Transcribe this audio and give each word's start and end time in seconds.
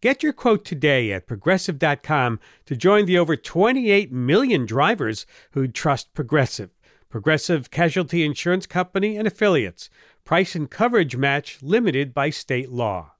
Get 0.00 0.22
your 0.22 0.32
quote 0.32 0.64
today 0.64 1.10
at 1.12 1.26
progressive.com 1.26 2.38
to 2.66 2.76
join 2.76 3.06
the 3.06 3.18
over 3.18 3.34
28 3.36 4.12
million 4.12 4.64
drivers 4.64 5.26
who 5.52 5.66
trust 5.66 6.14
Progressive. 6.14 6.70
Progressive 7.08 7.72
Casualty 7.72 8.24
Insurance 8.24 8.66
Company 8.66 9.16
and 9.16 9.26
affiliates. 9.26 9.90
Price 10.24 10.54
and 10.54 10.70
coverage 10.70 11.16
match 11.16 11.58
limited 11.62 12.14
by 12.14 12.30
state 12.30 12.70
law. 12.70 13.14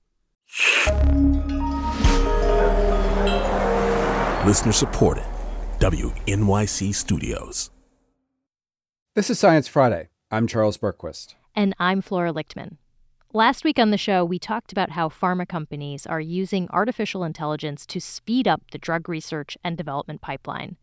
Listener 4.46 4.72
supported. 4.72 5.24
WNYC 5.80 6.94
Studios. 6.94 7.70
This 9.16 9.30
is 9.30 9.38
Science 9.38 9.66
Friday. 9.66 10.10
I'm 10.30 10.46
Charles 10.46 10.78
Bergquist. 10.78 11.34
And 11.56 11.74
I'm 11.80 12.02
Flora 12.02 12.32
Lichtman. 12.32 12.76
Last 13.34 13.62
week 13.62 13.78
on 13.78 13.90
the 13.90 13.98
show, 13.98 14.24
we 14.24 14.38
talked 14.38 14.72
about 14.72 14.92
how 14.92 15.10
pharma 15.10 15.46
companies 15.46 16.06
are 16.06 16.20
using 16.20 16.66
artificial 16.70 17.24
intelligence 17.24 17.84
to 17.84 18.00
speed 18.00 18.48
up 18.48 18.62
the 18.70 18.78
drug 18.78 19.06
research 19.06 19.58
and 19.62 19.76
development 19.76 20.22
pipeline. 20.22 20.78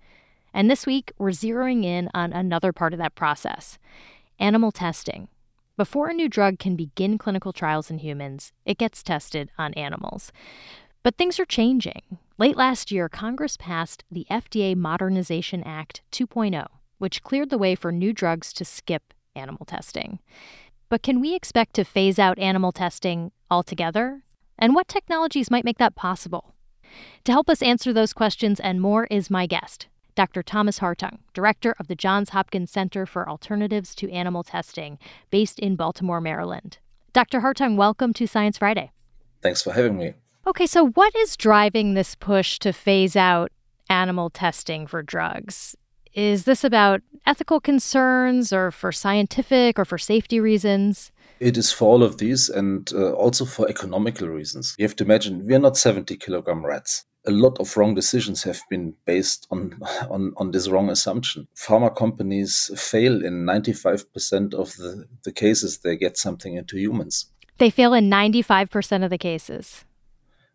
And 0.54 0.70
this 0.70 0.86
week, 0.86 1.12
we're 1.18 1.32
zeroing 1.32 1.84
in 1.84 2.08
on 2.14 2.32
another 2.32 2.72
part 2.72 2.94
of 2.94 3.00
that 3.00 3.16
process 3.16 3.80
animal 4.38 4.72
testing. 4.72 5.28
Before 5.76 6.10
a 6.10 6.14
new 6.14 6.30
drug 6.30 6.60
can 6.60 6.76
begin 6.76 7.18
clinical 7.18 7.52
trials 7.52 7.90
in 7.90 7.98
humans, 7.98 8.52
it 8.64 8.78
gets 8.78 9.02
tested 9.02 9.50
on 9.58 9.74
animals. 9.74 10.32
But 11.02 11.18
things 11.18 11.40
are 11.40 11.46
changing. 11.46 12.20
Late 12.38 12.56
last 12.56 12.92
year, 12.92 13.10
Congress 13.10 13.58
passed 13.58 14.04
the 14.12 14.28
FDA 14.30 14.76
Modernization 14.76 15.64
Act 15.64 16.04
2.0, 16.12 16.68
which 17.00 17.24
cleared 17.24 17.50
the 17.50 17.58
way 17.58 17.74
for 17.74 17.92
new 17.92 18.14
drugs 18.14 18.54
to 18.54 18.66
skip 18.66 19.16
animal 19.36 19.66
testing. 19.66 20.20
But 20.90 21.02
can 21.02 21.20
we 21.20 21.34
expect 21.34 21.74
to 21.76 21.84
phase 21.84 22.20
out 22.20 22.38
animal 22.38 22.72
testing 22.72 23.32
altogether? 23.50 24.24
And 24.58 24.76
what 24.76 24.88
technologies 24.88 25.50
might 25.50 25.66
make 25.66 25.80
that 25.80 25.96
possible? 25.96 26.54
To 27.24 27.32
help 27.32 27.50
us 27.50 27.62
answer 27.62 27.92
those 27.92 28.14
questions 28.14 28.60
and 28.60 28.80
more 28.80 29.06
is 29.10 29.30
my 29.30 29.48
guest, 29.48 29.88
Dr. 30.14 30.44
Thomas 30.44 30.80
Hartung, 30.80 31.18
director 31.34 31.76
of 31.80 31.88
the 31.88 31.96
Johns 31.96 32.30
Hopkins 32.30 32.72
Center 32.72 33.06
for 33.06 33.28
Alternatives 33.28 33.96
to 33.96 34.12
Animal 34.12 34.44
Testing, 34.44 35.00
based 35.32 35.60
in 35.60 35.76
Baltimore, 35.76 36.22
Maryland. 36.22 36.78
Dr. 37.14 37.42
Hartung, 37.42 37.76
welcome 37.76 38.14
to 38.14 38.28
Science 38.28 38.60
Friday. 38.60 38.92
Thanks 39.42 39.64
for 39.64 39.74
having 39.74 39.98
me. 39.98 40.14
Okay, 40.48 40.68
so 40.68 40.90
what 40.90 41.16
is 41.16 41.36
driving 41.36 41.96
this 41.96 42.14
push 42.14 42.60
to 42.60 42.72
phase 42.72 43.16
out 43.16 43.52
animal 43.90 44.30
testing 44.30 44.86
for 44.86 45.02
drugs? 45.02 45.76
Is 46.14 46.46
this 46.46 46.64
about 46.64 47.02
ethical 47.26 47.60
concerns 47.60 48.54
or 48.54 48.72
for 48.72 48.92
scientific 48.92 49.80
or 49.80 49.86
for 49.86 49.98
safety 49.98 50.40
reasons? 50.40 51.12
It 51.40 51.58
is 51.58 51.72
for 51.72 51.86
all 51.86 52.04
of 52.04 52.18
these 52.18 52.50
and 52.50 52.92
uh, 52.94 53.12
also 53.14 53.46
for 53.46 53.68
economical 53.70 54.28
reasons. 54.28 54.76
You 54.78 54.86
have 54.86 54.96
to 54.98 55.04
imagine 55.04 55.46
we 55.46 55.56
are 55.56 55.60
not 55.60 55.78
70 55.78 56.16
kilogram 56.18 56.66
rats. 56.66 57.06
A 57.28 57.32
lot 57.32 57.60
of 57.60 57.76
wrong 57.76 57.96
decisions 57.96 58.44
have 58.44 58.62
been 58.70 58.94
based 59.06 59.48
on, 59.52 59.80
on, 60.10 60.34
on 60.38 60.52
this 60.52 60.68
wrong 60.68 60.90
assumption. 60.90 61.48
Pharma 61.56 61.94
companies 61.96 62.72
fail 62.78 63.24
in 63.26 63.46
95% 63.46 64.54
of 64.54 64.76
the, 64.78 65.06
the 65.24 65.32
cases 65.32 65.80
they 65.80 65.98
get 65.98 66.18
something 66.18 66.56
into 66.56 66.78
humans. 66.78 67.32
They 67.58 67.70
fail 67.70 67.94
in 67.94 68.10
95% 68.10 69.04
of 69.04 69.10
the 69.10 69.18
cases. 69.18 69.86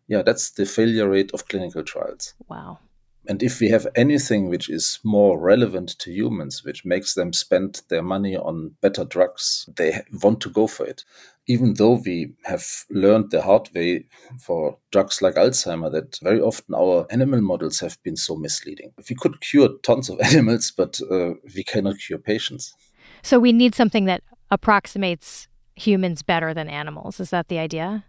Yeah, 0.07 0.21
that's 0.23 0.51
the 0.51 0.65
failure 0.65 1.09
rate 1.09 1.31
of 1.33 1.47
clinical 1.47 1.83
trials. 1.83 2.33
Wow. 2.47 2.79
And 3.27 3.43
if 3.43 3.59
we 3.59 3.69
have 3.69 3.87
anything 3.95 4.49
which 4.49 4.69
is 4.69 4.99
more 5.03 5.39
relevant 5.39 5.89
to 5.99 6.11
humans, 6.11 6.63
which 6.63 6.83
makes 6.83 7.13
them 7.13 7.33
spend 7.33 7.81
their 7.89 8.01
money 8.01 8.35
on 8.35 8.75
better 8.81 9.05
drugs, 9.05 9.69
they 9.77 10.01
want 10.23 10.41
to 10.41 10.49
go 10.49 10.65
for 10.65 10.85
it. 10.85 11.03
Even 11.47 11.75
though 11.75 12.01
we 12.03 12.33
have 12.45 12.65
learned 12.89 13.31
the 13.31 13.41
hard 13.41 13.69
way 13.75 14.07
for 14.39 14.77
drugs 14.91 15.21
like 15.21 15.35
Alzheimer 15.35 15.91
that 15.91 16.17
very 16.23 16.41
often 16.41 16.73
our 16.73 17.05
animal 17.11 17.41
models 17.41 17.79
have 17.79 18.01
been 18.03 18.15
so 18.15 18.35
misleading. 18.35 18.91
We 19.09 19.15
could 19.15 19.39
cure 19.41 19.69
tons 19.83 20.09
of 20.09 20.19
animals, 20.23 20.71
but 20.75 20.99
uh, 21.09 21.33
we 21.55 21.63
cannot 21.63 21.99
cure 21.99 22.19
patients. 22.19 22.73
So 23.21 23.39
we 23.39 23.53
need 23.53 23.75
something 23.75 24.05
that 24.05 24.23
approximates 24.49 25.47
humans 25.75 26.23
better 26.23 26.53
than 26.53 26.67
animals. 26.67 27.19
Is 27.19 27.29
that 27.29 27.49
the 27.49 27.59
idea? 27.59 28.03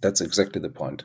That's 0.00 0.20
exactly 0.20 0.60
the 0.60 0.70
point. 0.70 1.04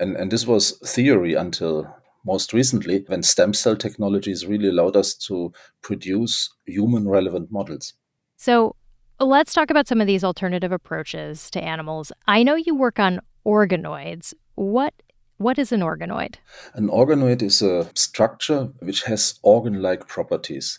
And, 0.00 0.16
and 0.16 0.30
this 0.30 0.46
was 0.46 0.78
theory 0.78 1.34
until 1.34 1.94
most 2.26 2.52
recently 2.52 3.04
when 3.06 3.22
stem 3.22 3.54
cell 3.54 3.76
technologies 3.76 4.46
really 4.46 4.68
allowed 4.68 4.96
us 4.96 5.14
to 5.14 5.52
produce 5.80 6.50
human 6.66 7.08
relevant 7.08 7.50
models. 7.50 7.94
So 8.36 8.74
let's 9.20 9.54
talk 9.54 9.70
about 9.70 9.88
some 9.88 10.00
of 10.00 10.06
these 10.06 10.24
alternative 10.24 10.72
approaches 10.72 11.50
to 11.52 11.62
animals. 11.62 12.12
I 12.26 12.42
know 12.42 12.56
you 12.56 12.74
work 12.74 12.98
on 12.98 13.20
organoids. 13.46 14.34
What 14.56 14.92
what 15.38 15.58
is 15.58 15.70
an 15.70 15.80
organoid? 15.80 16.36
An 16.74 16.88
organoid 16.88 17.42
is 17.42 17.60
a 17.60 17.90
structure 17.94 18.70
which 18.80 19.02
has 19.02 19.38
organ 19.42 19.82
like 19.82 20.08
properties 20.08 20.78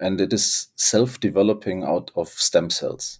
and 0.00 0.20
it 0.20 0.32
is 0.32 0.68
self 0.76 1.18
developing 1.20 1.82
out 1.82 2.10
of 2.14 2.28
stem 2.28 2.70
cells. 2.70 3.18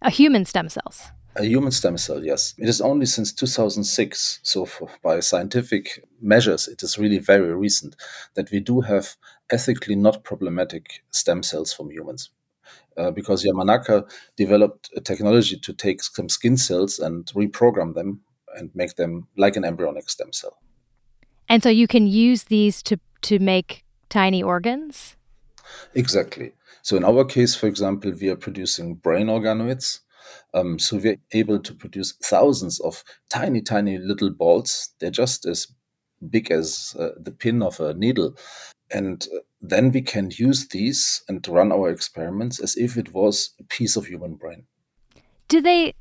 A 0.00 0.10
human 0.10 0.44
stem 0.44 0.68
cells. 0.68 1.10
A 1.38 1.44
human 1.44 1.70
stem 1.70 1.96
cell, 1.96 2.24
yes. 2.24 2.54
It 2.58 2.68
is 2.68 2.80
only 2.80 3.06
since 3.06 3.32
2006, 3.32 4.40
so 4.42 4.64
for, 4.64 4.88
by 5.02 5.20
scientific 5.20 6.04
measures, 6.20 6.66
it 6.66 6.82
is 6.82 6.98
really 6.98 7.18
very 7.18 7.54
recent 7.54 7.94
that 8.34 8.50
we 8.50 8.58
do 8.58 8.80
have 8.80 9.16
ethically 9.50 9.94
not 9.94 10.24
problematic 10.24 11.04
stem 11.12 11.44
cells 11.44 11.72
from 11.72 11.90
humans. 11.90 12.30
Uh, 12.96 13.12
because 13.12 13.44
Yamanaka 13.44 14.10
developed 14.36 14.90
a 14.96 15.00
technology 15.00 15.56
to 15.56 15.72
take 15.72 16.02
some 16.02 16.28
skin 16.28 16.56
cells 16.56 16.98
and 16.98 17.26
reprogram 17.26 17.94
them 17.94 18.20
and 18.56 18.70
make 18.74 18.96
them 18.96 19.28
like 19.36 19.54
an 19.54 19.64
embryonic 19.64 20.10
stem 20.10 20.32
cell. 20.32 20.58
And 21.48 21.62
so 21.62 21.68
you 21.68 21.86
can 21.86 22.08
use 22.08 22.44
these 22.44 22.82
to, 22.82 22.98
to 23.22 23.38
make 23.38 23.84
tiny 24.08 24.42
organs? 24.42 25.16
Exactly. 25.94 26.54
So 26.82 26.96
in 26.96 27.04
our 27.04 27.24
case, 27.24 27.54
for 27.54 27.68
example, 27.68 28.12
we 28.20 28.28
are 28.28 28.36
producing 28.36 28.96
brain 28.96 29.28
organoids 29.28 30.00
um, 30.54 30.78
so 30.78 30.96
we're 30.96 31.18
able 31.32 31.58
to 31.60 31.74
produce 31.74 32.14
thousands 32.22 32.80
of 32.80 33.04
tiny, 33.30 33.60
tiny 33.60 33.98
little 33.98 34.30
balls. 34.30 34.90
They're 35.00 35.10
just 35.10 35.46
as 35.46 35.66
big 36.30 36.50
as 36.50 36.96
uh, 36.98 37.10
the 37.20 37.30
pin 37.30 37.62
of 37.62 37.80
a 37.80 37.94
needle. 37.94 38.34
And 38.90 39.26
uh, 39.34 39.40
then 39.60 39.92
we 39.92 40.02
can 40.02 40.30
use 40.32 40.68
these 40.68 41.22
and 41.28 41.46
run 41.48 41.72
our 41.72 41.90
experiments 41.90 42.60
as 42.60 42.76
if 42.76 42.96
it 42.96 43.12
was 43.12 43.50
a 43.60 43.64
piece 43.64 43.96
of 43.96 44.06
human 44.06 44.34
brain. 44.34 44.66
Do 45.48 45.60
they 45.60 45.94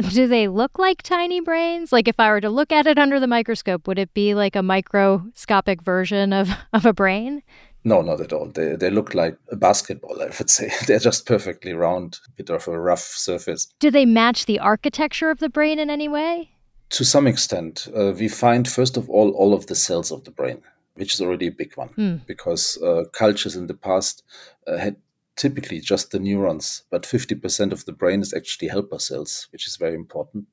do 0.00 0.28
they 0.28 0.46
look 0.46 0.78
like 0.78 1.02
tiny 1.02 1.40
brains? 1.40 1.92
Like 1.92 2.06
if 2.06 2.20
I 2.20 2.30
were 2.30 2.40
to 2.40 2.50
look 2.50 2.70
at 2.70 2.86
it 2.86 2.98
under 2.98 3.18
the 3.18 3.26
microscope, 3.26 3.88
would 3.88 3.98
it 3.98 4.14
be 4.14 4.34
like 4.34 4.54
a 4.54 4.62
microscopic 4.62 5.82
version 5.82 6.32
of, 6.32 6.50
of 6.72 6.86
a 6.86 6.92
brain? 6.92 7.42
No, 7.84 8.02
not 8.02 8.20
at 8.20 8.32
all. 8.32 8.46
They, 8.46 8.76
they 8.76 8.90
look 8.90 9.14
like 9.14 9.38
a 9.50 9.56
basketball, 9.56 10.20
I 10.20 10.26
would 10.26 10.50
say. 10.50 10.70
They're 10.86 10.98
just 10.98 11.26
perfectly 11.26 11.72
round, 11.72 12.18
bit 12.36 12.50
of 12.50 12.66
a 12.68 12.78
rough 12.78 13.00
surface. 13.00 13.72
Do 13.78 13.90
they 13.90 14.04
match 14.04 14.46
the 14.46 14.58
architecture 14.58 15.30
of 15.30 15.38
the 15.38 15.48
brain 15.48 15.78
in 15.78 15.90
any 15.90 16.08
way? 16.08 16.50
To 16.90 17.04
some 17.04 17.26
extent. 17.26 17.88
Uh, 17.94 18.12
we 18.18 18.28
find, 18.28 18.66
first 18.68 18.96
of 18.96 19.08
all, 19.08 19.30
all 19.30 19.54
of 19.54 19.66
the 19.66 19.74
cells 19.74 20.10
of 20.10 20.24
the 20.24 20.30
brain, 20.30 20.62
which 20.94 21.14
is 21.14 21.20
already 21.20 21.46
a 21.46 21.52
big 21.52 21.76
one, 21.76 21.90
mm. 21.90 22.26
because 22.26 22.80
uh, 22.82 23.04
cultures 23.12 23.54
in 23.54 23.68
the 23.68 23.74
past 23.74 24.22
uh, 24.66 24.76
had 24.76 24.96
typically 25.36 25.80
just 25.80 26.10
the 26.10 26.18
neurons, 26.18 26.82
but 26.90 27.04
50% 27.04 27.72
of 27.72 27.84
the 27.84 27.92
brain 27.92 28.20
is 28.20 28.34
actually 28.34 28.68
helper 28.68 28.98
cells, 28.98 29.46
which 29.52 29.66
is 29.66 29.76
very 29.76 29.94
important. 29.94 30.46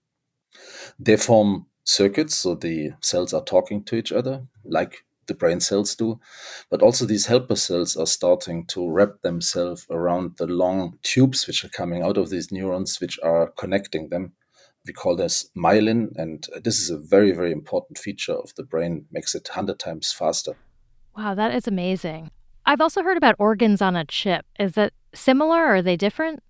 They 0.99 1.17
form 1.17 1.65
circuits, 1.83 2.35
so 2.35 2.55
the 2.55 2.91
cells 3.01 3.33
are 3.33 3.43
talking 3.43 3.83
to 3.85 3.95
each 3.95 4.11
other, 4.11 4.43
like 4.63 5.03
the 5.27 5.33
brain 5.33 5.59
cells 5.59 5.95
do. 5.95 6.19
But 6.69 6.81
also, 6.81 7.05
these 7.05 7.25
helper 7.25 7.55
cells 7.55 7.95
are 7.95 8.05
starting 8.05 8.65
to 8.67 8.89
wrap 8.89 9.21
themselves 9.21 9.85
around 9.89 10.37
the 10.37 10.47
long 10.47 10.99
tubes 11.03 11.47
which 11.47 11.63
are 11.63 11.69
coming 11.69 12.03
out 12.03 12.17
of 12.17 12.29
these 12.29 12.51
neurons, 12.51 12.99
which 12.99 13.19
are 13.23 13.51
connecting 13.57 14.09
them. 14.09 14.33
We 14.85 14.93
call 14.93 15.15
this 15.15 15.49
myelin, 15.57 16.15
and 16.15 16.47
this 16.63 16.79
is 16.79 16.89
a 16.89 16.97
very, 16.97 17.31
very 17.31 17.51
important 17.51 17.97
feature 17.97 18.33
of 18.33 18.53
the 18.55 18.63
brain, 18.63 19.05
makes 19.11 19.33
it 19.33 19.47
100 19.49 19.79
times 19.79 20.11
faster. 20.11 20.55
Wow, 21.17 21.33
that 21.33 21.55
is 21.55 21.67
amazing. 21.67 22.29
I've 22.65 22.81
also 22.81 23.03
heard 23.03 23.17
about 23.17 23.35
organs 23.39 23.81
on 23.81 23.95
a 23.95 24.05
chip. 24.05 24.45
Is 24.59 24.73
that 24.73 24.93
similar 25.13 25.57
or 25.57 25.75
are 25.75 25.81
they 25.81 25.95
different? 25.95 26.43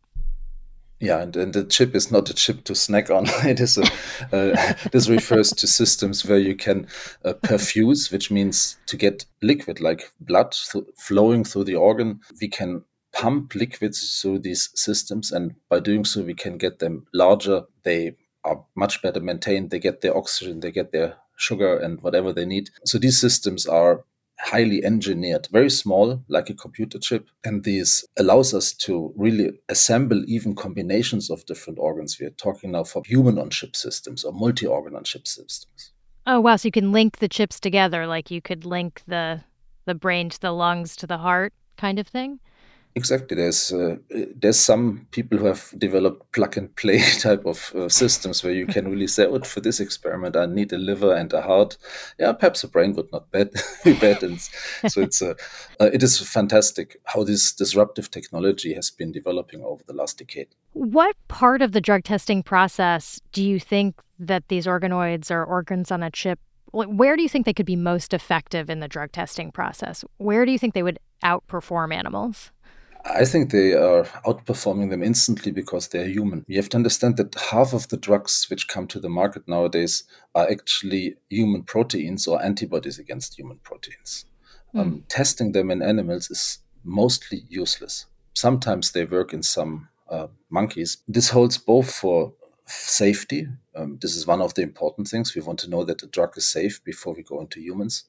Yeah, 1.00 1.22
and, 1.22 1.36
and, 1.36 1.54
the 1.54 1.66
chip 1.66 1.94
is 1.94 2.10
not 2.10 2.30
a 2.30 2.34
chip 2.34 2.64
to 2.66 2.76
snack 2.76 3.10
on. 3.10 3.26
it 3.46 3.60
is 3.60 3.78
a, 3.78 3.84
uh, 4.32 4.74
this 4.92 5.10
refers 5.10 5.52
to 5.52 5.68
systems 5.68 6.26
where 6.26 6.40
you 6.40 6.56
can 6.56 6.88
uh, 7.26 7.34
perfuse, 7.34 8.12
which 8.12 8.32
means 8.32 8.78
to 8.88 8.96
get 8.96 9.26
liquid 9.42 9.82
like 9.82 10.12
blood 10.22 10.56
th- 10.72 10.86
flowing 10.96 11.44
through 11.44 11.66
the 11.66 11.76
organ. 11.76 12.22
We 12.40 12.48
can 12.48 12.84
pump 13.12 13.56
liquids 13.56 14.22
through 14.22 14.40
these 14.40 14.70
systems, 14.74 15.32
and 15.32 15.56
by 15.70 15.82
doing 15.82 16.06
so, 16.06 16.22
we 16.22 16.34
can 16.34 16.58
get 16.58 16.80
them 16.80 17.08
larger. 17.14 17.64
They 17.84 18.16
are 18.46 18.64
much 18.76 19.02
better 19.02 19.20
maintained. 19.20 19.72
They 19.72 19.80
get 19.80 20.00
their 20.00 20.16
oxygen, 20.16 20.62
they 20.62 20.72
get 20.72 20.94
their 20.94 21.18
sugar, 21.36 21.78
and 21.78 22.02
whatever 22.02 22.32
they 22.32 22.46
need. 22.46 22.70
So 22.86 22.98
these 22.98 23.20
systems 23.20 23.66
are 23.66 24.06
highly 24.40 24.84
engineered, 24.84 25.48
very 25.52 25.70
small, 25.70 26.24
like 26.28 26.50
a 26.50 26.54
computer 26.54 27.00
chip. 27.00 27.28
And 27.44 27.64
this 27.64 28.06
allows 28.18 28.54
us 28.54 28.74
to 28.74 29.14
really 29.16 29.52
assemble 29.70 30.24
even 30.28 30.56
combinations 30.56 31.30
of 31.30 31.46
different 31.46 31.80
organs. 31.80 32.20
We 32.20 32.28
are 32.28 32.32
talking 32.32 32.72
now 32.72 32.84
for 32.84 33.02
human 33.06 33.38
on 33.40 33.50
chip 33.50 33.76
systems 33.76 34.24
or 34.24 34.34
multi 34.34 34.66
organ 34.66 34.96
on 34.96 35.04
chip 35.04 35.28
systems. 35.28 35.92
Oh, 36.28 36.40
wow. 36.40 36.56
So 36.56 36.68
you 36.68 36.72
can 36.72 36.92
link 36.92 37.20
the 37.20 37.28
chips 37.28 37.60
together, 37.60 38.08
like 38.08 38.32
you 38.32 38.42
could 38.42 38.66
link 38.66 39.02
the, 39.08 39.42
the 39.86 39.96
brain 39.96 40.30
to 40.30 40.42
the 40.42 40.52
lungs 40.52 40.96
to 40.98 41.08
the 41.08 41.20
heart 41.20 41.54
kind 41.78 42.00
of 42.00 42.08
thing? 42.08 42.40
Exactly. 42.98 43.36
There's 43.36 43.74
uh, 43.74 43.98
there's 44.10 44.58
some 44.58 45.06
people 45.12 45.38
who 45.38 45.48
have 45.48 45.74
developed 45.78 46.32
plug 46.32 46.56
and 46.58 46.74
play 46.78 47.00
type 47.20 47.46
of 47.46 47.74
uh, 47.76 47.90
systems 47.90 48.42
where 48.42 48.54
you 48.54 48.66
can 48.66 48.90
really 48.90 49.08
say, 49.08 49.26
"Oh, 49.26 49.42
for 49.42 49.60
this 49.60 49.82
experiment, 49.82 50.38
I 50.38 50.46
need 50.46 50.72
a 50.72 50.78
liver 50.78 51.14
and 51.14 51.32
a 51.34 51.42
heart." 51.42 51.78
Yeah, 52.18 52.32
perhaps 52.32 52.64
a 52.64 52.70
brain 52.70 52.94
would 52.94 53.12
not 53.12 53.30
bad, 53.32 53.50
be 53.84 53.96
bad. 53.96 54.24
And 54.24 54.40
so 54.88 55.02
it's 55.02 55.22
uh, 55.22 55.34
uh, 55.82 55.90
it 55.92 56.04
is 56.04 56.22
fantastic 56.22 56.96
how 57.04 57.26
this 57.26 57.52
disruptive 57.52 58.12
technology 58.12 58.74
has 58.74 58.90
been 58.92 59.12
developing 59.12 59.62
over 59.62 59.84
the 59.86 59.94
last 59.94 60.18
decade. 60.18 60.48
What 60.72 61.18
part 61.28 61.62
of 61.62 61.74
the 61.74 61.82
drug 61.82 62.06
testing 62.06 62.44
process 62.44 63.20
do 63.34 63.44
you 63.44 63.60
think 63.60 63.96
that 64.20 64.48
these 64.48 64.66
organoids 64.66 65.30
or 65.32 65.44
organs 65.44 65.92
on 65.92 66.02
a 66.02 66.10
chip? 66.10 66.40
Where 66.72 67.18
do 67.18 67.24
you 67.24 67.30
think 67.30 67.46
they 67.46 67.54
could 67.54 67.66
be 67.66 67.76
most 67.76 68.14
effective 68.14 68.70
in 68.70 68.80
the 68.80 68.88
drug 68.88 69.12
testing 69.12 69.52
process? 69.52 70.06
Where 70.18 70.46
do 70.46 70.54
you 70.54 70.60
think 70.60 70.74
they 70.74 70.84
would 70.84 71.00
outperform 71.24 71.94
animals? 71.94 72.52
I 73.06 73.24
think 73.24 73.52
they 73.52 73.74
are 73.74 74.04
outperforming 74.26 74.90
them 74.90 75.04
instantly 75.04 75.52
because 75.52 75.90
they 75.90 76.00
are 76.00 76.08
human. 76.08 76.44
You 76.48 76.58
have 76.58 76.70
to 76.70 76.78
understand 76.78 77.18
that 77.18 77.36
half 77.36 77.72
of 77.74 77.88
the 77.90 77.98
drugs 77.98 78.48
which 78.50 78.68
come 78.68 78.88
to 78.88 79.00
the 79.00 79.10
market 79.10 79.48
nowadays 79.48 80.04
are 80.34 80.50
actually 80.50 81.16
human 81.30 81.64
proteins 81.64 82.28
or 82.28 82.44
antibodies 82.44 82.98
against 82.98 83.38
human 83.38 83.58
proteins. 83.58 84.26
Mm. 84.74 84.80
Um, 84.80 85.04
testing 85.08 85.52
them 85.52 85.70
in 85.70 85.84
animals 85.84 86.32
is 86.32 86.60
mostly 86.84 87.44
useless. 87.48 88.08
Sometimes 88.34 88.92
they 88.92 89.06
work 89.06 89.34
in 89.34 89.44
some 89.44 89.88
uh, 90.10 90.28
monkeys. 90.50 90.98
This 91.08 91.30
holds 91.30 91.60
both 91.60 91.94
for 91.94 92.34
safety. 92.66 93.48
Um, 93.76 94.00
this 94.02 94.16
is 94.16 94.26
one 94.26 94.42
of 94.42 94.56
the 94.56 94.64
important 94.64 95.08
things. 95.08 95.36
We 95.36 95.42
want 95.42 95.60
to 95.60 95.70
know 95.70 95.84
that 95.86 96.00
the 96.00 96.08
drug 96.08 96.38
is 96.38 96.48
safe 96.48 96.84
before 96.84 97.14
we 97.14 97.22
go 97.22 97.40
into 97.40 97.62
humans, 97.62 98.06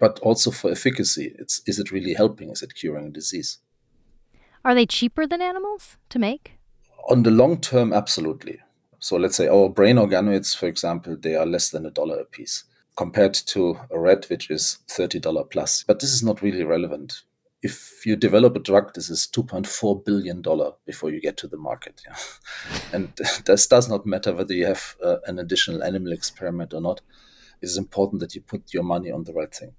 but 0.00 0.18
also 0.20 0.50
for 0.50 0.72
efficacy. 0.72 1.34
It's, 1.38 1.62
is 1.66 1.78
it 1.78 1.92
really 1.92 2.14
helping? 2.14 2.50
Is 2.50 2.62
it 2.62 2.74
curing 2.74 3.06
a 3.06 3.10
disease? 3.10 3.58
Are 4.64 4.74
they 4.74 4.86
cheaper 4.86 5.26
than 5.26 5.42
animals 5.42 5.98
to 6.08 6.18
make? 6.18 6.52
On 7.10 7.22
the 7.22 7.30
long 7.30 7.60
term, 7.60 7.92
absolutely. 7.92 8.60
So 8.98 9.16
let's 9.16 9.36
say 9.36 9.46
our 9.46 9.68
brain 9.68 9.96
organoids, 9.96 10.56
for 10.56 10.66
example, 10.66 11.16
they 11.20 11.36
are 11.36 11.44
less 11.44 11.68
than 11.68 11.84
a 11.84 11.90
dollar 11.90 12.20
a 12.20 12.24
piece 12.24 12.64
compared 12.96 13.34
to 13.34 13.78
a 13.90 13.98
rat, 13.98 14.24
which 14.30 14.50
is 14.50 14.78
$30 14.88 15.50
plus. 15.50 15.84
But 15.86 16.00
this 16.00 16.12
is 16.12 16.22
not 16.22 16.40
really 16.40 16.64
relevant. 16.64 17.22
If 17.62 18.06
you 18.06 18.16
develop 18.16 18.56
a 18.56 18.60
drug, 18.60 18.94
this 18.94 19.10
is 19.10 19.28
$2.4 19.34 20.04
billion 20.04 20.42
before 20.86 21.10
you 21.10 21.20
get 21.20 21.36
to 21.38 21.46
the 21.46 21.58
market. 21.58 22.00
Yeah? 22.06 22.16
and 22.94 23.12
this 23.44 23.66
does 23.66 23.88
not 23.88 24.06
matter 24.06 24.32
whether 24.32 24.54
you 24.54 24.66
have 24.66 24.96
uh, 25.04 25.16
an 25.26 25.38
additional 25.38 25.82
animal 25.82 26.12
experiment 26.12 26.72
or 26.72 26.80
not. 26.80 27.02
It's 27.60 27.76
important 27.76 28.20
that 28.20 28.34
you 28.34 28.40
put 28.40 28.72
your 28.72 28.82
money 28.82 29.10
on 29.10 29.24
the 29.24 29.34
right 29.34 29.54
thing. 29.54 29.74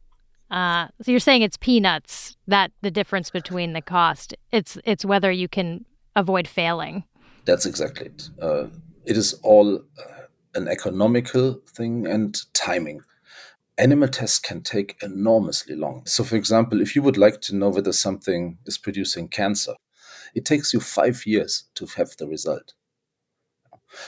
Uh, 0.55 0.87
so 1.01 1.11
you're 1.11 1.19
saying 1.19 1.41
it's 1.41 1.57
peanuts 1.57 2.37
that 2.47 2.71
the 2.81 2.89
difference 2.89 3.29
between 3.29 3.73
the 3.73 3.81
cost. 3.81 4.33
It's 4.53 4.77
it's 4.85 5.03
whether 5.03 5.29
you 5.29 5.49
can 5.49 5.85
avoid 6.15 6.47
failing. 6.47 7.03
That's 7.43 7.65
exactly 7.65 8.07
it. 8.07 8.29
Uh, 8.41 8.67
it 9.05 9.17
is 9.17 9.33
all 9.43 9.75
uh, 9.75 10.21
an 10.55 10.69
economical 10.69 11.59
thing 11.67 12.07
and 12.07 12.41
timing. 12.53 13.01
Animal 13.77 14.07
tests 14.07 14.39
can 14.39 14.61
take 14.61 14.95
enormously 15.03 15.75
long. 15.75 16.03
So, 16.05 16.23
for 16.23 16.37
example, 16.37 16.79
if 16.79 16.95
you 16.95 17.01
would 17.01 17.17
like 17.17 17.41
to 17.41 17.55
know 17.55 17.67
whether 17.67 17.91
something 17.91 18.57
is 18.65 18.77
producing 18.77 19.27
cancer, 19.27 19.73
it 20.33 20.45
takes 20.45 20.73
you 20.73 20.79
five 20.79 21.25
years 21.25 21.65
to 21.75 21.85
have 21.97 22.15
the 22.17 22.27
result. 22.27 22.73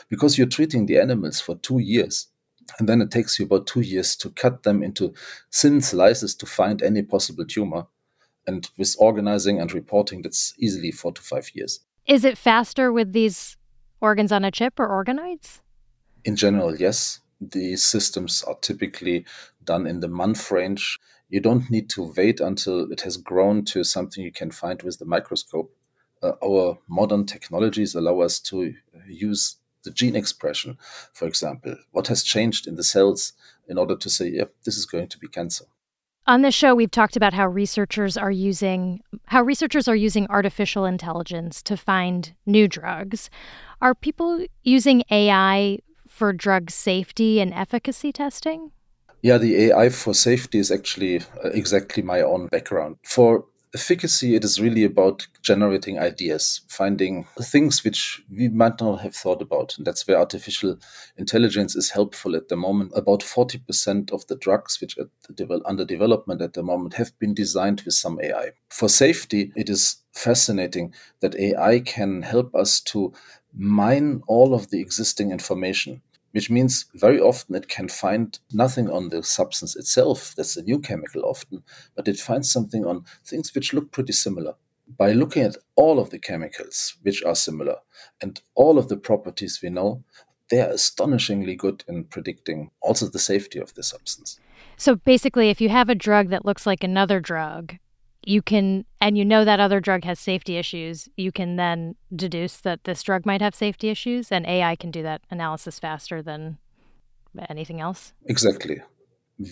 Because 0.10 0.38
you're 0.38 0.48
treating 0.48 0.86
the 0.86 0.98
animals 0.98 1.42
for 1.42 1.56
two 1.56 1.80
years, 1.80 2.28
and 2.80 2.88
then 2.88 3.02
it 3.02 3.12
takes 3.12 3.40
you 3.40 3.46
about 3.46 3.68
two 3.68 3.82
years 3.82 4.16
to 4.18 4.30
cut 4.30 4.64
them 4.64 4.84
into 4.84 5.14
thin 5.52 5.82
slices 5.82 6.36
to 6.36 6.46
find 6.46 6.82
any 6.82 7.02
possible 7.02 7.46
tumor. 7.46 7.88
And 8.46 8.70
with 8.78 8.96
organizing 9.00 9.60
and 9.60 9.72
reporting, 9.74 10.22
that's 10.22 10.54
easily 10.58 10.92
four 10.92 11.12
to 11.12 11.22
five 11.22 11.50
years. 11.54 11.82
Is 12.08 12.24
it 12.24 12.38
faster 12.38 12.92
with 12.92 13.12
these 13.12 13.58
organs 14.00 14.32
on 14.32 14.46
a 14.46 14.52
chip 14.52 14.80
or 14.80 14.88
organoids? 14.88 15.60
In 16.24 16.36
general, 16.36 16.76
yes. 16.76 17.20
These 17.40 17.84
systems 17.84 18.44
are 18.44 18.56
typically 18.62 19.26
done 19.64 19.86
in 19.86 20.00
the 20.00 20.08
month 20.08 20.50
range. 20.50 20.98
You 21.30 21.42
don't 21.42 21.70
need 21.70 21.90
to 21.92 22.14
wait 22.16 22.40
until 22.40 22.92
it 22.92 23.02
has 23.02 23.18
grown 23.18 23.66
to 23.66 23.84
something 23.84 24.24
you 24.24 24.32
can 24.32 24.50
find 24.50 24.82
with 24.82 24.98
the 24.98 25.06
microscope. 25.06 25.72
Uh, 26.24 26.32
our 26.44 26.80
modern 26.88 27.26
technologies 27.26 27.94
allow 27.94 28.22
us 28.22 28.40
to 28.40 28.74
use 29.08 29.58
the 29.88 29.94
gene 29.94 30.16
expression, 30.16 30.78
for 31.14 31.28
example. 31.28 31.76
What 31.92 32.08
has 32.08 32.24
changed 32.24 32.68
in 32.68 32.76
the 32.76 32.84
cells 32.84 33.34
in 33.68 33.78
order 33.78 33.96
to 33.96 34.10
say, 34.10 34.28
yep, 34.30 34.54
this 34.66 34.78
is 34.78 34.86
going 34.86 35.08
to 35.08 35.18
be 35.18 35.28
cancer. 35.28 35.66
On 36.28 36.42
this 36.42 36.54
show, 36.54 36.76
we've 36.76 36.92
talked 36.92 37.16
about 37.16 37.34
how 37.34 37.48
researchers 37.48 38.18
are 38.18 38.32
using 38.32 39.02
how 39.28 39.42
researchers 39.42 39.88
are 39.88 39.96
using 39.96 40.28
artificial 40.30 40.84
intelligence 40.84 41.64
to 41.64 41.78
find 41.78 42.34
new 42.46 42.68
drugs. 42.68 43.30
Are 43.82 43.96
people 43.96 44.46
using 44.64 45.04
AI 45.10 45.80
for 46.08 46.34
drug 46.34 46.70
safety 46.70 47.40
and 47.40 47.54
efficacy 47.54 48.12
testing? 48.12 48.72
Yeah, 49.22 49.38
the 49.38 49.56
AI 49.68 49.88
for 49.90 50.14
safety 50.14 50.60
is 50.60 50.70
actually 50.70 51.22
uh, 51.44 51.50
exactly 51.54 52.04
my 52.04 52.22
own 52.22 52.48
background. 52.48 52.98
For 53.04 53.46
efficacy, 53.74 54.36
it 54.36 54.44
is 54.44 54.62
really 54.62 54.84
about 54.84 55.28
generating 55.42 56.00
ideas, 56.00 56.62
finding 56.68 57.26
things 57.42 57.84
which 57.84 58.22
we 58.30 58.50
might 58.50 58.80
not 58.80 59.02
have 59.02 59.16
thought 59.16 59.42
about. 59.42 59.78
And 59.78 59.86
that's 59.86 60.08
where 60.08 60.18
artificial 60.18 60.78
intelligence 61.18 61.76
is 61.76 61.92
helpful 61.92 62.36
at 62.36 62.50
the 62.50 62.56
moment. 62.56 62.92
About 62.96 63.22
40% 63.22 64.12
of 64.12 64.26
the 64.28 64.36
drugs 64.36 64.80
which 64.82 64.98
are 64.98 65.10
under 65.66 65.86
development 65.86 66.42
at 66.42 66.54
the 66.54 66.64
moment 66.64 66.96
have 66.96 67.18
been 67.20 67.34
designed 67.34 67.82
with 67.82 67.94
some 67.94 68.20
AI. 68.22 68.52
For 68.70 68.90
safety, 68.90 69.52
it 69.56 69.70
is 69.70 69.98
fascinating 70.14 70.94
that 71.20 71.36
AI 71.36 71.80
can 71.80 72.24
help 72.24 72.56
us 72.56 72.80
to 72.82 73.14
mine 73.54 74.22
all 74.28 74.54
of 74.54 74.70
the 74.70 74.80
existing 74.80 75.32
information 75.32 76.02
which 76.38 76.52
means 76.52 76.86
very 76.94 77.20
often 77.20 77.56
it 77.56 77.68
can 77.68 77.88
find 77.88 78.38
nothing 78.54 78.92
on 78.92 79.10
the 79.10 79.24
substance 79.24 79.76
itself. 79.76 80.36
That's 80.36 80.56
a 80.56 80.62
new 80.62 80.78
chemical 80.78 81.24
often, 81.26 81.64
but 81.96 82.08
it 82.08 82.20
finds 82.20 82.52
something 82.52 82.86
on 82.86 83.06
things 83.26 83.56
which 83.56 83.74
look 83.74 83.92
pretty 83.92 84.14
similar. 84.14 84.54
By 84.88 85.14
looking 85.14 85.42
at 85.42 85.58
all 85.76 85.98
of 85.98 86.12
the 86.12 86.20
chemicals 86.20 86.96
which 87.02 87.24
are 87.24 87.34
similar 87.34 87.78
and 88.22 88.40
all 88.54 88.78
of 88.78 88.88
the 88.88 88.98
properties 88.98 89.62
we 89.64 89.72
know, 89.72 90.04
they 90.52 90.62
are 90.62 90.70
astonishingly 90.70 91.56
good 91.56 91.84
in 91.88 92.04
predicting 92.04 92.70
also 92.82 93.08
the 93.08 93.18
safety 93.18 93.58
of 93.58 93.74
the 93.74 93.82
substance. 93.82 94.40
So 94.78 94.96
basically, 94.96 95.50
if 95.50 95.60
you 95.60 95.70
have 95.70 95.90
a 95.90 95.96
drug 95.96 96.30
that 96.30 96.46
looks 96.46 96.68
like 96.68 96.84
another 96.84 97.20
drug, 97.20 97.78
you 98.28 98.42
can 98.42 98.84
and 99.00 99.18
you 99.18 99.24
know 99.24 99.46
that 99.46 99.60
other 99.60 99.80
drug 99.80 100.04
has 100.04 100.20
safety 100.20 100.58
issues 100.58 101.08
you 101.16 101.32
can 101.32 101.56
then 101.56 101.96
deduce 102.14 102.58
that 102.58 102.84
this 102.84 103.02
drug 103.02 103.26
might 103.26 103.42
have 103.42 103.56
safety 103.56 103.90
issues 103.90 104.32
and 104.32 104.46
ai 104.46 104.76
can 104.76 104.92
do 104.92 105.02
that 105.02 105.22
analysis 105.32 105.80
faster 105.80 106.22
than 106.22 106.58
anything 107.50 107.82
else. 107.82 108.14
Exactly. 108.26 108.82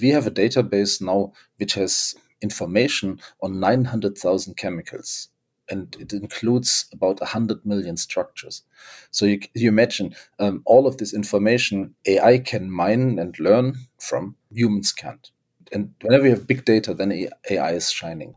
We 0.02 0.10
have 0.10 0.28
a 0.28 0.32
database 0.32 1.02
now 1.02 1.34
which 1.58 1.76
has 1.76 2.16
information 2.42 3.20
on 3.42 3.60
900000 3.60 4.56
chemicals 4.58 5.30
and 5.70 5.96
it 6.00 6.14
includes 6.14 6.86
about 6.94 7.20
100 7.20 7.66
million 7.66 7.98
structures. 7.98 8.64
So 9.10 9.26
you, 9.26 9.40
you 9.56 9.68
imagine 9.70 10.16
um, 10.40 10.62
all 10.66 10.86
of 10.86 10.98
this 10.98 11.14
information 11.14 11.96
ai 12.06 12.40
can 12.40 12.70
mine 12.70 13.18
and 13.20 13.38
learn 13.40 13.76
from 14.00 14.36
humans 14.52 14.92
can't. 14.92 15.32
And 15.72 15.94
whenever 16.02 16.26
you 16.26 16.32
have 16.32 16.48
big 16.48 16.66
data 16.66 16.94
then 16.94 17.12
ai 17.50 17.72
is 17.72 17.90
shining 17.92 18.36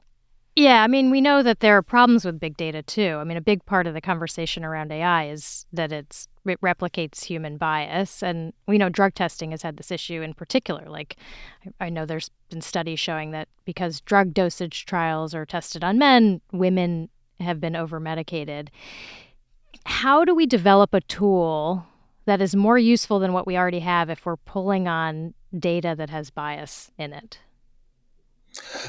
yeah, 0.58 0.82
I 0.82 0.88
mean, 0.88 1.10
we 1.10 1.20
know 1.20 1.44
that 1.44 1.60
there 1.60 1.76
are 1.76 1.82
problems 1.82 2.24
with 2.24 2.40
big 2.40 2.56
data 2.56 2.82
too. 2.82 3.16
I 3.20 3.24
mean, 3.24 3.36
a 3.36 3.40
big 3.40 3.64
part 3.64 3.86
of 3.86 3.94
the 3.94 4.00
conversation 4.00 4.64
around 4.64 4.90
AI 4.90 5.28
is 5.28 5.66
that 5.72 5.92
it's 5.92 6.26
it 6.44 6.60
replicates 6.60 7.22
human 7.22 7.58
bias, 7.58 8.24
and 8.24 8.52
we 8.66 8.76
know 8.76 8.88
drug 8.88 9.14
testing 9.14 9.52
has 9.52 9.62
had 9.62 9.76
this 9.76 9.92
issue 9.92 10.20
in 10.20 10.34
particular. 10.34 10.86
Like, 10.88 11.16
I 11.80 11.90
know 11.90 12.04
there's 12.04 12.30
been 12.50 12.60
studies 12.60 12.98
showing 12.98 13.30
that 13.30 13.48
because 13.66 14.00
drug 14.00 14.34
dosage 14.34 14.84
trials 14.84 15.32
are 15.32 15.46
tested 15.46 15.84
on 15.84 15.96
men, 15.96 16.40
women 16.50 17.08
have 17.38 17.60
been 17.60 17.76
over 17.76 18.00
medicated. 18.00 18.70
how 19.86 20.24
do 20.24 20.34
we 20.34 20.44
develop 20.44 20.92
a 20.92 21.00
tool 21.02 21.86
that 22.24 22.42
is 22.42 22.56
more 22.56 22.78
useful 22.78 23.20
than 23.20 23.32
what 23.32 23.46
we 23.46 23.56
already 23.56 23.80
have 23.80 24.10
if 24.10 24.26
we're 24.26 24.36
pulling 24.36 24.88
on 24.88 25.34
data 25.56 25.94
that 25.96 26.10
has 26.10 26.30
bias 26.30 26.90
in 26.98 27.12
it? 27.12 27.38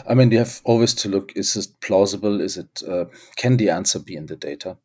I 0.08 0.14
mean, 0.14 0.32
you 0.32 0.40
have 0.40 0.62
always 0.64 0.94
to 0.96 1.10
look: 1.10 1.34
is 1.36 1.56
it 1.56 1.68
plausible? 1.82 2.42
Is 2.42 2.58
it 2.58 2.82
uh, 2.88 3.06
can 3.36 3.58
the 3.58 3.70
answer 3.70 4.00
be 4.00 4.16
in 4.16 4.28
the 4.28 4.36
data? 4.36 4.78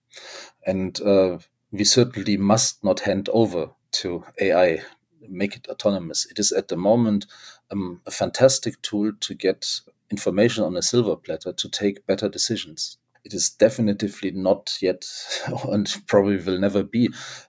And 0.67 1.01
uh, 1.01 1.39
we 1.73 1.85
certainly 1.85 2.37
must 2.37 2.85
not 2.85 3.01
hand 3.01 3.29
over 3.33 3.71
to 3.93 4.25
AI, 4.41 4.83
make 5.29 5.57
it 5.57 5.69
autonomous. 5.69 6.27
It 6.31 6.39
is 6.39 6.53
at 6.53 6.69
the 6.69 6.77
moment 6.77 7.27
um, 7.71 8.01
a 8.07 8.11
fantastic 8.11 8.81
tool 8.83 9.13
to 9.21 9.35
get 9.35 9.81
information 10.11 10.65
on 10.65 10.77
a 10.77 10.83
silver 10.83 11.17
platter 11.17 11.53
to 11.53 11.69
take 11.69 12.07
better 12.07 12.29
decisions. 12.29 12.99
It 13.25 13.33
is 13.33 13.49
definitively 13.49 14.31
not 14.33 14.77
yet, 14.83 15.07
and 15.69 15.93
probably 16.07 16.37
will 16.37 16.59
never 16.59 16.83
be, 16.83 17.09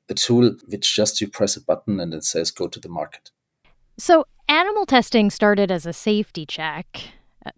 a 0.09 0.13
tool 0.13 0.55
which 0.67 0.95
just 0.95 1.19
you 1.19 1.27
press 1.27 1.57
a 1.57 1.61
button 1.61 1.99
and 1.99 2.13
it 2.13 2.23
says 2.23 2.49
go 2.49 2.67
to 2.67 2.79
the 2.79 2.89
market. 2.89 3.31
So, 3.97 4.25
animal 4.47 4.85
testing 4.85 5.29
started 5.29 5.71
as 5.71 5.85
a 5.85 5.93
safety 5.93 6.45
check. 6.45 7.09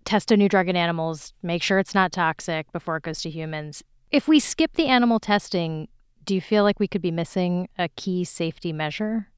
Test 0.06 0.32
a 0.32 0.38
new 0.38 0.50
drug 0.50 0.70
in 0.70 0.75
animals, 0.75 1.34
make 1.41 1.63
sure 1.63 1.79
it's 1.79 1.96
not 1.96 2.12
toxic 2.12 2.72
before 2.72 2.98
it 2.98 3.03
goes 3.03 3.22
to 3.22 3.29
humans. 3.29 3.84
If 4.12 4.27
we 4.27 4.39
skip 4.39 4.74
the 4.74 4.88
animal 4.88 5.20
testing, 5.20 5.88
do 6.25 6.36
you 6.36 6.41
feel 6.41 6.63
like 6.63 6.79
we 6.79 6.88
could 6.88 7.01
be 7.01 7.12
missing 7.12 7.70
a 7.77 7.88
key 7.89 8.24
safety 8.24 8.74
measure? 8.74 9.29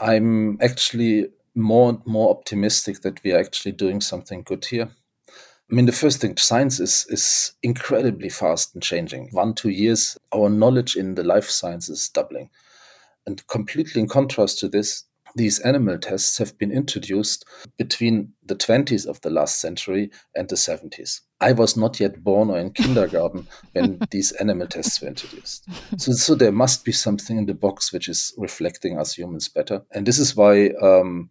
I'm 0.00 0.58
actually 0.60 1.28
more 1.54 1.90
and 1.90 2.06
more 2.06 2.30
optimistic 2.30 3.02
that 3.02 3.22
we 3.22 3.32
are 3.32 3.38
actually 3.38 3.72
doing 3.72 4.00
something 4.00 4.42
good 4.42 4.64
here. 4.64 4.90
I 5.28 5.74
mean, 5.74 5.86
the 5.86 5.92
first 5.92 6.20
thing, 6.20 6.36
science 6.36 6.78
is 6.78 7.06
is 7.08 7.52
incredibly 7.62 8.28
fast 8.28 8.74
and 8.74 8.82
changing. 8.82 9.28
One, 9.32 9.54
two 9.54 9.70
years, 9.70 10.18
our 10.34 10.50
knowledge 10.50 10.94
in 10.94 11.14
the 11.14 11.24
life 11.24 11.48
science 11.48 11.88
is 11.88 12.08
doubling. 12.08 12.50
And 13.26 13.46
completely 13.46 14.02
in 14.02 14.08
contrast 14.08 14.58
to 14.58 14.68
this, 14.68 15.04
these 15.34 15.58
animal 15.60 15.98
tests 15.98 16.38
have 16.38 16.56
been 16.58 16.70
introduced 16.70 17.44
between 17.76 18.32
the 18.44 18.54
20s 18.54 19.06
of 19.06 19.20
the 19.22 19.30
last 19.30 19.60
century 19.60 20.10
and 20.34 20.48
the 20.48 20.56
70s. 20.56 21.20
I 21.40 21.52
was 21.52 21.76
not 21.76 22.00
yet 22.00 22.22
born 22.22 22.50
or 22.50 22.58
in 22.58 22.70
kindergarten 22.70 23.46
when 23.72 24.00
these 24.10 24.32
animal 24.32 24.66
tests 24.66 25.00
were 25.00 25.08
introduced. 25.08 25.68
So, 25.98 26.12
so 26.12 26.34
there 26.34 26.52
must 26.52 26.84
be 26.84 26.92
something 26.92 27.36
in 27.36 27.46
the 27.46 27.54
box 27.54 27.92
which 27.92 28.08
is 28.08 28.32
reflecting 28.38 28.98
us 28.98 29.14
humans 29.14 29.48
better. 29.48 29.82
And 29.92 30.06
this 30.06 30.18
is 30.18 30.36
why 30.36 30.70
um, 30.80 31.30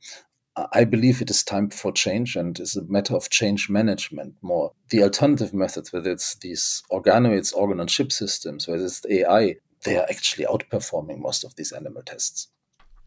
I 0.72 0.84
believe 0.84 1.22
it 1.22 1.32
is 1.32 1.44
time 1.44 1.70
for 1.70 1.92
change 1.92 2.36
and 2.36 2.60
it's 2.60 2.76
a 2.76 2.84
matter 2.84 3.16
of 3.16 3.30
change 3.30 3.70
management 3.70 4.36
more. 4.42 4.74
The 4.90 5.02
alternative 5.02 5.54
methods, 5.54 5.92
whether 5.92 6.12
it's 6.12 6.36
these 6.36 6.84
organoids, 6.92 7.56
organ 7.56 7.80
on 7.80 7.88
chip 7.88 8.12
systems, 8.12 8.68
whether 8.68 8.86
it's 8.86 9.04
AI, 9.10 9.56
they 9.84 9.98
are 9.98 10.06
actually 10.10 10.46
outperforming 10.46 11.20
most 11.20 11.44
of 11.44 11.56
these 11.56 11.72
animal 11.72 12.04
tests. 12.04 12.50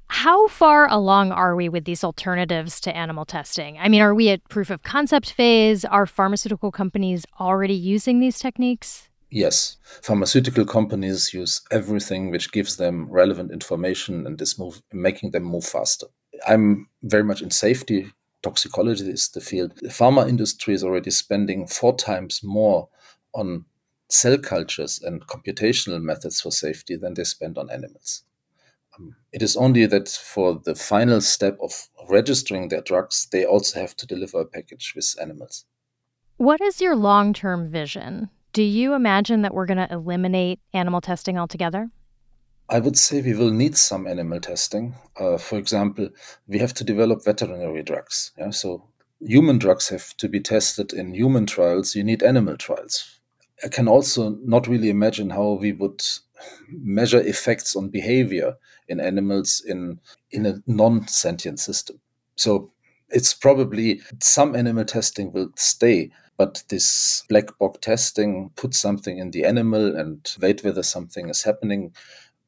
How 0.08 0.48
far 0.48 0.90
along 0.90 1.32
are 1.32 1.54
we 1.54 1.68
with 1.68 1.84
these 1.84 2.02
alternatives 2.02 2.80
to 2.80 2.96
animal 2.96 3.24
testing? 3.24 3.78
I 3.78 3.88
mean, 3.88 4.00
are 4.00 4.14
we 4.14 4.28
at 4.30 4.48
proof 4.48 4.70
of 4.70 4.82
concept 4.82 5.32
phase? 5.32 5.84
Are 5.84 6.06
pharmaceutical 6.06 6.72
companies 6.72 7.26
already 7.38 7.74
using 7.74 8.20
these 8.20 8.38
techniques? 8.38 9.08
Yes, 9.30 9.76
pharmaceutical 10.02 10.64
companies 10.64 11.34
use 11.34 11.60
everything 11.70 12.30
which 12.30 12.52
gives 12.52 12.76
them 12.76 13.10
relevant 13.10 13.50
information 13.50 14.26
and 14.26 14.40
is 14.40 14.58
move, 14.58 14.82
making 14.92 15.32
them 15.32 15.42
move 15.42 15.64
faster. 15.64 16.06
I'm 16.46 16.88
very 17.02 17.24
much 17.24 17.42
in 17.42 17.50
safety. 17.50 18.12
Toxicology 18.42 19.10
is 19.10 19.28
the 19.28 19.40
field. 19.40 19.72
The 19.82 19.88
pharma 19.88 20.28
industry 20.28 20.74
is 20.74 20.84
already 20.84 21.10
spending 21.10 21.66
four 21.66 21.96
times 21.96 22.40
more 22.44 22.88
on 23.34 23.64
cell 24.08 24.38
cultures 24.38 25.00
and 25.02 25.26
computational 25.26 26.00
methods 26.00 26.40
for 26.40 26.52
safety 26.52 26.96
than 26.96 27.14
they 27.14 27.24
spend 27.24 27.58
on 27.58 27.70
animals. 27.70 28.22
It 29.32 29.42
is 29.42 29.56
only 29.56 29.86
that 29.86 30.08
for 30.08 30.60
the 30.64 30.74
final 30.74 31.20
step 31.20 31.58
of 31.60 31.88
registering 32.08 32.68
their 32.68 32.80
drugs, 32.80 33.28
they 33.30 33.44
also 33.44 33.80
have 33.80 33.96
to 33.96 34.06
deliver 34.06 34.40
a 34.40 34.46
package 34.46 34.92
with 34.96 35.14
animals. 35.20 35.64
What 36.38 36.60
is 36.60 36.80
your 36.80 36.96
long 36.96 37.32
term 37.32 37.70
vision? 37.70 38.30
Do 38.52 38.62
you 38.62 38.94
imagine 38.94 39.42
that 39.42 39.54
we're 39.54 39.66
going 39.66 39.86
to 39.86 39.92
eliminate 39.92 40.60
animal 40.72 41.00
testing 41.00 41.38
altogether? 41.38 41.90
I 42.68 42.80
would 42.80 42.98
say 42.98 43.22
we 43.22 43.34
will 43.34 43.52
need 43.52 43.76
some 43.76 44.06
animal 44.06 44.40
testing. 44.40 44.96
Uh, 45.18 45.36
for 45.36 45.56
example, 45.58 46.08
we 46.48 46.58
have 46.58 46.74
to 46.74 46.84
develop 46.84 47.24
veterinary 47.24 47.82
drugs. 47.82 48.32
Yeah? 48.38 48.50
So 48.50 48.88
human 49.20 49.58
drugs 49.58 49.88
have 49.90 50.16
to 50.16 50.28
be 50.28 50.40
tested 50.40 50.92
in 50.92 51.14
human 51.14 51.46
trials. 51.46 51.94
You 51.94 52.02
need 52.02 52.22
animal 52.22 52.56
trials. 52.56 53.20
I 53.64 53.68
can 53.68 53.88
also 53.88 54.30
not 54.42 54.66
really 54.66 54.90
imagine 54.90 55.30
how 55.30 55.52
we 55.52 55.72
would 55.72 56.02
measure 56.68 57.20
effects 57.20 57.76
on 57.76 57.88
behavior 57.88 58.56
in 58.88 59.00
animals 59.00 59.62
in 59.66 60.00
in 60.30 60.46
a 60.46 60.62
non-sentient 60.66 61.60
system. 61.60 62.00
So 62.36 62.70
it's 63.08 63.32
probably 63.32 64.00
some 64.20 64.56
animal 64.56 64.84
testing 64.84 65.32
will 65.32 65.50
stay, 65.56 66.10
but 66.36 66.64
this 66.68 67.24
black 67.28 67.56
box 67.58 67.78
testing 67.80 68.50
puts 68.56 68.78
something 68.78 69.18
in 69.18 69.30
the 69.30 69.44
animal 69.44 69.96
and 69.96 70.34
wait 70.40 70.64
whether 70.64 70.82
something 70.82 71.28
is 71.28 71.44
happening 71.44 71.92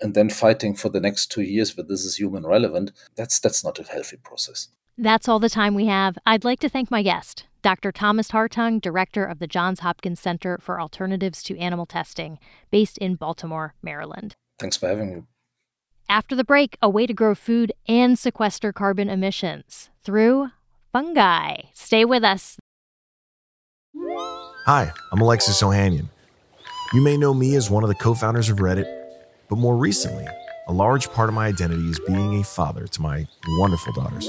and 0.01 0.15
then 0.15 0.31
fighting 0.31 0.75
for 0.75 0.89
the 0.89 1.01
next 1.01 1.27
two 1.29 1.43
years 1.43 1.77
whether 1.77 1.89
this 1.89 2.05
is 2.05 2.17
human 2.17 2.47
relevant, 2.47 2.93
that's 3.17 3.41
that's 3.41 3.65
not 3.65 3.79
a 3.79 3.85
healthy 3.85 4.17
process. 4.17 4.69
That's 5.01 5.29
all 5.29 5.39
the 5.39 5.49
time 5.49 5.75
we 5.75 5.87
have. 5.87 6.19
I'd 6.27 6.43
like 6.43 6.59
to 6.59 6.69
thank 6.69 6.91
my 6.91 7.03
guest, 7.05 7.47
Dr. 7.63 7.93
Thomas 7.93 8.33
Hartung, 8.33 8.81
director 8.81 9.25
of 9.25 9.39
the 9.39 9.47
Johns 9.47 9.79
Hopkins 9.79 10.19
Center 10.19 10.59
for 10.61 10.81
Alternatives 10.81 11.41
to 11.45 11.57
Animal 11.57 11.87
Testing, 11.87 12.41
based 12.73 12.99
in 12.99 13.15
Baltimore, 13.15 13.75
Maryland. 13.81 14.35
Thanks 14.59 14.77
for 14.77 14.89
having 14.89 15.15
me. 15.15 15.23
After 16.09 16.35
the 16.35 16.43
break, 16.43 16.77
a 16.83 16.89
way 16.89 17.07
to 17.07 17.15
grow 17.15 17.37
food 17.37 17.73
and 17.87 18.19
sequester 18.19 18.73
carbon 18.73 19.09
emissions 19.09 19.89
through 20.03 20.49
fungi. 20.93 21.59
Stay 21.75 22.05
with 22.05 22.25
us. 22.25 22.57
Hi, 24.67 24.91
I'm 25.13 25.21
Alexis 25.21 25.63
Ohanian. 25.63 26.09
You 26.93 27.03
may 27.03 27.17
know 27.17 27.33
me 27.33 27.55
as 27.55 27.71
one 27.71 27.85
of 27.85 27.89
the 27.89 27.95
co 27.95 28.15
founders 28.15 28.51
of 28.51 28.57
Reddit, 28.57 28.87
but 29.49 29.61
more 29.61 29.77
recently, 29.77 30.27
a 30.67 30.73
large 30.73 31.09
part 31.13 31.29
of 31.29 31.37
my 31.37 31.47
identity 31.47 31.89
is 31.89 32.01
being 32.01 32.41
a 32.41 32.43
father 32.43 32.89
to 32.89 33.01
my 33.01 33.29
wonderful 33.61 33.93
daughters. 33.93 34.29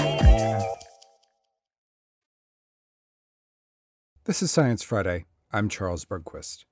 This 4.25 4.43
is 4.43 4.51
Science 4.51 4.83
Friday. 4.83 5.25
I'm 5.51 5.67
Charles 5.67 6.05
Bergquist. 6.05 6.65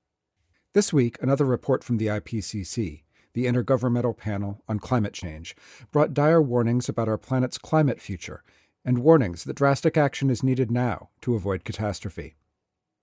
This 0.72 0.92
week, 0.92 1.20
another 1.20 1.44
report 1.44 1.82
from 1.82 1.96
the 1.96 2.06
IPCC, 2.06 3.02
the 3.32 3.46
Intergovernmental 3.46 4.16
Panel 4.16 4.62
on 4.68 4.78
Climate 4.78 5.12
Change, 5.12 5.56
brought 5.90 6.14
dire 6.14 6.40
warnings 6.40 6.88
about 6.88 7.08
our 7.08 7.18
planet's 7.18 7.58
climate 7.58 8.00
future 8.00 8.44
and 8.84 8.98
warnings 8.98 9.42
that 9.42 9.56
drastic 9.56 9.96
action 9.96 10.30
is 10.30 10.44
needed 10.44 10.70
now 10.70 11.08
to 11.22 11.34
avoid 11.34 11.64
catastrophe. 11.64 12.36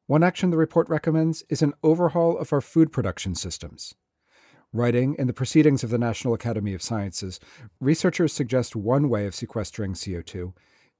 One 0.06 0.24
action 0.24 0.50
the 0.50 0.56
report 0.56 0.88
recommends 0.88 1.44
is 1.50 1.62
an 1.62 1.74
overhaul 1.84 2.38
of 2.38 2.54
our 2.54 2.62
food 2.62 2.94
production 2.94 3.36
systems. 3.36 3.96
Writing 4.72 5.14
in 5.20 5.28
the 5.28 5.34
Proceedings 5.34 5.84
of 5.84 5.90
the 5.90 5.98
National 5.98 6.34
Academy 6.34 6.74
of 6.74 6.82
Sciences, 6.82 7.42
researchers 7.82 8.32
suggest 8.32 8.78
one 8.78 9.10
way 9.10 9.28
of 9.28 9.36
sequestering 9.36 9.92
CO2 9.92 10.54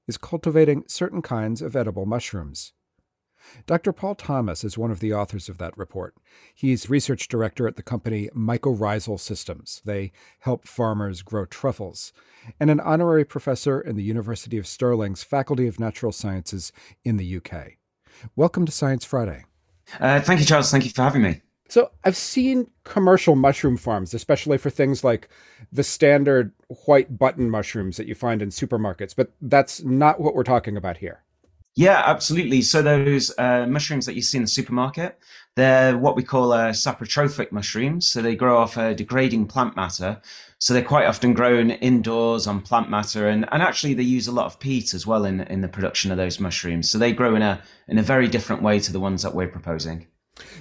is 0.06 0.18
cultivating 0.18 0.84
certain 0.86 1.22
kinds 1.22 1.62
of 1.62 1.74
edible 1.74 2.04
mushrooms. 2.04 2.74
Dr. 3.66 3.92
Paul 3.92 4.14
Thomas 4.14 4.64
is 4.64 4.78
one 4.78 4.90
of 4.90 5.00
the 5.00 5.12
authors 5.12 5.48
of 5.48 5.58
that 5.58 5.76
report. 5.76 6.14
He's 6.54 6.90
research 6.90 7.28
director 7.28 7.66
at 7.68 7.76
the 7.76 7.82
company 7.82 8.28
Mycorrhizal 8.34 9.20
Systems. 9.20 9.82
They 9.84 10.12
help 10.40 10.66
farmers 10.66 11.22
grow 11.22 11.44
truffles, 11.44 12.12
and 12.58 12.70
an 12.70 12.80
honorary 12.80 13.24
professor 13.24 13.80
in 13.80 13.96
the 13.96 14.02
University 14.02 14.58
of 14.58 14.66
Stirling's 14.66 15.22
Faculty 15.22 15.66
of 15.66 15.80
Natural 15.80 16.12
Sciences 16.12 16.72
in 17.04 17.16
the 17.16 17.36
UK. 17.36 17.74
Welcome 18.36 18.66
to 18.66 18.72
Science 18.72 19.04
Friday. 19.04 19.44
Uh, 20.00 20.20
thank 20.20 20.40
you, 20.40 20.46
Charles. 20.46 20.70
Thank 20.70 20.84
you 20.84 20.90
for 20.90 21.02
having 21.02 21.22
me. 21.22 21.40
So, 21.70 21.90
I've 22.02 22.16
seen 22.16 22.70
commercial 22.84 23.36
mushroom 23.36 23.76
farms, 23.76 24.14
especially 24.14 24.56
for 24.56 24.70
things 24.70 25.04
like 25.04 25.28
the 25.70 25.84
standard 25.84 26.52
white 26.86 27.18
button 27.18 27.50
mushrooms 27.50 27.98
that 27.98 28.06
you 28.06 28.14
find 28.14 28.40
in 28.40 28.48
supermarkets, 28.48 29.14
but 29.14 29.32
that's 29.42 29.82
not 29.82 30.18
what 30.18 30.34
we're 30.34 30.44
talking 30.44 30.78
about 30.78 30.96
here. 30.96 31.22
Yeah, 31.78 32.02
absolutely. 32.04 32.62
So 32.62 32.82
those 32.82 33.32
uh, 33.38 33.64
mushrooms 33.68 34.04
that 34.06 34.16
you 34.16 34.22
see 34.22 34.36
in 34.36 34.42
the 34.42 34.48
supermarket, 34.48 35.16
they're 35.54 35.96
what 35.96 36.16
we 36.16 36.24
call 36.24 36.52
uh, 36.52 36.70
saprotrophic 36.70 37.52
mushrooms. 37.52 38.10
So 38.10 38.20
they 38.20 38.34
grow 38.34 38.58
off 38.58 38.76
a 38.76 38.96
degrading 38.96 39.46
plant 39.46 39.76
matter. 39.76 40.20
So 40.58 40.74
they're 40.74 40.82
quite 40.82 41.06
often 41.06 41.34
grown 41.34 41.70
indoors 41.70 42.48
on 42.48 42.62
plant 42.62 42.90
matter, 42.90 43.28
and, 43.28 43.46
and 43.52 43.62
actually 43.62 43.94
they 43.94 44.02
use 44.02 44.26
a 44.26 44.32
lot 44.32 44.46
of 44.46 44.58
peat 44.58 44.92
as 44.92 45.06
well 45.06 45.24
in 45.24 45.42
in 45.42 45.60
the 45.60 45.68
production 45.68 46.10
of 46.10 46.16
those 46.16 46.40
mushrooms. 46.40 46.90
So 46.90 46.98
they 46.98 47.12
grow 47.12 47.36
in 47.36 47.42
a 47.42 47.62
in 47.86 47.96
a 47.96 48.02
very 48.02 48.26
different 48.26 48.60
way 48.60 48.80
to 48.80 48.92
the 48.92 48.98
ones 48.98 49.22
that 49.22 49.36
we're 49.36 49.46
proposing. 49.46 50.08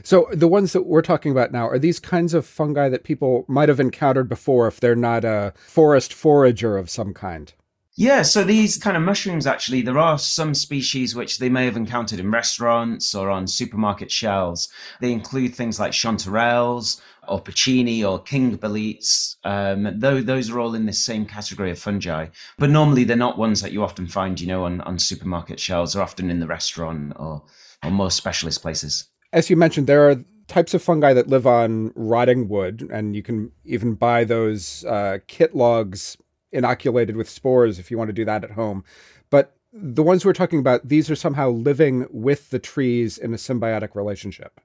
So 0.04 0.28
the 0.32 0.48
ones 0.48 0.74
that 0.74 0.86
we're 0.86 1.02
talking 1.02 1.32
about 1.32 1.52
now 1.52 1.68
are 1.68 1.80
these 1.80 2.00
kinds 2.00 2.36
of 2.36 2.46
fungi 2.46 2.90
that 2.90 3.04
people 3.04 3.44
might 3.48 3.70
have 3.70 3.80
encountered 3.80 4.30
before 4.30 4.68
if 4.68 4.80
they're 4.80 4.96
not 4.96 5.26
a 5.26 5.54
forest 5.66 6.14
forager 6.14 6.78
of 6.78 6.92
some 6.92 7.16
kind. 7.16 7.54
Yeah, 8.00 8.22
so 8.22 8.44
these 8.44 8.78
kind 8.78 8.96
of 8.96 9.02
mushrooms 9.02 9.48
actually, 9.48 9.82
there 9.82 9.98
are 9.98 10.20
some 10.20 10.54
species 10.54 11.16
which 11.16 11.40
they 11.40 11.50
may 11.50 11.66
have 11.66 11.76
encountered 11.76 12.20
in 12.20 12.30
restaurants 12.30 13.16
or 13.16 13.32
on 13.32 13.48
supermarket 13.48 14.12
shelves. 14.12 14.70
They 15.02 15.12
include 15.12 15.56
things 15.56 15.80
like 15.80 15.94
chanterelles 15.94 17.02
or 17.28 17.42
porcini 17.42 18.08
or 18.08 18.22
king 18.22 18.56
boletes. 18.56 19.38
Um, 19.44 20.00
though 20.00 20.22
those 20.22 20.52
are 20.52 20.60
all 20.60 20.76
in 20.76 20.86
this 20.86 21.04
same 21.04 21.26
category 21.26 21.72
of 21.72 21.80
fungi, 21.80 22.28
but 22.60 22.70
normally 22.70 23.04
they're 23.04 23.18
not 23.18 23.40
ones 23.40 23.62
that 23.62 23.72
you 23.72 23.84
often 23.84 24.06
find, 24.06 24.40
you 24.40 24.46
know, 24.46 24.66
on, 24.66 24.82
on 24.82 25.00
supermarket 25.00 25.60
shelves. 25.60 25.94
They're 25.94 26.04
often 26.04 26.30
in 26.30 26.40
the 26.40 26.46
restaurant 26.46 27.14
or, 27.16 27.44
or 27.84 27.90
more 27.90 28.12
specialist 28.12 28.62
places. 28.62 29.06
As 29.34 29.50
you 29.50 29.56
mentioned, 29.56 29.88
there 29.88 30.08
are 30.08 30.24
types 30.48 30.76
of 30.76 30.84
fungi 30.84 31.14
that 31.14 31.30
live 31.30 31.48
on 31.48 31.94
rotting 31.96 32.48
wood, 32.48 32.88
and 32.94 33.16
you 33.16 33.24
can 33.24 33.52
even 33.66 33.96
buy 33.96 34.24
those 34.24 34.86
uh, 34.86 35.18
kit 35.26 35.56
logs 35.56 36.16
inoculated 36.52 37.16
with 37.16 37.30
spores 37.30 37.80
if 37.80 37.92
you 37.92 37.98
want 37.98 38.10
to 38.10 38.14
do 38.14 38.26
that 38.26 38.44
at 38.44 38.52
home. 38.52 38.84
But 39.30 39.56
the 39.74 40.04
ones 40.04 40.26
we're 40.26 40.34
talking 40.34 40.60
about, 40.60 40.88
these 40.88 41.10
are 41.10 41.16
somehow 41.16 41.50
living 41.50 42.08
with 42.10 42.50
the 42.50 42.60
trees 42.60 43.18
in 43.18 43.34
a 43.34 43.38
symbiotic 43.38 43.96
relationship. 43.96 44.60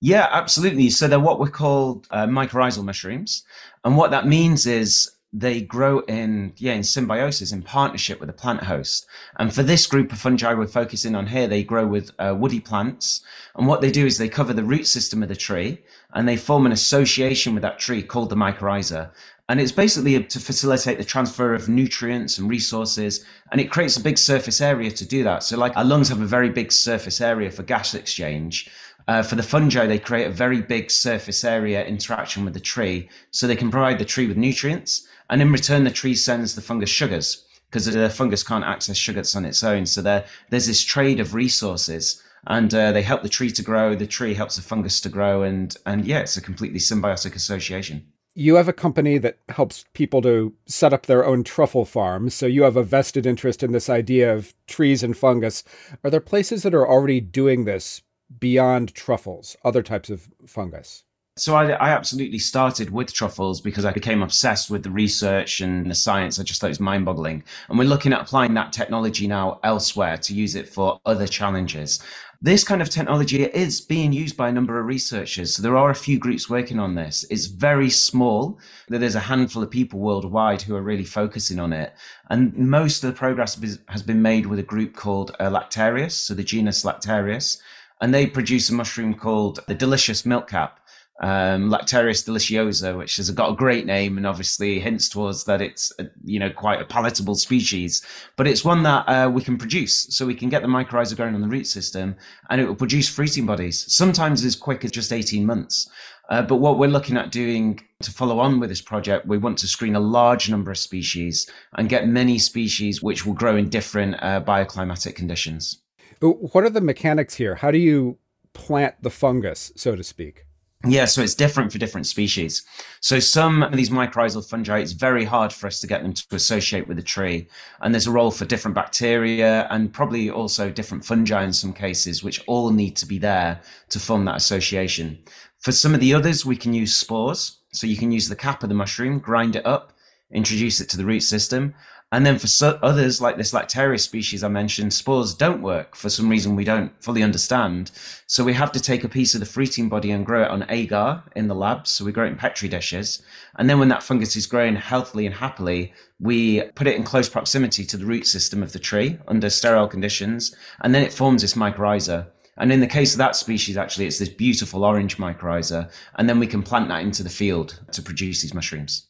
Yeah, 0.00 0.28
absolutely. 0.30 0.90
So 0.90 1.08
they're 1.08 1.20
what 1.20 1.40
we 1.40 1.50
call 1.50 2.02
uh, 2.10 2.26
mycorrhizal 2.26 2.84
mushrooms. 2.84 3.44
And 3.84 3.96
what 3.96 4.10
that 4.12 4.26
means 4.26 4.66
is 4.66 5.10
they 5.32 5.60
grow 5.60 6.00
in 6.00 6.52
yeah 6.56 6.72
in 6.72 6.82
symbiosis 6.82 7.52
in 7.52 7.62
partnership 7.62 8.18
with 8.18 8.28
a 8.28 8.32
plant 8.32 8.64
host 8.64 9.06
and 9.38 9.54
for 9.54 9.62
this 9.62 9.86
group 9.86 10.10
of 10.12 10.18
fungi 10.18 10.52
we're 10.52 10.66
focusing 10.66 11.14
on 11.14 11.26
here 11.26 11.46
they 11.46 11.62
grow 11.62 11.86
with 11.86 12.10
uh, 12.18 12.34
woody 12.36 12.58
plants 12.58 13.22
and 13.54 13.68
what 13.68 13.80
they 13.80 13.92
do 13.92 14.06
is 14.06 14.18
they 14.18 14.28
cover 14.28 14.52
the 14.52 14.64
root 14.64 14.88
system 14.88 15.22
of 15.22 15.28
the 15.28 15.36
tree 15.36 15.80
and 16.14 16.26
they 16.26 16.36
form 16.36 16.66
an 16.66 16.72
association 16.72 17.54
with 17.54 17.62
that 17.62 17.78
tree 17.78 18.02
called 18.02 18.28
the 18.28 18.34
mycorrhiza 18.34 19.10
and 19.50 19.60
it's 19.60 19.72
basically 19.72 20.22
to 20.22 20.38
facilitate 20.38 20.98
the 20.98 21.04
transfer 21.04 21.54
of 21.54 21.68
nutrients 21.68 22.38
and 22.38 22.48
resources. 22.48 23.24
And 23.50 23.60
it 23.60 23.68
creates 23.68 23.96
a 23.96 24.00
big 24.00 24.16
surface 24.16 24.60
area 24.60 24.92
to 24.92 25.04
do 25.04 25.24
that. 25.24 25.42
So, 25.42 25.58
like 25.58 25.76
our 25.76 25.84
lungs 25.84 26.08
have 26.08 26.20
a 26.20 26.24
very 26.24 26.50
big 26.50 26.70
surface 26.70 27.20
area 27.20 27.50
for 27.50 27.64
gas 27.64 27.92
exchange. 27.92 28.70
Uh, 29.08 29.24
for 29.24 29.34
the 29.34 29.42
fungi, 29.42 29.88
they 29.88 29.98
create 29.98 30.28
a 30.28 30.30
very 30.30 30.62
big 30.62 30.88
surface 30.88 31.42
area 31.42 31.84
interaction 31.84 32.44
with 32.44 32.54
the 32.54 32.60
tree. 32.60 33.08
So 33.32 33.48
they 33.48 33.56
can 33.56 33.72
provide 33.72 33.98
the 33.98 34.04
tree 34.04 34.28
with 34.28 34.36
nutrients. 34.36 35.08
And 35.30 35.42
in 35.42 35.50
return, 35.50 35.82
the 35.82 35.90
tree 35.90 36.14
sends 36.14 36.54
the 36.54 36.62
fungus 36.62 36.90
sugars 36.90 37.44
because 37.68 37.86
the 37.86 38.08
fungus 38.08 38.44
can't 38.44 38.64
access 38.64 38.96
sugars 38.96 39.34
on 39.34 39.44
its 39.44 39.64
own. 39.64 39.84
So 39.84 40.00
there, 40.00 40.26
there's 40.50 40.68
this 40.68 40.84
trade 40.84 41.18
of 41.18 41.34
resources 41.34 42.22
and 42.46 42.72
uh, 42.72 42.92
they 42.92 43.02
help 43.02 43.24
the 43.24 43.28
tree 43.28 43.50
to 43.50 43.62
grow. 43.64 43.96
The 43.96 44.06
tree 44.06 44.34
helps 44.34 44.54
the 44.54 44.62
fungus 44.62 45.00
to 45.00 45.08
grow. 45.08 45.42
And, 45.42 45.76
and 45.86 46.04
yeah, 46.04 46.20
it's 46.20 46.36
a 46.36 46.40
completely 46.40 46.78
symbiotic 46.78 47.34
association 47.34 48.06
you 48.34 48.54
have 48.54 48.68
a 48.68 48.72
company 48.72 49.18
that 49.18 49.38
helps 49.48 49.84
people 49.92 50.22
to 50.22 50.54
set 50.66 50.92
up 50.92 51.06
their 51.06 51.24
own 51.24 51.42
truffle 51.42 51.84
farms. 51.84 52.34
So 52.34 52.46
you 52.46 52.62
have 52.62 52.76
a 52.76 52.82
vested 52.82 53.26
interest 53.26 53.62
in 53.62 53.72
this 53.72 53.90
idea 53.90 54.34
of 54.34 54.54
trees 54.66 55.02
and 55.02 55.16
fungus. 55.16 55.64
Are 56.04 56.10
there 56.10 56.20
places 56.20 56.62
that 56.62 56.74
are 56.74 56.88
already 56.88 57.20
doing 57.20 57.64
this 57.64 58.02
beyond 58.38 58.94
truffles, 58.94 59.56
other 59.64 59.82
types 59.82 60.10
of 60.10 60.28
fungus? 60.46 61.04
So 61.36 61.54
I, 61.54 61.70
I, 61.70 61.90
absolutely 61.90 62.38
started 62.38 62.90
with 62.90 63.14
truffles 63.14 63.60
because 63.60 63.84
I 63.84 63.92
became 63.92 64.20
obsessed 64.20 64.68
with 64.68 64.82
the 64.82 64.90
research 64.90 65.60
and 65.60 65.90
the 65.90 65.94
science. 65.94 66.38
I 66.38 66.42
just 66.42 66.60
thought 66.60 66.66
it 66.66 66.70
was 66.70 66.80
mind 66.80 67.06
boggling. 67.06 67.44
And 67.68 67.78
we're 67.78 67.88
looking 67.88 68.12
at 68.12 68.20
applying 68.20 68.52
that 68.54 68.72
technology 68.72 69.26
now 69.26 69.58
elsewhere 69.62 70.18
to 70.18 70.34
use 70.34 70.54
it 70.54 70.68
for 70.68 71.00
other 71.06 71.26
challenges. 71.26 72.00
This 72.42 72.64
kind 72.64 72.80
of 72.80 72.88
technology 72.88 73.44
is 73.44 73.82
being 73.82 74.14
used 74.14 74.34
by 74.34 74.48
a 74.48 74.52
number 74.52 74.80
of 74.80 74.86
researchers. 74.86 75.54
So 75.54 75.60
there 75.60 75.76
are 75.76 75.90
a 75.90 75.94
few 75.94 76.18
groups 76.18 76.48
working 76.48 76.78
on 76.78 76.94
this. 76.94 77.22
It's 77.28 77.44
very 77.44 77.90
small. 77.90 78.58
That 78.88 79.00
there's 79.00 79.14
a 79.14 79.20
handful 79.20 79.62
of 79.62 79.70
people 79.70 80.00
worldwide 80.00 80.62
who 80.62 80.74
are 80.74 80.80
really 80.80 81.04
focusing 81.04 81.60
on 81.60 81.74
it. 81.74 81.92
And 82.30 82.56
most 82.56 83.04
of 83.04 83.12
the 83.12 83.18
progress 83.18 83.60
has 83.88 84.02
been 84.02 84.22
made 84.22 84.46
with 84.46 84.58
a 84.58 84.62
group 84.62 84.96
called 84.96 85.36
uh, 85.38 85.50
Lactarius, 85.50 86.12
so 86.12 86.32
the 86.32 86.42
genus 86.42 86.82
Lactarius. 86.82 87.60
And 88.00 88.14
they 88.14 88.26
produce 88.26 88.70
a 88.70 88.74
mushroom 88.74 89.12
called 89.12 89.60
the 89.66 89.74
delicious 89.74 90.24
milkcap 90.24 90.80
um, 91.20 91.70
Lactarius 91.70 92.26
deliciosa, 92.26 92.96
which 92.96 93.16
has 93.16 93.30
got 93.30 93.52
a 93.52 93.56
great 93.56 93.86
name 93.86 94.16
and 94.16 94.26
obviously 94.26 94.80
hints 94.80 95.08
towards 95.08 95.44
that 95.44 95.60
it's 95.60 95.92
a, 95.98 96.06
you 96.24 96.38
know 96.38 96.50
quite 96.50 96.80
a 96.80 96.84
palatable 96.84 97.34
species. 97.34 98.02
But 98.36 98.46
it's 98.46 98.64
one 98.64 98.82
that 98.84 99.04
uh, 99.06 99.30
we 99.30 99.42
can 99.42 99.58
produce, 99.58 100.06
so 100.14 100.26
we 100.26 100.34
can 100.34 100.48
get 100.48 100.62
the 100.62 100.68
mycorrhiza 100.68 101.16
going 101.16 101.34
on 101.34 101.40
the 101.40 101.48
root 101.48 101.66
system, 101.66 102.16
and 102.48 102.60
it 102.60 102.66
will 102.66 102.74
produce 102.74 103.08
fruiting 103.08 103.46
bodies. 103.46 103.84
Sometimes 103.94 104.44
as 104.44 104.56
quick 104.56 104.84
as 104.84 104.90
just 104.90 105.12
eighteen 105.12 105.46
months. 105.46 105.88
Uh, 106.30 106.40
but 106.40 106.56
what 106.56 106.78
we're 106.78 106.86
looking 106.86 107.16
at 107.16 107.32
doing 107.32 107.80
to 108.02 108.12
follow 108.12 108.38
on 108.38 108.60
with 108.60 108.70
this 108.70 108.80
project, 108.80 109.26
we 109.26 109.36
want 109.36 109.58
to 109.58 109.66
screen 109.66 109.96
a 109.96 110.00
large 110.00 110.48
number 110.48 110.70
of 110.70 110.78
species 110.78 111.50
and 111.74 111.88
get 111.88 112.06
many 112.06 112.38
species 112.38 113.02
which 113.02 113.26
will 113.26 113.34
grow 113.34 113.56
in 113.56 113.68
different 113.68 114.14
uh, 114.22 114.40
bioclimatic 114.40 115.16
conditions. 115.16 115.82
What 116.20 116.62
are 116.62 116.70
the 116.70 116.80
mechanics 116.80 117.34
here? 117.34 117.56
How 117.56 117.72
do 117.72 117.78
you 117.78 118.16
plant 118.52 118.94
the 119.02 119.10
fungus, 119.10 119.72
so 119.74 119.96
to 119.96 120.04
speak? 120.04 120.44
Yeah, 120.86 121.04
so 121.04 121.20
it's 121.20 121.34
different 121.34 121.70
for 121.70 121.78
different 121.78 122.06
species. 122.06 122.62
So 123.00 123.18
some 123.20 123.62
of 123.62 123.72
these 123.72 123.90
mycorrhizal 123.90 124.48
fungi, 124.48 124.78
it's 124.78 124.92
very 124.92 125.26
hard 125.26 125.52
for 125.52 125.66
us 125.66 125.78
to 125.80 125.86
get 125.86 126.02
them 126.02 126.14
to 126.14 126.24
associate 126.34 126.88
with 126.88 126.98
a 126.98 127.02
tree. 127.02 127.48
And 127.82 127.92
there's 127.92 128.06
a 128.06 128.10
role 128.10 128.30
for 128.30 128.46
different 128.46 128.74
bacteria 128.74 129.68
and 129.70 129.92
probably 129.92 130.30
also 130.30 130.70
different 130.70 131.04
fungi 131.04 131.44
in 131.44 131.52
some 131.52 131.74
cases, 131.74 132.24
which 132.24 132.42
all 132.46 132.70
need 132.70 132.96
to 132.96 133.04
be 133.04 133.18
there 133.18 133.60
to 133.90 134.00
form 134.00 134.24
that 134.24 134.36
association. 134.36 135.18
For 135.58 135.70
some 135.70 135.92
of 135.92 136.00
the 136.00 136.14
others, 136.14 136.46
we 136.46 136.56
can 136.56 136.72
use 136.72 136.94
spores. 136.94 137.58
So 137.72 137.86
you 137.86 137.98
can 137.98 138.10
use 138.10 138.28
the 138.28 138.34
cap 138.34 138.62
of 138.62 138.70
the 138.70 138.74
mushroom, 138.74 139.18
grind 139.18 139.56
it 139.56 139.66
up, 139.66 139.92
introduce 140.32 140.80
it 140.80 140.88
to 140.90 140.96
the 140.96 141.04
root 141.04 141.20
system. 141.20 141.74
And 142.12 142.26
then 142.26 142.38
for 142.40 142.48
so- 142.48 142.78
others, 142.82 143.20
like 143.20 143.36
this 143.36 143.52
Lactarius 143.52 144.00
species 144.00 144.42
I 144.42 144.48
mentioned, 144.48 144.92
spores 144.92 145.32
don't 145.32 145.62
work 145.62 145.94
for 145.94 146.08
some 146.08 146.28
reason 146.28 146.56
we 146.56 146.64
don't 146.64 146.92
fully 147.02 147.22
understand. 147.22 147.92
So 148.26 148.42
we 148.42 148.52
have 148.54 148.72
to 148.72 148.80
take 148.80 149.04
a 149.04 149.08
piece 149.08 149.34
of 149.34 149.40
the 149.40 149.46
fruiting 149.46 149.88
body 149.88 150.10
and 150.10 150.26
grow 150.26 150.42
it 150.42 150.50
on 150.50 150.66
agar 150.70 151.22
in 151.36 151.46
the 151.46 151.54
lab. 151.54 151.86
So 151.86 152.04
we 152.04 152.10
grow 152.10 152.24
it 152.24 152.30
in 152.30 152.36
petri 152.36 152.68
dishes. 152.68 153.22
And 153.58 153.70
then 153.70 153.78
when 153.78 153.88
that 153.88 154.02
fungus 154.02 154.34
is 154.34 154.46
growing 154.46 154.74
healthily 154.74 155.24
and 155.24 155.34
happily, 155.34 155.92
we 156.18 156.62
put 156.74 156.88
it 156.88 156.96
in 156.96 157.04
close 157.04 157.28
proximity 157.28 157.84
to 157.84 157.96
the 157.96 158.06
root 158.06 158.26
system 158.26 158.60
of 158.62 158.72
the 158.72 158.80
tree 158.80 159.16
under 159.28 159.48
sterile 159.48 159.86
conditions. 159.86 160.54
And 160.80 160.92
then 160.92 161.04
it 161.04 161.12
forms 161.12 161.42
this 161.42 161.54
mycorrhiza. 161.54 162.26
And 162.56 162.72
in 162.72 162.80
the 162.80 162.86
case 162.88 163.14
of 163.14 163.18
that 163.18 163.36
species, 163.36 163.76
actually, 163.76 164.06
it's 164.06 164.18
this 164.18 164.28
beautiful 164.28 164.84
orange 164.84 165.16
mycorrhiza. 165.16 165.90
And 166.16 166.28
then 166.28 166.40
we 166.40 166.48
can 166.48 166.62
plant 166.62 166.88
that 166.88 167.02
into 167.02 167.22
the 167.22 167.30
field 167.30 167.80
to 167.92 168.02
produce 168.02 168.42
these 168.42 168.52
mushrooms. 168.52 169.06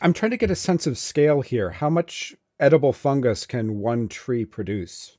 I'm 0.00 0.12
trying 0.12 0.30
to 0.30 0.36
get 0.36 0.50
a 0.50 0.56
sense 0.56 0.86
of 0.86 0.98
scale 0.98 1.40
here. 1.40 1.70
How 1.70 1.90
much 1.90 2.34
edible 2.60 2.92
fungus 2.92 3.46
can 3.46 3.78
one 3.78 4.08
tree 4.08 4.44
produce? 4.44 5.16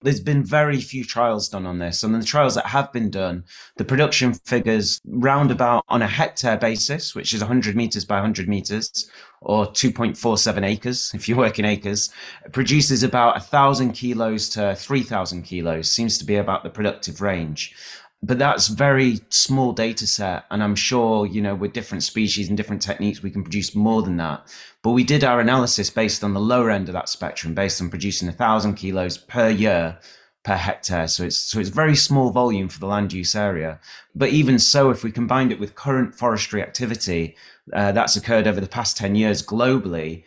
There's 0.00 0.20
been 0.20 0.44
very 0.44 0.80
few 0.80 1.04
trials 1.04 1.48
done 1.48 1.66
on 1.66 1.80
this, 1.80 2.04
and 2.04 2.14
the 2.14 2.24
trials 2.24 2.54
that 2.54 2.66
have 2.66 2.92
been 2.92 3.10
done, 3.10 3.42
the 3.78 3.84
production 3.84 4.32
figures 4.32 5.00
roundabout 5.04 5.84
on 5.88 6.02
a 6.02 6.06
hectare 6.06 6.56
basis, 6.56 7.16
which 7.16 7.34
is 7.34 7.40
100 7.40 7.74
meters 7.74 8.04
by 8.04 8.14
100 8.16 8.48
meters, 8.48 9.10
or 9.40 9.66
2.47 9.66 10.64
acres, 10.64 11.10
if 11.14 11.28
you 11.28 11.34
work 11.34 11.58
in 11.58 11.64
acres, 11.64 12.10
produces 12.52 13.02
about 13.02 13.34
1,000 13.34 13.92
kilos 13.92 14.48
to 14.50 14.76
3,000 14.76 15.42
kilos, 15.42 15.90
seems 15.90 16.16
to 16.18 16.24
be 16.24 16.36
about 16.36 16.62
the 16.62 16.70
productive 16.70 17.20
range 17.20 17.74
but 18.22 18.38
that's 18.38 18.68
very 18.68 19.20
small 19.30 19.72
data 19.72 20.06
set 20.06 20.44
and 20.50 20.62
i'm 20.62 20.74
sure 20.74 21.24
you 21.26 21.40
know 21.40 21.54
with 21.54 21.72
different 21.72 22.02
species 22.02 22.48
and 22.48 22.56
different 22.56 22.82
techniques 22.82 23.22
we 23.22 23.30
can 23.30 23.42
produce 23.42 23.74
more 23.74 24.02
than 24.02 24.16
that. 24.16 24.46
But 24.82 24.92
we 24.92 25.04
did 25.04 25.24
our 25.24 25.40
analysis 25.40 25.90
based 25.90 26.22
on 26.22 26.34
the 26.34 26.40
lower 26.40 26.70
end 26.70 26.88
of 26.88 26.92
that 26.94 27.08
spectrum 27.08 27.54
based 27.54 27.80
on 27.80 27.90
producing 27.90 28.28
a 28.28 28.32
thousand 28.32 28.74
kilos 28.74 29.18
per 29.18 29.48
year 29.48 29.98
per 30.44 30.54
hectare. 30.54 31.08
So 31.08 31.24
it's 31.24 31.36
so 31.36 31.58
it's 31.60 31.68
very 31.68 31.96
small 31.96 32.30
volume 32.30 32.68
for 32.68 32.78
the 32.78 32.86
land 32.86 33.12
use 33.12 33.34
area. 33.34 33.80
But 34.14 34.30
even 34.30 34.58
so 34.58 34.90
if 34.90 35.02
we 35.04 35.12
combined 35.12 35.52
it 35.52 35.60
with 35.60 35.74
current 35.74 36.14
forestry 36.14 36.62
activity 36.62 37.36
uh, 37.72 37.92
that's 37.92 38.16
occurred 38.16 38.46
over 38.46 38.60
the 38.60 38.68
past 38.68 38.96
10 38.96 39.14
years 39.14 39.42
globally 39.42 40.24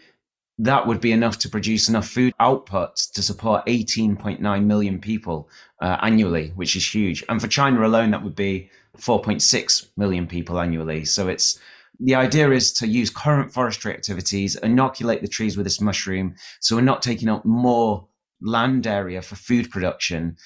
that 0.61 0.85
would 0.85 1.01
be 1.01 1.11
enough 1.11 1.39
to 1.39 1.49
produce 1.49 1.89
enough 1.89 2.07
food 2.07 2.33
output 2.39 2.95
to 2.95 3.23
support 3.23 3.65
18.9 3.65 4.63
million 4.63 4.99
people 4.99 5.49
uh, 5.81 5.97
annually, 6.03 6.51
which 6.55 6.75
is 6.75 6.93
huge. 6.93 7.23
And 7.29 7.41
for 7.41 7.47
China 7.47 7.83
alone, 7.83 8.11
that 8.11 8.23
would 8.23 8.35
be 8.35 8.69
4.6 8.95 9.89
million 9.97 10.27
people 10.27 10.59
annually. 10.59 11.03
So 11.03 11.27
it's 11.27 11.59
the 11.99 12.13
idea 12.13 12.51
is 12.51 12.71
to 12.73 12.87
use 12.87 13.09
current 13.09 13.51
forestry 13.51 13.91
activities, 13.91 14.55
inoculate 14.57 15.23
the 15.23 15.27
trees 15.27 15.57
with 15.57 15.65
this 15.65 15.81
mushroom, 15.81 16.35
so 16.59 16.75
we're 16.75 16.81
not 16.83 17.01
taking 17.01 17.27
up 17.27 17.43
more 17.43 18.07
land 18.39 18.85
area 18.85 19.23
for 19.23 19.35
food 19.35 19.71
production. 19.71 20.37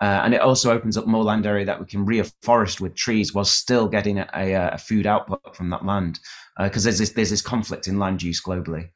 Uh, 0.00 0.20
and 0.24 0.34
it 0.34 0.40
also 0.40 0.72
opens 0.72 0.96
up 0.96 1.06
more 1.06 1.24
land 1.24 1.46
area 1.46 1.64
that 1.64 1.80
we 1.80 1.86
can 1.86 2.06
reforest 2.06 2.80
with 2.80 2.94
trees 2.94 3.34
while 3.34 3.44
still 3.44 3.88
getting 3.88 4.18
a, 4.18 4.28
a, 4.34 4.52
a 4.74 4.78
food 4.78 5.06
output 5.06 5.56
from 5.56 5.70
that 5.70 5.84
land. 5.84 6.20
Because 6.58 6.84
uh, 6.84 6.90
there's 6.90 6.98
this 6.98 7.10
there's 7.10 7.30
this 7.30 7.42
conflict 7.42 7.88
in 7.88 7.98
land 7.98 8.22
use 8.22 8.40
globally. 8.40 8.90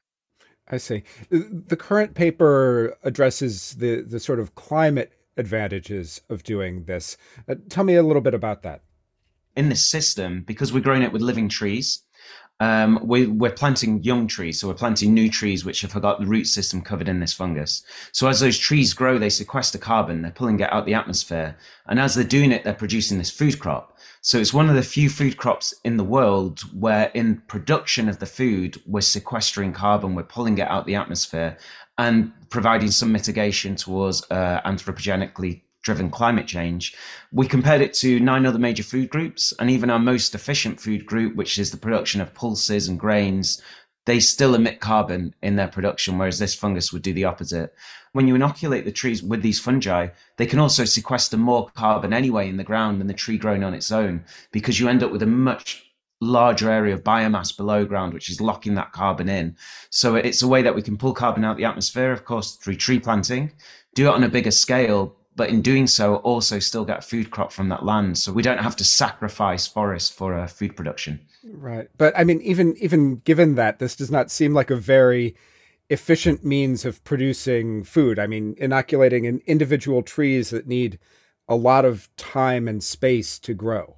I 0.70 0.76
see. 0.76 1.02
The 1.30 1.76
current 1.76 2.14
paper 2.14 2.96
addresses 3.02 3.74
the 3.74 4.02
the 4.02 4.20
sort 4.20 4.38
of 4.38 4.54
climate 4.54 5.12
advantages 5.36 6.20
of 6.28 6.42
doing 6.42 6.84
this. 6.84 7.16
Uh, 7.48 7.54
tell 7.68 7.84
me 7.84 7.94
a 7.94 8.02
little 8.02 8.22
bit 8.22 8.34
about 8.34 8.62
that. 8.62 8.82
In 9.56 9.68
this 9.68 9.88
system, 9.90 10.42
because 10.46 10.72
we're 10.72 10.80
growing 10.80 11.02
it 11.02 11.12
with 11.12 11.22
living 11.22 11.48
trees, 11.48 12.02
um, 12.60 12.98
we, 13.02 13.26
we're 13.26 13.52
planting 13.52 14.02
young 14.02 14.26
trees, 14.26 14.60
so 14.60 14.66
we're 14.66 14.74
planting 14.74 15.14
new 15.14 15.30
trees 15.30 15.64
which 15.64 15.80
have 15.82 15.92
got 16.00 16.20
the 16.20 16.26
root 16.26 16.46
system 16.46 16.82
covered 16.82 17.08
in 17.08 17.20
this 17.20 17.32
fungus. 17.32 17.84
So 18.12 18.26
as 18.26 18.40
those 18.40 18.58
trees 18.58 18.94
grow, 18.94 19.16
they 19.16 19.30
sequester 19.30 19.78
carbon, 19.78 20.22
they're 20.22 20.32
pulling 20.32 20.58
it 20.58 20.72
out 20.72 20.80
of 20.80 20.86
the 20.86 20.94
atmosphere, 20.94 21.56
and 21.86 22.00
as 22.00 22.14
they're 22.14 22.24
doing 22.24 22.50
it, 22.50 22.64
they're 22.64 22.74
producing 22.74 23.18
this 23.18 23.30
food 23.30 23.60
crop. 23.60 23.96
So 24.20 24.38
it's 24.38 24.52
one 24.52 24.68
of 24.68 24.74
the 24.74 24.82
few 24.82 25.08
food 25.08 25.36
crops 25.36 25.72
in 25.84 25.96
the 25.96 26.04
world 26.04 26.60
where, 26.78 27.10
in 27.14 27.42
production 27.46 28.08
of 28.08 28.18
the 28.18 28.26
food, 28.26 28.80
we're 28.86 29.00
sequestering 29.00 29.72
carbon, 29.72 30.14
we're 30.14 30.24
pulling 30.24 30.58
it 30.58 30.68
out 30.68 30.86
the 30.86 30.96
atmosphere, 30.96 31.56
and 31.98 32.32
providing 32.50 32.90
some 32.90 33.12
mitigation 33.12 33.76
towards 33.76 34.24
uh, 34.30 34.60
anthropogenically 34.64 35.62
driven 35.82 36.10
climate 36.10 36.46
change. 36.46 36.94
We 37.32 37.46
compared 37.46 37.80
it 37.80 37.94
to 37.94 38.20
nine 38.20 38.44
other 38.44 38.58
major 38.58 38.82
food 38.82 39.08
groups, 39.08 39.54
and 39.58 39.70
even 39.70 39.90
our 39.90 39.98
most 39.98 40.34
efficient 40.34 40.80
food 40.80 41.06
group, 41.06 41.36
which 41.36 41.58
is 41.58 41.70
the 41.70 41.76
production 41.76 42.20
of 42.20 42.34
pulses 42.34 42.88
and 42.88 42.98
grains, 42.98 43.62
they 44.04 44.20
still 44.20 44.54
emit 44.54 44.80
carbon 44.80 45.34
in 45.42 45.56
their 45.56 45.68
production, 45.68 46.18
whereas 46.18 46.38
this 46.38 46.54
fungus 46.54 46.92
would 46.92 47.02
do 47.02 47.12
the 47.12 47.24
opposite. 47.24 47.74
When 48.12 48.28
you 48.28 48.34
inoculate 48.34 48.84
the 48.84 48.92
trees 48.92 49.22
with 49.22 49.42
these 49.42 49.60
fungi, 49.60 50.08
they 50.36 50.46
can 50.46 50.58
also 50.58 50.84
sequester 50.84 51.36
more 51.36 51.68
carbon 51.74 52.12
anyway 52.12 52.48
in 52.48 52.56
the 52.56 52.64
ground 52.64 53.00
than 53.00 53.06
the 53.06 53.14
tree 53.14 53.38
growing 53.38 53.64
on 53.64 53.74
its 53.74 53.92
own, 53.92 54.24
because 54.52 54.80
you 54.80 54.88
end 54.88 55.02
up 55.02 55.12
with 55.12 55.22
a 55.22 55.26
much 55.26 55.84
larger 56.20 56.70
area 56.70 56.94
of 56.94 57.04
biomass 57.04 57.56
below 57.56 57.84
ground, 57.84 58.12
which 58.12 58.28
is 58.28 58.40
locking 58.40 58.74
that 58.74 58.92
carbon 58.92 59.28
in. 59.28 59.56
So 59.90 60.16
it's 60.16 60.42
a 60.42 60.48
way 60.48 60.62
that 60.62 60.74
we 60.74 60.82
can 60.82 60.96
pull 60.96 61.12
carbon 61.12 61.44
out 61.44 61.52
of 61.52 61.56
the 61.58 61.64
atmosphere, 61.64 62.12
of 62.12 62.24
course, 62.24 62.56
through 62.56 62.76
tree 62.76 62.98
planting, 62.98 63.52
do 63.94 64.08
it 64.08 64.14
on 64.14 64.24
a 64.24 64.28
bigger 64.28 64.50
scale, 64.50 65.14
but 65.36 65.48
in 65.48 65.62
doing 65.62 65.86
so, 65.86 66.16
also 66.16 66.58
still 66.58 66.84
get 66.84 67.04
food 67.04 67.30
crop 67.30 67.52
from 67.52 67.68
that 67.68 67.84
land. 67.84 68.18
So 68.18 68.32
we 68.32 68.42
don't 68.42 68.58
have 68.58 68.74
to 68.76 68.84
sacrifice 68.84 69.68
forest 69.68 70.14
for 70.14 70.34
uh, 70.34 70.48
food 70.48 70.74
production. 70.74 71.20
Right. 71.44 71.88
But 71.96 72.18
I 72.18 72.24
mean, 72.24 72.40
even 72.42 72.76
even 72.78 73.16
given 73.18 73.54
that, 73.54 73.78
this 73.78 73.94
does 73.94 74.10
not 74.10 74.32
seem 74.32 74.52
like 74.52 74.70
a 74.70 74.76
very 74.76 75.36
efficient 75.90 76.44
means 76.44 76.84
of 76.84 77.02
producing 77.04 77.84
food. 77.84 78.18
I 78.18 78.26
mean, 78.26 78.54
inoculating 78.58 79.24
in 79.24 79.40
individual 79.46 80.02
trees 80.02 80.50
that 80.50 80.66
need 80.66 80.98
a 81.48 81.56
lot 81.56 81.84
of 81.84 82.08
time 82.16 82.68
and 82.68 82.82
space 82.82 83.38
to 83.40 83.54
grow. 83.54 83.96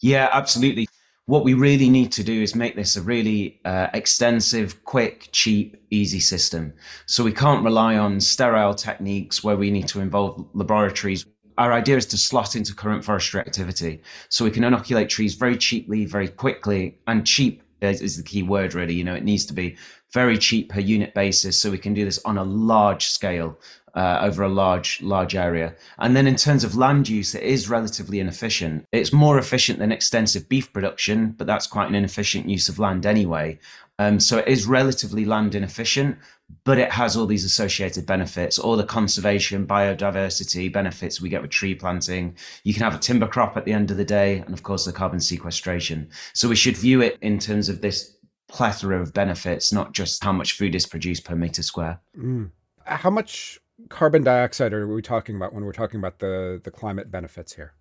Yeah, 0.00 0.28
absolutely 0.32 0.86
what 1.26 1.42
we 1.42 1.54
really 1.54 1.90
need 1.90 2.12
to 2.12 2.22
do 2.22 2.40
is 2.40 2.54
make 2.54 2.76
this 2.76 2.96
a 2.96 3.02
really 3.02 3.60
uh, 3.64 3.88
extensive, 3.92 4.84
quick, 4.84 5.28
cheap, 5.32 5.76
easy 5.90 6.20
system. 6.20 6.72
So 7.06 7.24
we 7.24 7.32
can't 7.32 7.64
rely 7.64 7.98
on 7.98 8.20
sterile 8.20 8.74
techniques 8.74 9.42
where 9.42 9.56
we 9.56 9.72
need 9.72 9.88
to 9.88 10.00
involve 10.00 10.46
laboratories. 10.54 11.26
Our 11.58 11.72
idea 11.72 11.96
is 11.96 12.06
to 12.06 12.16
slot 12.16 12.54
into 12.54 12.74
current 12.74 13.04
forestry 13.04 13.40
activity. 13.40 14.02
So 14.28 14.44
we 14.44 14.52
can 14.52 14.62
inoculate 14.62 15.08
trees 15.08 15.34
very 15.34 15.56
cheaply, 15.56 16.04
very 16.04 16.28
quickly, 16.28 16.98
and 17.08 17.26
cheap 17.26 17.62
is, 17.80 18.16
the 18.16 18.22
key 18.22 18.42
word 18.42 18.74
really. 18.74 18.94
You 18.94 19.04
know, 19.04 19.14
it 19.14 19.24
needs 19.24 19.46
to 19.46 19.54
be 19.54 19.76
very 20.12 20.38
cheap 20.38 20.70
per 20.70 20.80
unit 20.80 21.14
basis. 21.14 21.60
So 21.60 21.70
we 21.70 21.78
can 21.78 21.94
do 21.94 22.04
this 22.04 22.20
on 22.24 22.38
a 22.38 22.44
large 22.44 23.06
scale 23.06 23.58
uh, 23.96 24.18
over 24.20 24.42
a 24.42 24.48
large 24.48 25.00
large 25.02 25.34
area. 25.34 25.74
And 25.98 26.14
then 26.14 26.26
in 26.26 26.36
terms 26.36 26.64
of 26.64 26.76
land 26.76 27.08
use, 27.08 27.34
it 27.34 27.42
is 27.42 27.70
relatively 27.70 28.20
inefficient. 28.20 28.86
It's 28.92 29.12
more 29.12 29.38
efficient 29.38 29.78
than 29.78 29.90
extensive 29.90 30.48
beef 30.48 30.72
production, 30.72 31.34
but 31.38 31.46
that's 31.46 31.66
quite 31.66 31.88
an 31.88 31.94
inefficient 31.94 32.48
use 32.48 32.68
of 32.68 32.78
land 32.78 33.06
anyway. 33.06 33.58
Um, 33.98 34.20
so 34.20 34.36
it 34.38 34.48
is 34.48 34.66
relatively 34.66 35.24
land 35.24 35.54
inefficient, 35.54 36.18
but 36.64 36.78
it 36.78 36.90
has 36.92 37.16
all 37.16 37.26
these 37.26 37.44
associated 37.44 38.06
benefits, 38.06 38.58
all 38.58 38.76
the 38.76 38.84
conservation, 38.84 39.66
biodiversity 39.66 40.72
benefits 40.72 41.20
we 41.20 41.28
get 41.28 41.42
with 41.42 41.50
tree 41.50 41.74
planting. 41.74 42.36
You 42.64 42.72
can 42.72 42.82
have 42.82 42.94
a 42.94 42.98
timber 42.98 43.26
crop 43.26 43.56
at 43.56 43.64
the 43.64 43.72
end 43.72 43.90
of 43.90 43.96
the 43.96 44.04
day, 44.04 44.38
and 44.38 44.52
of 44.52 44.62
course 44.62 44.84
the 44.84 44.92
carbon 44.92 45.20
sequestration. 45.20 46.08
So 46.34 46.48
we 46.48 46.56
should 46.56 46.76
view 46.76 47.00
it 47.02 47.18
in 47.20 47.38
terms 47.38 47.68
of 47.68 47.80
this 47.80 48.16
plethora 48.48 49.00
of 49.00 49.12
benefits, 49.12 49.72
not 49.72 49.92
just 49.92 50.22
how 50.22 50.32
much 50.32 50.52
food 50.52 50.74
is 50.74 50.86
produced 50.86 51.24
per 51.24 51.34
meter 51.34 51.62
square. 51.62 52.00
Mm. 52.16 52.50
How 52.84 53.10
much 53.10 53.58
carbon 53.88 54.22
dioxide 54.22 54.72
are 54.72 54.86
we 54.86 55.02
talking 55.02 55.36
about 55.36 55.52
when 55.52 55.64
we're 55.64 55.72
talking 55.72 55.98
about 55.98 56.20
the, 56.20 56.60
the 56.62 56.70
climate 56.70 57.10
benefits 57.10 57.54
here? 57.54 57.74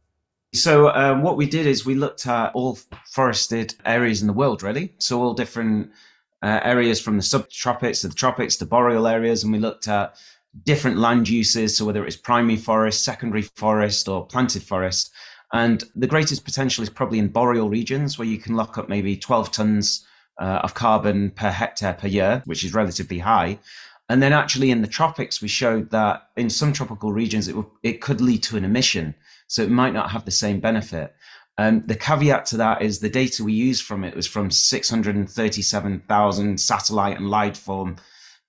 So 0.53 0.89
um, 0.89 1.21
what 1.21 1.37
we 1.37 1.47
did 1.47 1.67
is 1.67 1.85
we 1.85 1.95
looked 1.95 2.25
at 2.27 2.53
all 2.53 2.79
forested 3.05 3.75
areas 3.85 4.21
in 4.21 4.27
the 4.27 4.33
world, 4.33 4.63
really. 4.63 4.95
So 4.99 5.21
all 5.21 5.33
different 5.33 5.91
uh, 6.45 6.59
areas 6.63 7.01
from 7.01 7.17
the 7.17 7.23
subtropics 7.23 8.01
to 8.01 8.07
the 8.07 8.13
tropics 8.13 8.55
to 8.55 8.67
boreal 8.67 9.07
areas, 9.07 9.43
and 9.43 9.51
we 9.51 9.57
looked 9.57 9.87
at 9.87 10.15
different 10.63 10.97
land 10.97 11.27
uses. 11.27 11.75
So 11.75 11.85
whether 11.85 12.05
it's 12.05 12.15
primary 12.15 12.55
forest, 12.55 13.03
secondary 13.03 13.41
forest, 13.41 14.07
or 14.07 14.27
planted 14.27 14.61
forest. 14.61 15.11
And 15.53 15.83
the 15.95 16.05
greatest 16.05 16.45
potential 16.45 16.83
is 16.83 16.89
probably 16.91 17.17
in 17.17 17.29
boreal 17.29 17.69
regions 17.69 18.19
where 18.19 18.27
you 18.27 18.37
can 18.37 18.55
lock 18.55 18.77
up 18.77 18.89
maybe 18.89 19.17
12 19.17 19.51
tons 19.51 20.05
uh, 20.39 20.59
of 20.61 20.75
carbon 20.75 21.31
per 21.31 21.49
hectare 21.49 21.95
per 21.95 22.07
year, 22.07 22.43
which 22.45 22.63
is 22.63 22.75
relatively 22.75 23.17
high. 23.17 23.57
And 24.07 24.21
then 24.21 24.31
actually 24.31 24.69
in 24.69 24.83
the 24.83 24.87
tropics, 24.87 25.41
we 25.41 25.47
showed 25.47 25.89
that 25.89 26.29
in 26.37 26.51
some 26.51 26.73
tropical 26.73 27.11
regions, 27.11 27.47
it, 27.47 27.55
it 27.81 28.01
could 28.01 28.21
lead 28.21 28.43
to 28.43 28.57
an 28.57 28.65
emission. 28.65 29.15
So 29.47 29.63
it 29.63 29.71
might 29.71 29.93
not 29.93 30.11
have 30.11 30.25
the 30.25 30.31
same 30.31 30.59
benefit. 30.59 31.15
Um, 31.57 31.83
the 31.85 31.95
caveat 31.95 32.45
to 32.47 32.57
that 32.57 32.81
is 32.81 32.99
the 32.99 33.09
data 33.09 33.41
we 33.43 33.53
used 33.53 33.85
from 33.85 34.03
it 34.03 34.15
was 34.15 34.27
from 34.27 34.51
637,000 34.51 36.59
satellite 36.59 37.17
and 37.17 37.29
light 37.29 37.55
form 37.55 37.95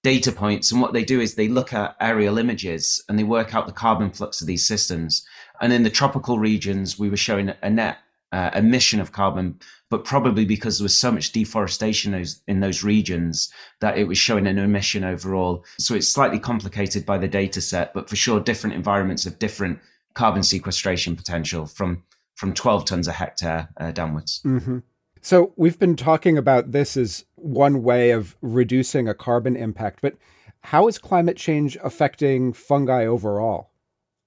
data 0.03 0.33
points. 0.33 0.73
And 0.73 0.81
what 0.81 0.93
they 0.93 1.05
do 1.05 1.21
is 1.21 1.35
they 1.35 1.49
look 1.49 1.73
at 1.73 1.97
aerial 2.01 2.39
images 2.39 3.03
and 3.09 3.19
they 3.19 3.25
work 3.25 3.55
out 3.55 3.67
the 3.67 3.73
carbon 3.73 4.11
flux 4.11 4.41
of 4.41 4.47
these 4.47 4.67
systems. 4.67 5.27
And 5.61 5.73
in 5.73 5.83
the 5.83 5.91
tropical 5.91 6.39
regions, 6.39 6.99
we 6.99 7.11
were 7.11 7.17
showing 7.17 7.53
a 7.63 7.71
net 7.71 7.99
uh, 8.33 8.51
emission 8.55 9.01
of 9.01 9.13
carbon, 9.13 9.59
but 9.89 10.05
probably 10.05 10.45
because 10.45 10.79
there 10.79 10.85
was 10.85 10.99
so 10.99 11.13
much 11.13 11.33
deforestation 11.33 12.25
in 12.49 12.61
those 12.61 12.85
regions 12.85 13.53
that 13.81 13.99
it 13.99 14.05
was 14.05 14.19
showing 14.19 14.47
an 14.47 14.59
emission 14.59 15.05
overall. 15.05 15.65
So 15.79 15.95
it's 15.95 16.09
slightly 16.09 16.39
complicated 16.39 17.07
by 17.07 17.19
the 17.19 17.29
data 17.29 17.61
set, 17.61 17.95
but 17.95 18.09
for 18.09 18.17
sure, 18.17 18.41
different 18.41 18.77
environments 18.77 19.25
have 19.25 19.39
different 19.39 19.79
carbon 20.15 20.43
sequestration 20.43 21.15
potential 21.15 21.67
from 21.67 22.03
from 22.37 22.55
12 22.55 22.85
tons 22.85 23.09
a 23.09 23.13
hectare 23.13 23.69
uh, 23.79 23.91
downwards. 23.91 24.41
Mm-hmm. 24.45 24.79
So 25.21 25.53
we've 25.57 25.79
been 25.79 25.97
talking 25.97 26.39
about 26.39 26.71
this 26.71 26.97
as 26.97 27.25
one 27.35 27.83
way 27.83 28.13
of 28.13 28.37
reducing 28.41 29.09
a 29.09 29.15
carbon 29.15 29.57
impact, 29.57 29.99
but 30.01 30.15
how 30.61 30.87
is 30.87 30.99
climate 30.99 31.37
change 31.37 31.77
affecting 31.83 32.53
fungi 32.53 33.07
overall? 33.07 33.71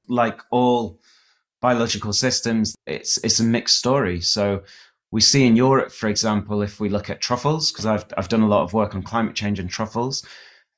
Like 0.10 0.42
all 0.52 1.00
biological 1.62 2.12
systems, 2.14 2.76
it's 2.86 3.18
it's 3.24 3.40
a 3.40 3.44
mixed 3.44 3.78
story. 3.78 4.22
So 4.22 4.64
we 5.12 5.22
see 5.22 5.46
in 5.46 5.56
Europe, 5.56 5.92
for 5.92 6.10
example, 6.10 6.62
if 6.62 6.80
we 6.80 6.90
look 6.90 7.10
at 7.10 7.22
truffles, 7.22 7.72
because 7.72 7.86
I've 7.86 8.06
I've 8.18 8.30
done 8.30 8.42
a 8.42 8.48
lot 8.48 8.64
of 8.64 8.74
work 8.74 8.96
on 8.96 9.04
climate 9.04 9.36
change 9.36 9.60
and 9.60 9.70
truffles. 9.70 10.26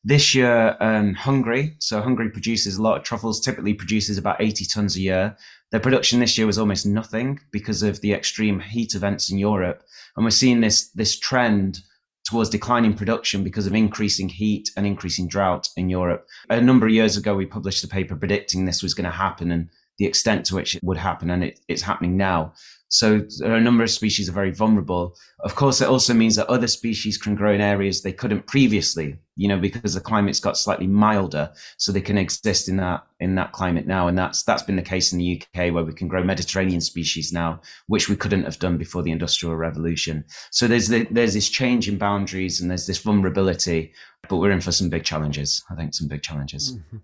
This 0.04 0.34
year, 0.34 0.78
um, 0.80 1.14
Hungary, 1.14 1.76
so 1.80 2.02
Hungary 2.02 2.32
produces 2.32 2.78
a 2.78 2.82
lot 2.82 2.98
of 2.98 3.04
truffles, 3.04 3.40
typically 3.40 3.76
produces 3.76 4.18
about 4.18 4.42
80 4.42 4.66
tons 4.66 4.96
a 4.96 5.02
year. 5.02 5.38
Their 5.72 5.80
production 5.80 6.20
this 6.20 6.38
year 6.38 6.48
was 6.48 6.58
almost 6.58 6.86
nothing 6.86 7.40
because 7.52 7.82
of 7.82 8.02
the 8.02 8.14
extreme 8.14 8.60
heat 8.60 8.94
events 8.94 9.32
in 9.32 9.38
Europe. 9.38 9.84
And 10.16 10.26
we're 10.26 10.32
seeing 10.32 10.62
this, 10.62 10.90
this 10.90 11.18
trend 11.18 11.80
towards 12.26 12.50
declining 12.50 12.94
production 12.94 13.44
because 13.44 13.68
of 13.68 13.74
increasing 13.74 14.30
heat 14.30 14.70
and 14.76 14.86
increasing 14.86 15.28
drought 15.28 15.70
in 15.78 15.90
Europe. 15.90 16.28
A 16.50 16.62
number 16.62 16.86
of 16.86 16.94
years 16.94 17.18
ago, 17.18 17.36
we 17.36 17.46
published 17.46 17.84
a 17.84 17.88
paper 17.88 18.16
predicting 18.16 18.66
this 18.66 18.84
was 18.84 18.94
going 18.94 19.06
to 19.06 19.12
happen. 19.12 19.52
And 19.52 19.70
the 19.98 20.06
extent 20.06 20.46
to 20.46 20.56
which 20.56 20.76
it 20.76 20.84
would 20.84 20.98
happen, 20.98 21.30
and 21.30 21.44
it, 21.44 21.60
it's 21.68 21.82
happening 21.82 22.18
now. 22.18 22.54
So 22.94 23.22
there 23.40 23.54
are 23.54 23.56
a 23.56 23.62
number 23.62 23.86
of 23.86 23.90
species 23.90 24.28
are 24.28 24.34
very 24.34 24.52
vulnerable. 24.52 25.16
Of 25.40 25.56
course, 25.56 25.80
it 25.80 25.88
also 25.88 26.14
means 26.14 26.36
that 26.36 26.50
other 26.50 26.68
species 26.68 27.18
can 27.18 27.36
grow 27.36 27.54
in 27.54 27.62
areas 27.62 28.02
they 28.02 28.12
couldn't 28.12 28.48
previously, 28.48 29.18
you 29.38 29.48
know, 29.48 29.58
because 29.58 29.94
the 29.94 30.02
climate's 30.02 30.42
got 30.42 30.58
slightly 30.58 30.88
milder, 30.88 31.54
so 31.78 31.94
they 31.94 32.02
can 32.02 32.18
exist 32.18 32.68
in 32.68 32.76
that 32.78 33.06
in 33.22 33.36
that 33.36 33.54
climate 33.54 33.88
now. 33.88 34.10
And 34.10 34.18
that's 34.18 34.44
that's 34.44 34.64
been 34.64 34.76
the 34.76 34.82
case 34.82 35.14
in 35.14 35.20
the 35.20 35.42
UK, 35.42 35.74
where 35.74 35.86
we 35.86 35.94
can 35.94 36.10
grow 36.10 36.22
Mediterranean 36.22 36.82
species 36.82 37.32
now, 37.32 37.62
which 37.88 38.10
we 38.10 38.18
couldn't 38.18 38.44
have 38.44 38.60
done 38.60 38.78
before 38.78 39.04
the 39.04 39.12
Industrial 39.12 39.56
Revolution. 39.56 40.26
So 40.52 40.68
there's 40.68 40.90
the, 40.90 41.08
there's 41.12 41.34
this 41.34 41.48
change 41.48 41.88
in 41.88 41.98
boundaries, 41.98 42.60
and 42.60 42.70
there's 42.70 42.88
this 42.88 43.00
vulnerability, 43.00 43.94
but 44.28 44.36
we're 44.36 44.52
in 44.52 44.60
for 44.60 44.74
some 44.74 44.90
big 44.90 45.06
challenges. 45.06 45.64
I 45.72 45.76
think 45.76 45.94
some 45.94 46.10
big 46.10 46.24
challenges. 46.24 46.74
Mm-hmm. 46.74 46.98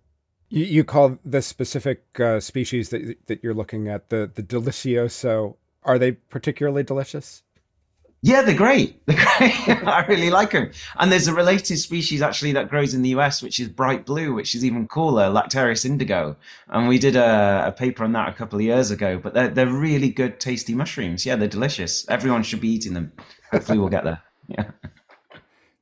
You, 0.49 0.83
call 0.83 1.17
the 1.25 1.41
specific 1.41 2.03
uh, 2.19 2.41
species 2.41 2.89
that 2.89 3.15
that 3.27 3.41
you're 3.41 3.53
looking 3.53 3.87
at 3.87 4.09
the 4.09 4.29
the 4.35 4.43
delicioso. 4.43 5.55
Are 5.83 5.97
they 5.99 6.11
particularly 6.11 6.83
delicious? 6.83 7.43
Yeah, 8.23 8.41
they're 8.41 8.57
great. 8.57 8.99
They're 9.05 9.15
great. 9.15 9.87
I 9.87 10.03
really 10.07 10.31
like 10.31 10.51
them. 10.51 10.71
And 10.97 11.11
there's 11.11 11.27
a 11.27 11.33
related 11.33 11.77
species 11.77 12.21
actually 12.21 12.51
that 12.53 12.67
grows 12.67 12.95
in 12.95 13.03
the 13.03 13.09
US, 13.09 13.43
which 13.43 13.59
is 13.59 13.69
bright 13.69 14.07
blue, 14.07 14.33
which 14.33 14.55
is 14.55 14.65
even 14.65 14.87
cooler, 14.87 15.29
Lactarius 15.29 15.85
indigo. 15.85 16.35
And 16.69 16.87
we 16.87 16.97
did 16.97 17.15
a, 17.15 17.65
a 17.67 17.71
paper 17.71 18.03
on 18.03 18.13
that 18.13 18.29
a 18.29 18.33
couple 18.33 18.57
of 18.57 18.65
years 18.65 18.89
ago. 18.89 19.19
But 19.19 19.35
they're, 19.35 19.49
they're 19.49 19.67
really 19.67 20.09
good, 20.09 20.39
tasty 20.39 20.73
mushrooms. 20.73 21.25
Yeah, 21.27 21.35
they're 21.35 21.47
delicious. 21.47 22.09
Everyone 22.09 22.41
should 22.41 22.59
be 22.59 22.69
eating 22.69 22.93
them. 22.93 23.11
Hopefully, 23.51 23.77
we'll 23.77 23.89
get 23.89 24.03
there. 24.03 24.21
Yeah. 24.49 24.71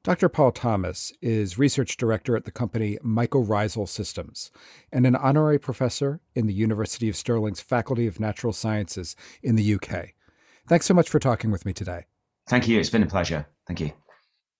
Dr. 0.05 0.29
Paul 0.29 0.51
Thomas 0.51 1.11
is 1.19 1.57
research 1.57 1.97
director 1.97 2.35
at 2.35 2.45
the 2.45 2.51
company 2.51 2.99
Mycorrhizal 3.03 3.89
Systems 3.89 4.51
and 4.91 5.07
an 5.07 5.15
honorary 5.15 5.57
professor 5.57 6.19
in 6.35 6.45
the 6.45 6.53
University 6.53 7.09
of 7.09 7.15
Stirling's 7.15 7.59
Faculty 7.59 8.05
of 8.05 8.19
Natural 8.19 8.53
Sciences 8.53 9.15
in 9.41 9.55
the 9.55 9.73
UK. 9.73 10.09
Thanks 10.67 10.85
so 10.85 10.93
much 10.93 11.09
for 11.09 11.17
talking 11.17 11.49
with 11.49 11.65
me 11.65 11.73
today. 11.73 12.03
Thank 12.47 12.67
you. 12.67 12.79
It's 12.79 12.91
been 12.91 13.01
a 13.01 13.07
pleasure. 13.07 13.47
Thank 13.65 13.79
you. 13.79 13.93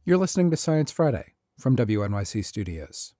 You're 0.03 0.17
listening 0.17 0.49
to 0.49 0.57
Science 0.57 0.89
Friday 0.89 1.33
from 1.59 1.75
WNYC 1.75 2.43
Studios. 2.43 3.13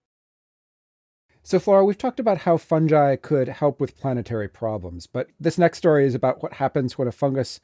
So, 1.43 1.59
Flora, 1.59 1.85
we've 1.85 1.95
talked 1.95 2.19
about 2.19 2.39
how 2.39 2.57
fungi 2.57 3.17
could 3.17 3.49
help 3.49 3.79
with 3.79 3.99
planetary 3.99 4.47
problems, 4.47 5.05
but 5.05 5.27
this 5.39 5.59
next 5.59 5.77
story 5.77 6.07
is 6.07 6.15
about 6.15 6.41
what 6.41 6.53
happens 6.53 6.97
when 6.97 7.07
a 7.07 7.11
fungus 7.11 7.59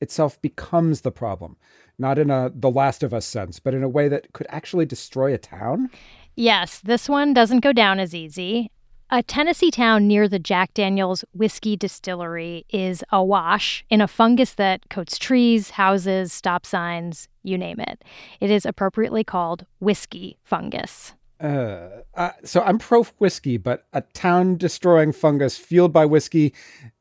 itself 0.00 0.40
becomes 0.42 1.00
the 1.00 1.12
problem, 1.12 1.56
not 1.98 2.18
in 2.18 2.30
a 2.30 2.50
the 2.54 2.70
last 2.70 3.02
of 3.02 3.14
us 3.14 3.26
sense, 3.26 3.58
but 3.58 3.74
in 3.74 3.82
a 3.82 3.88
way 3.88 4.08
that 4.08 4.32
could 4.32 4.46
actually 4.50 4.86
destroy 4.86 5.32
a 5.32 5.38
town. 5.38 5.90
Yes, 6.34 6.80
this 6.80 7.08
one 7.08 7.32
doesn't 7.32 7.60
go 7.60 7.72
down 7.72 7.98
as 7.98 8.14
easy. 8.14 8.70
A 9.08 9.22
Tennessee 9.22 9.70
town 9.70 10.08
near 10.08 10.28
the 10.28 10.40
Jack 10.40 10.74
Daniels 10.74 11.24
whiskey 11.32 11.76
distillery 11.76 12.66
is 12.70 13.04
awash 13.12 13.84
in 13.88 14.00
a 14.00 14.08
fungus 14.08 14.54
that 14.54 14.88
coats 14.90 15.16
trees, 15.16 15.70
houses, 15.70 16.32
stop 16.32 16.66
signs, 16.66 17.28
you 17.44 17.56
name 17.56 17.78
it. 17.78 18.02
It 18.40 18.50
is 18.50 18.66
appropriately 18.66 19.22
called 19.22 19.64
whiskey 19.78 20.38
fungus. 20.42 21.14
Uh, 21.40 21.88
uh, 22.14 22.30
so 22.42 22.62
I'm 22.62 22.78
pro 22.78 23.04
whiskey, 23.18 23.58
but 23.58 23.86
a 23.92 24.00
town 24.00 24.56
destroying 24.56 25.12
fungus 25.12 25.56
fueled 25.56 25.92
by 25.92 26.04
whiskey, 26.04 26.52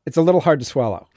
it's 0.06 0.18
a 0.18 0.22
little 0.22 0.42
hard 0.42 0.60
to 0.60 0.66
swallow. 0.66 1.08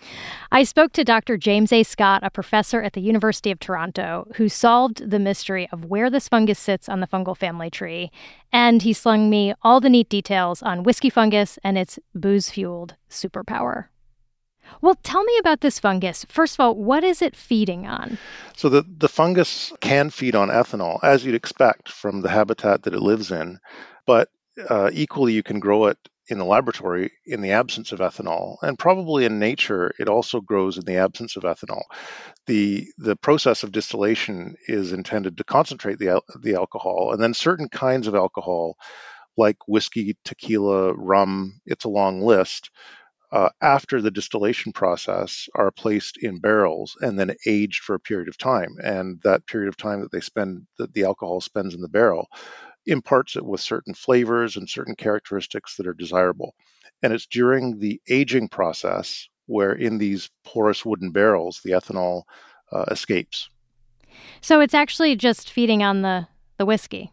I 0.50 0.64
spoke 0.64 0.92
to 0.92 1.04
Dr. 1.04 1.36
James 1.36 1.72
A. 1.72 1.82
Scott, 1.82 2.22
a 2.22 2.30
professor 2.30 2.82
at 2.82 2.94
the 2.94 3.00
University 3.00 3.50
of 3.50 3.60
Toronto, 3.60 4.26
who 4.36 4.48
solved 4.48 5.10
the 5.10 5.18
mystery 5.18 5.68
of 5.72 5.84
where 5.84 6.08
this 6.08 6.28
fungus 6.28 6.58
sits 6.58 6.88
on 6.88 7.00
the 7.00 7.06
fungal 7.06 7.36
family 7.36 7.70
tree. 7.70 8.10
And 8.52 8.82
he 8.82 8.92
slung 8.92 9.28
me 9.28 9.54
all 9.62 9.80
the 9.80 9.90
neat 9.90 10.08
details 10.08 10.62
on 10.62 10.84
whiskey 10.84 11.10
fungus 11.10 11.58
and 11.62 11.76
its 11.76 11.98
booze 12.14 12.48
fueled 12.48 12.94
superpower. 13.10 13.86
Well, 14.80 14.96
tell 15.02 15.24
me 15.24 15.36
about 15.38 15.60
this 15.60 15.78
fungus. 15.78 16.24
First 16.28 16.54
of 16.54 16.60
all, 16.60 16.74
what 16.74 17.04
is 17.04 17.22
it 17.22 17.34
feeding 17.34 17.86
on? 17.86 18.18
So, 18.56 18.68
the, 18.68 18.84
the 18.86 19.08
fungus 19.08 19.72
can 19.80 20.10
feed 20.10 20.34
on 20.34 20.48
ethanol, 20.48 20.98
as 21.02 21.24
you'd 21.24 21.34
expect 21.34 21.88
from 21.88 22.20
the 22.20 22.28
habitat 22.28 22.82
that 22.82 22.92
it 22.94 23.00
lives 23.00 23.30
in, 23.30 23.58
but 24.06 24.28
uh, 24.68 24.90
equally, 24.92 25.32
you 25.32 25.42
can 25.42 25.58
grow 25.58 25.86
it 25.86 25.98
in 26.28 26.38
the 26.38 26.44
laboratory 26.44 27.10
in 27.26 27.40
the 27.40 27.52
absence 27.52 27.92
of 27.92 28.00
ethanol, 28.00 28.56
and 28.62 28.78
probably 28.78 29.24
in 29.24 29.38
nature, 29.38 29.92
it 29.98 30.08
also 30.08 30.40
grows 30.40 30.76
in 30.78 30.84
the 30.84 30.96
absence 30.96 31.36
of 31.36 31.44
ethanol. 31.44 31.82
The, 32.46 32.86
the 32.98 33.16
process 33.16 33.62
of 33.62 33.72
distillation 33.72 34.54
is 34.66 34.92
intended 34.92 35.36
to 35.38 35.44
concentrate 35.44 35.98
the, 35.98 36.20
the 36.42 36.54
alcohol, 36.54 37.12
and 37.12 37.22
then 37.22 37.34
certain 37.34 37.68
kinds 37.68 38.06
of 38.06 38.14
alcohol, 38.14 38.76
like 39.36 39.56
whiskey, 39.66 40.16
tequila, 40.24 40.94
rum, 40.94 41.60
it's 41.66 41.84
a 41.84 41.90
long 41.90 42.20
list, 42.20 42.70
uh, 43.30 43.50
after 43.60 44.00
the 44.00 44.10
distillation 44.10 44.72
process 44.72 45.48
are 45.54 45.70
placed 45.70 46.16
in 46.18 46.40
barrels 46.40 46.96
and 47.00 47.18
then 47.18 47.34
aged 47.46 47.82
for 47.82 47.94
a 47.94 48.00
period 48.00 48.28
of 48.28 48.38
time. 48.38 48.76
And 48.82 49.20
that 49.22 49.46
period 49.46 49.68
of 49.68 49.76
time 49.76 50.00
that 50.00 50.10
they 50.10 50.20
spend, 50.20 50.66
that 50.78 50.94
the 50.94 51.04
alcohol 51.04 51.40
spends 51.40 51.74
in 51.74 51.82
the 51.82 51.88
barrel, 51.88 52.28
imparts 52.88 53.36
it 53.36 53.44
with 53.44 53.60
certain 53.60 53.94
flavors 53.94 54.56
and 54.56 54.68
certain 54.68 54.96
characteristics 54.96 55.76
that 55.76 55.86
are 55.86 55.94
desirable. 55.94 56.54
And 57.02 57.12
it's 57.12 57.26
during 57.26 57.78
the 57.78 58.00
aging 58.08 58.48
process 58.48 59.28
where, 59.46 59.72
in 59.72 59.98
these 59.98 60.30
porous 60.44 60.84
wooden 60.84 61.10
barrels, 61.10 61.60
the 61.64 61.72
ethanol 61.72 62.24
uh, 62.72 62.84
escapes. 62.90 63.48
So 64.40 64.60
it's 64.60 64.74
actually 64.74 65.16
just 65.16 65.50
feeding 65.50 65.82
on 65.82 66.02
the, 66.02 66.26
the 66.56 66.66
whiskey 66.66 67.12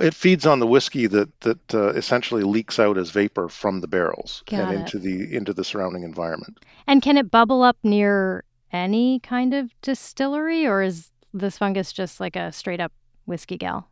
it 0.00 0.14
feeds 0.14 0.46
on 0.46 0.58
the 0.58 0.66
whiskey 0.66 1.06
that 1.06 1.40
that 1.40 1.74
uh, 1.74 1.88
essentially 1.90 2.42
leaks 2.42 2.78
out 2.78 2.96
as 2.96 3.10
vapor 3.10 3.48
from 3.48 3.80
the 3.80 3.86
barrels 3.86 4.42
Got 4.46 4.60
and 4.60 4.72
it. 4.72 4.80
into 4.80 4.98
the 4.98 5.36
into 5.36 5.52
the 5.52 5.62
surrounding 5.62 6.02
environment. 6.02 6.58
And 6.86 7.02
can 7.02 7.16
it 7.16 7.30
bubble 7.30 7.62
up 7.62 7.76
near 7.82 8.44
any 8.72 9.20
kind 9.20 9.52
of 9.52 9.70
distillery, 9.82 10.66
or 10.66 10.82
is 10.82 11.10
this 11.32 11.58
fungus 11.58 11.92
just 11.92 12.18
like 12.18 12.34
a 12.34 12.50
straight 12.50 12.80
up 12.80 12.92
whiskey 13.26 13.58
gal? 13.58 13.89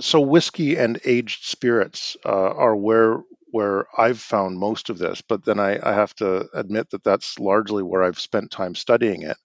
So 0.00 0.20
whiskey 0.20 0.76
and 0.76 0.98
aged 1.04 1.44
spirits 1.44 2.16
uh, 2.24 2.28
are 2.30 2.76
where 2.76 3.22
where 3.50 3.86
I've 3.96 4.20
found 4.20 4.58
most 4.58 4.90
of 4.90 4.98
this, 4.98 5.22
but 5.22 5.44
then 5.44 5.58
I, 5.58 5.78
I, 5.82 5.94
have 5.94 6.14
to 6.16 6.46
admit 6.52 6.90
that 6.90 7.04
that's 7.04 7.38
largely 7.38 7.82
where 7.82 8.02
I've 8.02 8.18
spent 8.18 8.50
time 8.50 8.74
studying 8.74 9.22
it. 9.22 9.36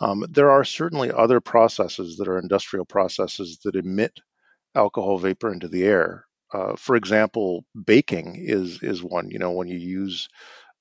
Um, 0.00 0.24
there 0.28 0.50
are 0.50 0.62
certainly 0.62 1.10
other 1.10 1.40
processes 1.40 2.16
that 2.18 2.28
are 2.28 2.38
industrial 2.38 2.84
processes 2.84 3.58
that 3.64 3.76
emit 3.76 4.12
alcohol 4.74 5.18
vapor 5.18 5.52
into 5.52 5.68
the 5.68 5.84
air. 5.84 6.26
Uh, 6.52 6.76
for 6.76 6.96
example, 6.96 7.64
baking 7.86 8.36
is 8.38 8.82
is 8.82 9.02
one. 9.02 9.30
You 9.30 9.38
know, 9.38 9.52
when 9.52 9.68
you 9.68 9.78
use 9.78 10.28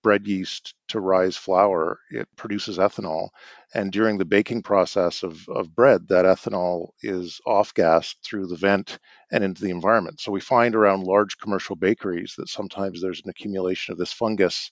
bread 0.01 0.27
yeast 0.27 0.73
to 0.89 0.99
rise 0.99 1.35
flour, 1.35 1.99
it 2.11 2.27
produces 2.35 2.77
ethanol, 2.77 3.29
and 3.73 3.91
during 3.91 4.17
the 4.17 4.25
baking 4.25 4.63
process 4.63 5.23
of, 5.23 5.47
of 5.49 5.75
bread, 5.75 6.07
that 6.07 6.25
ethanol 6.25 6.89
is 7.01 7.39
off 7.45 7.73
gassed 7.73 8.17
through 8.23 8.47
the 8.47 8.55
vent 8.55 8.99
and 9.31 9.43
into 9.43 9.61
the 9.61 9.69
environment. 9.69 10.19
So 10.19 10.31
we 10.31 10.39
find 10.39 10.75
around 10.75 11.03
large 11.03 11.37
commercial 11.37 11.75
bakeries 11.75 12.33
that 12.37 12.49
sometimes 12.49 13.01
there's 13.01 13.21
an 13.23 13.29
accumulation 13.29 13.91
of 13.91 13.97
this 13.97 14.13
fungus, 14.13 14.71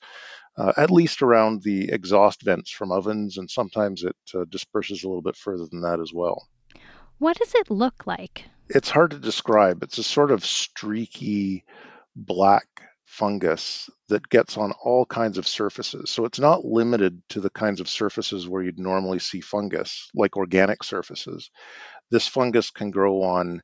uh, 0.57 0.73
at 0.77 0.91
least 0.91 1.21
around 1.21 1.61
the 1.63 1.89
exhaust 1.91 2.41
vents 2.41 2.71
from 2.71 2.91
ovens, 2.91 3.37
and 3.37 3.49
sometimes 3.49 4.03
it 4.03 4.15
uh, 4.33 4.45
disperses 4.49 5.03
a 5.03 5.07
little 5.07 5.21
bit 5.21 5.35
further 5.35 5.65
than 5.69 5.81
that 5.81 5.99
as 5.99 6.11
well. 6.13 6.47
What 7.19 7.37
does 7.37 7.55
it 7.55 7.69
look 7.69 8.05
like? 8.05 8.45
it's 8.69 8.89
hard 8.89 9.11
to 9.11 9.19
describe. 9.19 9.83
It's 9.83 9.97
a 9.97 10.03
sort 10.03 10.31
of 10.31 10.45
streaky 10.45 11.63
black 12.15 12.67
fungus 13.07 13.89
that 14.09 14.29
gets 14.29 14.57
on 14.57 14.73
all 14.83 15.05
kinds 15.05 15.37
of 15.37 15.47
surfaces. 15.47 16.11
So 16.11 16.25
it's 16.25 16.39
not 16.39 16.65
limited 16.65 17.21
to 17.29 17.41
the 17.41 17.49
kinds 17.49 17.79
of 17.81 17.89
surfaces 17.89 18.47
where 18.47 18.61
you'd 18.61 18.79
normally 18.79 19.19
see 19.19 19.41
fungus, 19.41 20.09
like 20.13 20.37
organic 20.37 20.83
surfaces. 20.83 21.49
This 22.11 22.27
fungus 22.27 22.69
can 22.69 22.91
grow 22.91 23.23
on 23.23 23.61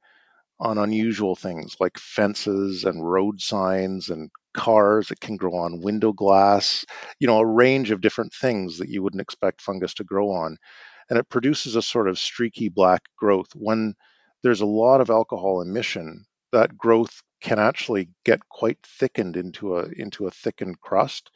on 0.59 0.77
unusual 0.77 1.35
things 1.35 1.75
like 1.79 1.97
fences 1.97 2.85
and 2.85 3.09
road 3.11 3.41
signs 3.41 4.09
and 4.09 4.29
cars. 4.55 5.11
It 5.11 5.19
can 5.19 5.35
grow 5.35 5.55
on 5.55 5.81
window 5.81 6.13
glass, 6.13 6.85
you 7.19 7.27
know, 7.27 7.39
a 7.39 7.45
range 7.45 7.91
of 7.91 8.01
different 8.01 8.33
things 8.33 8.77
that 8.77 8.89
you 8.89 9.03
wouldn't 9.03 9.21
expect 9.21 9.61
fungus 9.61 9.93
to 9.95 10.03
grow 10.03 10.29
on. 10.31 10.57
And 11.09 11.19
it 11.19 11.29
produces 11.29 11.75
a 11.75 11.81
sort 11.81 12.07
of 12.07 12.17
streaky 12.19 12.69
black 12.69 13.01
growth. 13.17 13.49
When 13.55 13.95
there's 14.43 14.61
a 14.61 14.65
lot 14.65 15.01
of 15.01 15.09
alcohol 15.09 15.61
emission, 15.61 16.25
that 16.53 16.77
growth 16.77 17.21
can 17.43 17.59
actually 17.59 18.09
get 18.23 18.47
quite 18.49 18.79
thickened 18.83 19.35
into 19.37 19.77
a 19.77 19.85
into 19.95 20.25
a 20.25 20.31
thickened 20.31 20.79
crust. 20.79 21.29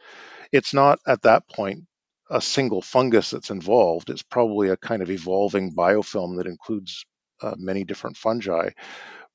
It's 0.52 0.74
not 0.74 1.00
at 1.06 1.22
that 1.24 1.48
point 1.50 1.84
a 2.30 2.42
single 2.42 2.82
fungus 2.82 3.30
that's 3.30 3.52
involved. 3.52 4.10
It's 4.10 4.24
probably 4.24 4.70
a 4.70 4.78
kind 4.78 5.02
of 5.02 5.12
evolving 5.12 5.76
biofilm 5.76 6.38
that 6.38 6.48
includes 6.48 7.06
uh, 7.42 7.56
many 7.58 7.84
different 7.84 8.18
fungi. 8.18 8.70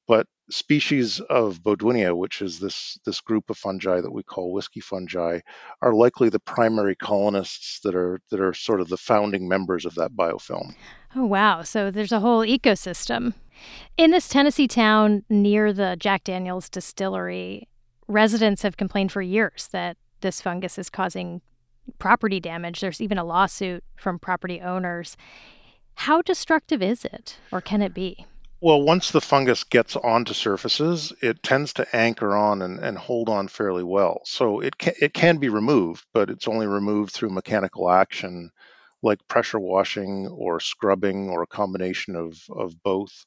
But 0.09 0.27
species 0.51 1.21
of 1.21 1.63
Baudoinia, 1.63 2.17
which 2.17 2.43
is 2.43 2.59
this 2.59 2.99
this 3.05 3.21
group 3.21 3.51
of 3.51 3.59
fungi 3.59 4.01
that 4.01 4.13
we 4.13 4.23
call 4.23 4.53
whiskey 4.53 4.81
fungi, 4.81 5.41
are 5.81 5.95
likely 5.95 6.31
the 6.31 6.41
primary 6.41 6.97
colonists 6.97 7.81
that 7.85 7.95
are 7.95 8.21
that 8.31 8.41
are 8.41 8.55
sort 8.55 8.81
of 8.81 8.89
the 8.89 8.97
founding 8.97 9.47
members 9.47 9.85
of 9.85 9.95
that 9.97 10.13
biofilm. 10.13 10.75
Oh 11.15 11.27
wow! 11.27 11.63
So 11.63 11.91
there's 11.91 12.13
a 12.13 12.21
whole 12.21 12.45
ecosystem. 12.45 13.35
In 13.97 14.11
this 14.11 14.29
Tennessee 14.29 14.69
town 14.69 15.25
near 15.29 15.73
the 15.73 15.97
Jack 15.99 16.25
Daniels 16.25 16.69
distillery, 16.69 17.69
residents 18.09 18.63
have 18.63 18.77
complained 18.77 19.13
for 19.13 19.23
years 19.23 19.69
that 19.73 19.97
this 20.21 20.41
fungus 20.41 20.79
is 20.79 20.89
causing 20.91 21.41
property 21.99 22.41
damage. 22.41 22.81
There's 22.81 23.01
even 23.01 23.19
a 23.19 23.25
lawsuit 23.25 23.85
from 23.97 24.19
property 24.19 24.61
owners. 24.61 25.17
How 25.95 26.23
destructive 26.23 26.83
is 26.83 27.05
it, 27.05 27.39
or 27.51 27.61
can 27.61 27.83
it 27.83 27.93
be? 27.93 28.27
Well, 28.61 28.81
once 28.81 29.11
the 29.11 29.21
fungus 29.21 29.65
gets 29.65 29.97
onto 29.97 30.35
surfaces, 30.35 31.13
it 31.21 31.43
tends 31.43 31.73
to 31.75 31.97
anchor 31.97 32.37
on 32.37 32.63
and, 32.63 32.79
and 32.79 32.97
hold 32.97 33.29
on 33.29 33.49
fairly 33.49 33.83
well. 33.83 34.21
So 34.25 34.61
it 34.61 34.79
can, 34.79 34.95
it 35.01 35.13
can 35.13 35.39
be 35.39 35.49
removed, 35.49 36.07
but 36.13 36.31
it's 36.31 36.47
only 36.47 36.69
removed 36.69 37.13
through 37.13 37.31
mechanical 37.31 37.91
action 37.91 38.53
like 39.03 39.27
pressure 39.29 39.59
washing 39.59 40.29
or 40.29 40.61
scrubbing 40.61 41.29
or 41.29 41.43
a 41.43 41.47
combination 41.47 42.17
of, 42.17 42.39
of 42.51 42.81
both. 42.83 43.25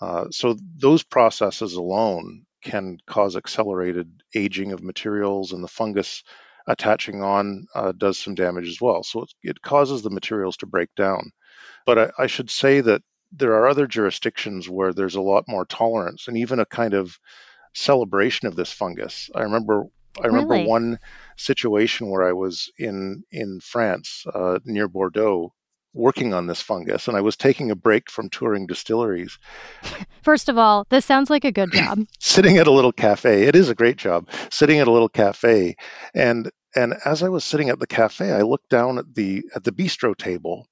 Uh, 0.00 0.26
so 0.30 0.56
those 0.76 1.02
processes 1.02 1.74
alone 1.74 2.44
can 2.62 2.98
cause 3.06 3.36
accelerated 3.36 4.22
aging 4.34 4.72
of 4.72 4.82
materials, 4.82 5.52
and 5.52 5.62
the 5.62 5.68
fungus 5.68 6.22
attaching 6.66 7.22
on 7.22 7.66
uh, 7.74 7.92
does 7.92 8.18
some 8.18 8.34
damage 8.34 8.68
as 8.68 8.80
well. 8.80 9.02
So 9.02 9.22
it, 9.22 9.30
it 9.42 9.62
causes 9.62 10.02
the 10.02 10.10
materials 10.10 10.56
to 10.58 10.66
break 10.66 10.88
down. 10.96 11.30
But 11.86 11.98
I, 11.98 12.10
I 12.18 12.26
should 12.28 12.50
say 12.50 12.80
that 12.80 13.02
there 13.32 13.54
are 13.54 13.68
other 13.68 13.86
jurisdictions 13.86 14.68
where 14.68 14.92
there's 14.92 15.16
a 15.16 15.20
lot 15.20 15.44
more 15.48 15.64
tolerance 15.64 16.28
and 16.28 16.36
even 16.36 16.60
a 16.60 16.66
kind 16.66 16.94
of 16.94 17.18
celebration 17.74 18.46
of 18.46 18.56
this 18.56 18.72
fungus. 18.72 19.30
I 19.34 19.42
remember 19.42 19.84
I 20.22 20.26
remember 20.26 20.54
Really? 20.54 20.66
one 20.66 20.98
situation 21.36 22.08
where 22.10 22.26
I 22.26 22.32
was 22.32 22.70
in 22.78 23.24
in 23.30 23.60
France 23.60 24.24
uh, 24.32 24.58
near 24.64 24.88
Bordeaux 24.88 25.52
working 25.94 26.32
on 26.32 26.46
this 26.46 26.62
fungus, 26.62 27.06
and 27.08 27.16
I 27.16 27.20
was 27.20 27.36
taking 27.36 27.70
a 27.70 27.74
break 27.76 28.10
from 28.10 28.30
touring 28.30 28.66
distilleries, 28.66 29.38
First 30.22 30.48
of 30.48 30.56
all, 30.56 30.86
this 30.88 31.04
sounds 31.04 31.28
like 31.28 31.44
a 31.44 31.52
good 31.52 31.70
job. 31.74 31.98
sitting 32.18 32.56
at 32.58 32.66
a 32.66 32.70
little 32.72 32.92
cafe. 32.92 33.42
It 33.42 33.54
is 33.56 33.68
a 33.68 33.74
great 33.74 33.96
job 33.96 34.28
sitting 34.50 34.78
at 34.78 34.88
a 34.88 34.92
little 34.92 35.08
cafe, 35.10 35.76
and 36.14 36.50
and 36.74 36.94
as 37.04 37.22
I 37.22 37.28
was 37.28 37.44
sitting 37.44 37.68
at 37.68 37.78
the 37.78 37.86
cafe, 37.86 38.32
I 38.32 38.40
looked 38.42 38.70
down 38.70 38.98
at 38.98 39.14
the 39.14 39.44
at 39.54 39.64
the 39.64 39.72
bistro 39.72 40.16
table, 40.16 40.66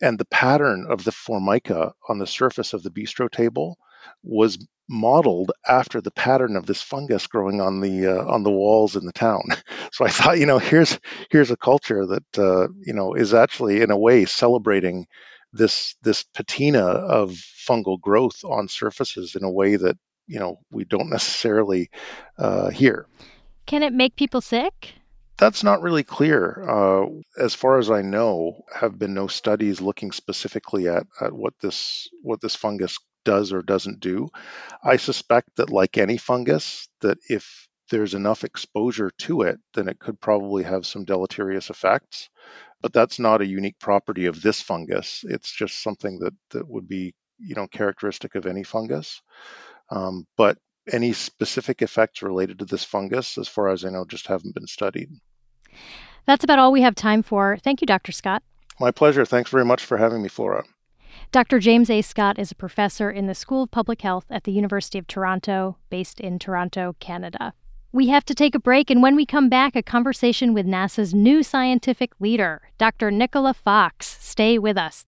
and 0.00 0.18
the 0.18 0.24
pattern 0.26 0.86
of 0.88 1.04
the 1.04 1.12
formica 1.12 1.92
on 2.08 2.18
the 2.18 2.26
surface 2.26 2.72
of 2.72 2.82
the 2.82 2.90
bistro 2.90 3.30
table 3.30 3.76
was 4.22 4.58
modeled 4.88 5.52
after 5.66 6.00
the 6.00 6.10
pattern 6.10 6.56
of 6.56 6.66
this 6.66 6.82
fungus 6.82 7.26
growing 7.26 7.60
on 7.60 7.80
the 7.80 8.06
uh, 8.06 8.24
on 8.26 8.42
the 8.42 8.50
walls 8.50 8.96
in 8.96 9.06
the 9.06 9.12
town. 9.12 9.42
So 9.94 10.06
I 10.06 10.08
thought, 10.08 10.38
you 10.38 10.46
know, 10.46 10.58
here's 10.58 10.98
here's 11.30 11.50
a 11.50 11.56
culture 11.56 12.06
that 12.06 12.38
uh, 12.38 12.68
you 12.80 12.94
know 12.94 13.12
is 13.12 13.34
actually 13.34 13.82
in 13.82 13.90
a 13.90 13.98
way 13.98 14.24
celebrating 14.24 15.06
this 15.52 15.94
this 16.02 16.22
patina 16.22 16.80
of 16.80 17.30
fungal 17.68 18.00
growth 18.00 18.42
on 18.42 18.68
surfaces 18.68 19.34
in 19.34 19.44
a 19.44 19.50
way 19.50 19.76
that 19.76 19.98
you 20.26 20.38
know 20.38 20.60
we 20.70 20.84
don't 20.84 21.10
necessarily 21.10 21.90
uh, 22.38 22.70
hear. 22.70 23.06
Can 23.66 23.82
it 23.82 23.92
make 23.92 24.16
people 24.16 24.40
sick? 24.40 24.94
That's 25.36 25.62
not 25.62 25.82
really 25.82 26.04
clear. 26.04 26.64
Uh, 26.68 27.06
as 27.38 27.54
far 27.54 27.78
as 27.78 27.90
I 27.90 28.02
know, 28.02 28.64
have 28.74 28.98
been 28.98 29.12
no 29.12 29.26
studies 29.26 29.80
looking 29.80 30.12
specifically 30.12 30.88
at, 30.88 31.06
at 31.20 31.32
what 31.32 31.54
this 31.60 32.08
what 32.22 32.40
this 32.40 32.56
fungus 32.56 32.98
does 33.24 33.52
or 33.52 33.62
doesn't 33.62 34.00
do. 34.00 34.28
I 34.82 34.96
suspect 34.96 35.56
that, 35.56 35.70
like 35.70 35.98
any 35.98 36.16
fungus, 36.16 36.88
that 37.00 37.18
if 37.28 37.68
there's 37.90 38.14
enough 38.14 38.44
exposure 38.44 39.10
to 39.18 39.42
it, 39.42 39.58
then 39.74 39.88
it 39.88 39.98
could 39.98 40.20
probably 40.20 40.62
have 40.62 40.86
some 40.86 41.04
deleterious 41.04 41.70
effects. 41.70 42.30
But 42.80 42.92
that's 42.92 43.18
not 43.18 43.42
a 43.42 43.46
unique 43.46 43.78
property 43.78 44.26
of 44.26 44.40
this 44.40 44.60
fungus. 44.60 45.24
It's 45.28 45.52
just 45.52 45.82
something 45.82 46.18
that, 46.20 46.34
that 46.50 46.68
would 46.68 46.88
be, 46.88 47.14
you 47.38 47.54
know, 47.54 47.66
characteristic 47.66 48.34
of 48.34 48.46
any 48.46 48.64
fungus. 48.64 49.20
Um, 49.90 50.26
but 50.36 50.58
any 50.90 51.12
specific 51.12 51.82
effects 51.82 52.22
related 52.22 52.58
to 52.58 52.64
this 52.64 52.82
fungus, 52.82 53.38
as 53.38 53.46
far 53.46 53.68
as 53.68 53.84
I 53.84 53.90
know, 53.90 54.04
just 54.04 54.26
haven't 54.26 54.54
been 54.54 54.66
studied. 54.66 55.10
That's 56.24 56.44
about 56.44 56.58
all 56.58 56.72
we 56.72 56.82
have 56.82 56.94
time 56.94 57.22
for. 57.22 57.56
Thank 57.58 57.80
you, 57.80 57.86
Dr. 57.86 58.12
Scott. 58.12 58.42
My 58.80 58.90
pleasure. 58.90 59.24
Thanks 59.24 59.50
very 59.50 59.64
much 59.64 59.84
for 59.84 59.96
having 59.96 60.22
me, 60.22 60.28
Flora. 60.28 60.64
Dr. 61.32 61.60
James 61.60 61.88
A. 61.88 62.02
Scott 62.02 62.38
is 62.38 62.50
a 62.50 62.54
professor 62.54 63.10
in 63.10 63.26
the 63.26 63.34
School 63.34 63.62
of 63.62 63.70
Public 63.70 64.02
Health 64.02 64.26
at 64.28 64.44
the 64.44 64.52
University 64.52 64.98
of 64.98 65.06
Toronto, 65.06 65.78
based 65.88 66.20
in 66.20 66.38
Toronto, 66.38 66.94
Canada. 67.00 67.54
We 67.90 68.08
have 68.08 68.26
to 68.26 68.34
take 68.34 68.54
a 68.54 68.58
break, 68.58 68.90
and 68.90 69.02
when 69.02 69.16
we 69.16 69.24
come 69.24 69.48
back, 69.48 69.74
a 69.74 69.82
conversation 69.82 70.52
with 70.52 70.66
NASA's 70.66 71.14
new 71.14 71.42
scientific 71.42 72.12
leader, 72.20 72.60
Dr. 72.76 73.10
Nicola 73.10 73.54
Fox. 73.54 74.18
Stay 74.20 74.58
with 74.58 74.76
us. 74.76 75.06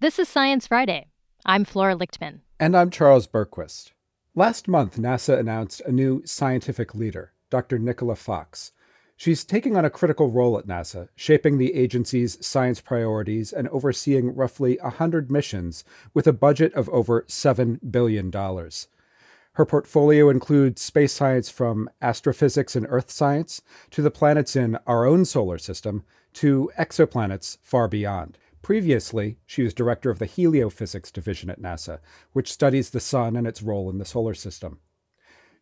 This 0.00 0.18
is 0.18 0.30
Science 0.30 0.66
Friday. 0.66 1.08
I'm 1.44 1.66
Flora 1.66 1.94
Lichtman. 1.94 2.40
And 2.58 2.74
I'm 2.74 2.88
Charles 2.88 3.26
Bergquist. 3.26 3.92
Last 4.34 4.66
month, 4.66 4.96
NASA 4.96 5.38
announced 5.38 5.82
a 5.82 5.92
new 5.92 6.22
scientific 6.24 6.94
leader, 6.94 7.34
Dr. 7.50 7.78
Nicola 7.78 8.16
Fox. 8.16 8.72
She's 9.20 9.44
taking 9.44 9.76
on 9.76 9.84
a 9.84 9.90
critical 9.90 10.30
role 10.30 10.58
at 10.58 10.66
NASA, 10.66 11.10
shaping 11.14 11.58
the 11.58 11.74
agency's 11.74 12.38
science 12.40 12.80
priorities 12.80 13.52
and 13.52 13.68
overseeing 13.68 14.34
roughly 14.34 14.78
100 14.80 15.30
missions 15.30 15.84
with 16.14 16.26
a 16.26 16.32
budget 16.32 16.72
of 16.72 16.88
over 16.88 17.26
$7 17.28 17.80
billion. 17.90 18.32
Her 18.32 19.66
portfolio 19.66 20.30
includes 20.30 20.80
space 20.80 21.12
science 21.12 21.50
from 21.50 21.90
astrophysics 22.00 22.74
and 22.74 22.86
earth 22.88 23.10
science 23.10 23.60
to 23.90 24.00
the 24.00 24.10
planets 24.10 24.56
in 24.56 24.78
our 24.86 25.04
own 25.04 25.26
solar 25.26 25.58
system 25.58 26.02
to 26.32 26.70
exoplanets 26.78 27.58
far 27.60 27.88
beyond. 27.88 28.38
Previously, 28.62 29.36
she 29.44 29.62
was 29.62 29.74
director 29.74 30.08
of 30.08 30.18
the 30.18 30.26
Heliophysics 30.26 31.12
Division 31.12 31.50
at 31.50 31.60
NASA, 31.60 31.98
which 32.32 32.50
studies 32.50 32.88
the 32.88 33.00
sun 33.00 33.36
and 33.36 33.46
its 33.46 33.60
role 33.60 33.90
in 33.90 33.98
the 33.98 34.06
solar 34.06 34.32
system. 34.32 34.78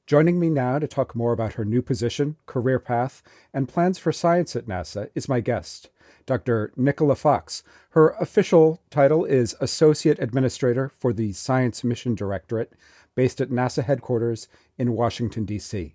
Joining 0.09 0.41
me 0.41 0.49
now 0.49 0.79
to 0.79 0.89
talk 0.89 1.15
more 1.15 1.35
about 1.35 1.53
her 1.53 1.67
new 1.67 1.83
position, 1.83 2.37
career 2.47 2.79
path, 2.79 3.23
and 3.53 3.69
plans 3.69 3.99
for 3.99 4.11
science 4.11 4.57
at 4.57 4.65
NASA 4.65 5.11
is 5.15 5.29
my 5.29 5.41
guest, 5.41 5.91
Dr. 6.25 6.73
Nicola 6.77 7.15
Fox. 7.15 7.63
Her 7.91 8.17
official 8.19 8.81
title 8.89 9.27
is 9.27 9.55
Associate 9.61 10.19
Administrator 10.19 10.91
for 10.99 11.13
the 11.13 11.35
Science 11.35 11.85
Mission 11.85 12.15
Directorate, 12.15 12.73
based 13.17 13.39
at 13.43 13.51
NASA 13.51 13.85
headquarters 13.85 14.49
in 14.79 14.95
Washington, 14.95 15.45
D.C. 15.45 15.95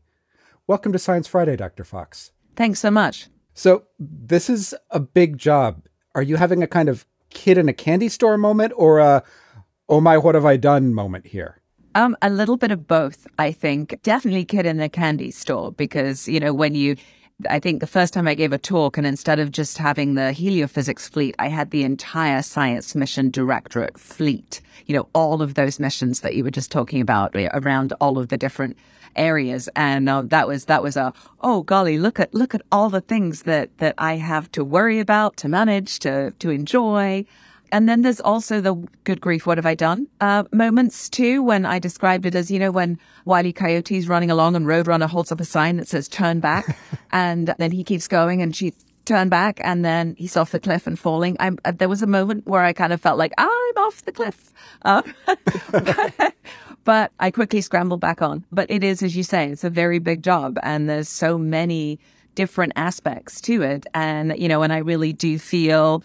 Welcome 0.67 0.91
to 0.91 0.99
Science 0.99 1.27
Friday, 1.27 1.55
Dr. 1.55 1.83
Fox. 1.83 2.33
Thanks 2.55 2.81
so 2.81 2.91
much. 2.91 3.29
So, 3.55 3.85
this 3.97 4.47
is 4.47 4.75
a 4.91 4.99
big 4.99 5.39
job. 5.39 5.87
Are 6.13 6.21
you 6.21 6.35
having 6.35 6.61
a 6.61 6.67
kind 6.67 6.87
of 6.87 7.07
kid 7.31 7.57
in 7.57 7.67
a 7.67 7.73
candy 7.73 8.09
store 8.09 8.37
moment 8.37 8.73
or 8.75 8.99
a, 8.99 9.23
oh 9.89 10.01
my, 10.01 10.19
what 10.19 10.35
have 10.35 10.45
I 10.45 10.57
done 10.57 10.93
moment 10.93 11.25
here? 11.25 11.62
Um, 11.95 12.17
a 12.21 12.29
little 12.29 12.57
bit 12.57 12.71
of 12.71 12.87
both, 12.87 13.27
I 13.37 13.51
think. 13.51 13.99
Definitely 14.01 14.45
kid 14.45 14.65
in 14.65 14.79
a 14.79 14.89
candy 14.89 15.31
store 15.31 15.71
because, 15.71 16.27
you 16.27 16.39
know, 16.39 16.53
when 16.53 16.73
you 16.73 16.95
I 17.49 17.59
think 17.59 17.79
the 17.79 17.87
first 17.87 18.13
time 18.13 18.27
I 18.27 18.35
gave 18.35 18.53
a 18.53 18.57
talk, 18.57 18.97
and 18.97 19.07
instead 19.07 19.39
of 19.39 19.51
just 19.51 19.77
having 19.77 20.13
the 20.13 20.33
heliophysics 20.33 21.09
fleet, 21.09 21.35
I 21.39 21.47
had 21.47 21.71
the 21.71 21.83
entire 21.83 22.41
science 22.41 22.95
mission 22.95 23.31
directorate 23.31 23.99
fleet. 23.99 24.61
You 24.85 24.95
know, 24.95 25.09
all 25.13 25.41
of 25.41 25.55
those 25.55 25.79
missions 25.79 26.21
that 26.21 26.35
you 26.35 26.43
were 26.43 26.51
just 26.51 26.71
talking 26.71 27.01
about 27.01 27.35
around 27.35 27.93
all 27.99 28.17
of 28.17 28.29
the 28.29 28.37
different 28.37 28.77
areas, 29.15 29.67
and 29.75 30.07
uh, 30.09 30.21
that 30.25 30.47
was 30.47 30.65
that 30.65 30.83
was 30.83 30.95
a 30.95 31.13
oh 31.41 31.63
golly, 31.63 31.97
look 31.97 32.19
at 32.19 32.33
look 32.33 32.55
at 32.55 32.61
all 32.71 32.89
the 32.89 33.01
things 33.01 33.43
that 33.43 33.77
that 33.79 33.95
I 33.97 34.17
have 34.17 34.51
to 34.53 34.63
worry 34.63 34.99
about, 34.99 35.37
to 35.37 35.47
manage, 35.49 35.99
to 35.99 36.31
to 36.39 36.49
enjoy. 36.49 37.25
And 37.73 37.89
then 37.89 38.03
there's 38.03 38.21
also 38.21 38.61
the 38.61 38.75
good 39.03 39.19
grief, 39.19 39.47
what 39.47 39.57
have 39.57 39.65
I 39.65 39.73
done? 39.73 40.07
Uh, 40.21 40.43
moments 40.51 41.09
too, 41.09 41.41
when 41.41 41.65
I 41.65 41.79
described 41.79 42.27
it 42.27 42.35
as, 42.35 42.51
you 42.51 42.59
know, 42.59 42.69
when 42.69 42.99
Wiley 43.25 43.51
Coyote's 43.51 44.05
running 44.05 44.29
along 44.29 44.55
and 44.55 44.67
Roadrunner 44.67 45.09
holds 45.09 45.31
up 45.31 45.41
a 45.41 45.45
sign 45.45 45.77
that 45.77 45.87
says 45.87 46.07
turn 46.07 46.39
back 46.39 46.77
and 47.11 47.55
then 47.57 47.71
he 47.71 47.83
keeps 47.83 48.07
going 48.07 48.43
and 48.43 48.55
she 48.55 48.75
turned 49.05 49.31
back 49.31 49.59
and 49.63 49.83
then 49.83 50.15
he's 50.19 50.37
off 50.37 50.51
the 50.51 50.59
cliff 50.59 50.85
and 50.85 50.99
falling. 50.99 51.35
I'm, 51.39 51.57
uh, 51.65 51.71
there 51.71 51.89
was 51.89 52.03
a 52.03 52.07
moment 52.07 52.45
where 52.45 52.61
I 52.61 52.73
kind 52.73 52.93
of 52.93 53.01
felt 53.01 53.17
like 53.17 53.33
I'm 53.39 53.77
off 53.77 54.05
the 54.05 54.11
cliff. 54.11 54.53
Uh, 54.83 55.01
but, 55.71 56.35
but 56.83 57.11
I 57.19 57.31
quickly 57.31 57.61
scrambled 57.61 58.01
back 58.01 58.21
on. 58.21 58.45
But 58.51 58.69
it 58.69 58.83
is, 58.83 59.01
as 59.01 59.17
you 59.17 59.23
say, 59.23 59.49
it's 59.49 59.63
a 59.63 59.71
very 59.71 59.97
big 59.97 60.21
job 60.21 60.59
and 60.61 60.87
there's 60.87 61.09
so 61.09 61.39
many 61.39 61.99
different 62.35 62.73
aspects 62.75 63.41
to 63.41 63.63
it. 63.63 63.87
And, 63.95 64.37
you 64.37 64.47
know, 64.47 64.61
and 64.61 64.71
I 64.71 64.77
really 64.77 65.11
do 65.11 65.39
feel 65.39 66.03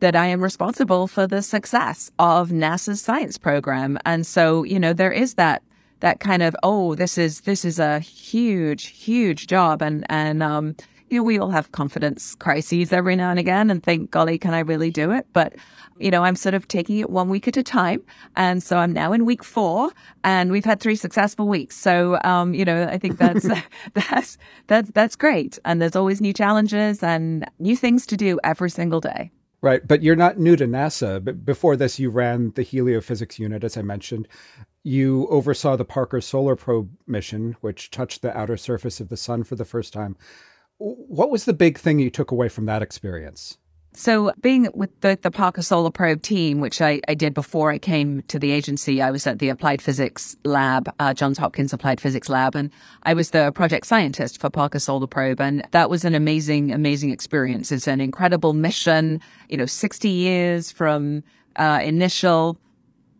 that 0.00 0.16
I 0.16 0.26
am 0.26 0.42
responsible 0.42 1.06
for 1.06 1.26
the 1.26 1.42
success 1.42 2.10
of 2.18 2.50
NASA's 2.50 3.00
science 3.00 3.38
program. 3.38 3.98
And 4.04 4.26
so, 4.26 4.62
you 4.64 4.78
know, 4.78 4.92
there 4.92 5.12
is 5.12 5.34
that 5.34 5.62
that 6.00 6.20
kind 6.20 6.42
of, 6.42 6.54
oh, 6.62 6.94
this 6.94 7.16
is 7.16 7.42
this 7.42 7.64
is 7.64 7.78
a 7.78 8.00
huge, 8.00 8.86
huge 8.86 9.46
job. 9.46 9.82
And 9.82 10.04
and 10.10 10.42
um, 10.42 10.76
you 11.08 11.18
know, 11.18 11.24
we 11.24 11.38
all 11.38 11.50
have 11.50 11.72
confidence 11.72 12.34
crises 12.34 12.92
every 12.92 13.16
now 13.16 13.30
and 13.30 13.38
again 13.38 13.70
and 13.70 13.82
think, 13.82 14.10
golly, 14.10 14.38
can 14.38 14.54
I 14.54 14.60
really 14.60 14.90
do 14.90 15.12
it? 15.12 15.26
But 15.32 15.54
you 15.98 16.10
know, 16.10 16.22
I'm 16.22 16.36
sort 16.36 16.54
of 16.54 16.68
taking 16.68 16.98
it 16.98 17.10
one 17.10 17.28
week 17.28 17.48
at 17.48 17.56
a 17.56 17.62
time. 17.62 18.02
And 18.36 18.62
so 18.62 18.76
I'm 18.78 18.92
now 18.92 19.12
in 19.12 19.24
week 19.24 19.42
four 19.42 19.90
and 20.24 20.50
we've 20.50 20.64
had 20.64 20.80
three 20.80 20.96
successful 20.96 21.48
weeks. 21.48 21.76
So, 21.76 22.18
um, 22.22 22.54
you 22.54 22.64
know, 22.64 22.84
I 22.84 22.98
think 22.98 23.18
that's, 23.18 23.48
that's, 23.94 24.38
that's, 24.66 24.90
that's 24.90 25.16
great. 25.16 25.58
And 25.64 25.80
there's 25.80 25.96
always 25.96 26.20
new 26.20 26.32
challenges 26.32 27.02
and 27.02 27.50
new 27.58 27.76
things 27.76 28.06
to 28.06 28.16
do 28.16 28.38
every 28.44 28.70
single 28.70 29.00
day. 29.00 29.30
Right. 29.66 29.84
But 29.84 30.00
you're 30.04 30.14
not 30.14 30.38
new 30.38 30.54
to 30.54 30.64
NASA. 30.64 31.24
But 31.24 31.44
before 31.44 31.74
this, 31.74 31.98
you 31.98 32.08
ran 32.08 32.52
the 32.52 32.64
heliophysics 32.64 33.40
unit, 33.40 33.64
as 33.64 33.76
I 33.76 33.82
mentioned. 33.82 34.28
You 34.84 35.26
oversaw 35.26 35.74
the 35.74 35.84
Parker 35.84 36.20
Solar 36.20 36.54
Probe 36.54 36.90
mission, 37.04 37.56
which 37.62 37.90
touched 37.90 38.22
the 38.22 38.38
outer 38.38 38.56
surface 38.56 39.00
of 39.00 39.08
the 39.08 39.16
sun 39.16 39.42
for 39.42 39.56
the 39.56 39.64
first 39.64 39.92
time. 39.92 40.16
What 40.78 41.30
was 41.30 41.46
the 41.46 41.52
big 41.52 41.78
thing 41.80 41.98
you 41.98 42.10
took 42.10 42.30
away 42.30 42.48
from 42.48 42.66
that 42.66 42.80
experience? 42.80 43.58
So, 43.98 44.30
being 44.42 44.68
with 44.74 44.90
the, 45.00 45.18
the 45.22 45.30
Parker 45.30 45.62
Solar 45.62 45.90
Probe 45.90 46.20
team, 46.20 46.60
which 46.60 46.82
I, 46.82 47.00
I, 47.08 47.14
did 47.14 47.32
before 47.32 47.70
I 47.70 47.78
came 47.78 48.20
to 48.28 48.38
the 48.38 48.50
agency, 48.50 49.00
I 49.00 49.10
was 49.10 49.26
at 49.26 49.38
the 49.38 49.48
Applied 49.48 49.80
Physics 49.80 50.36
Lab, 50.44 50.94
uh, 51.00 51.14
Johns 51.14 51.38
Hopkins 51.38 51.72
Applied 51.72 51.98
Physics 51.98 52.28
Lab, 52.28 52.54
and 52.54 52.70
I 53.04 53.14
was 53.14 53.30
the 53.30 53.52
project 53.52 53.86
scientist 53.86 54.38
for 54.38 54.50
Parker 54.50 54.80
Solar 54.80 55.06
Probe. 55.06 55.40
And 55.40 55.66
that 55.70 55.88
was 55.88 56.04
an 56.04 56.14
amazing, 56.14 56.72
amazing 56.72 57.08
experience. 57.08 57.72
It's 57.72 57.88
an 57.88 58.02
incredible 58.02 58.52
mission, 58.52 59.18
you 59.48 59.56
know, 59.56 59.64
60 59.64 60.10
years 60.10 60.70
from 60.70 61.22
uh, 61.56 61.80
initial 61.82 62.58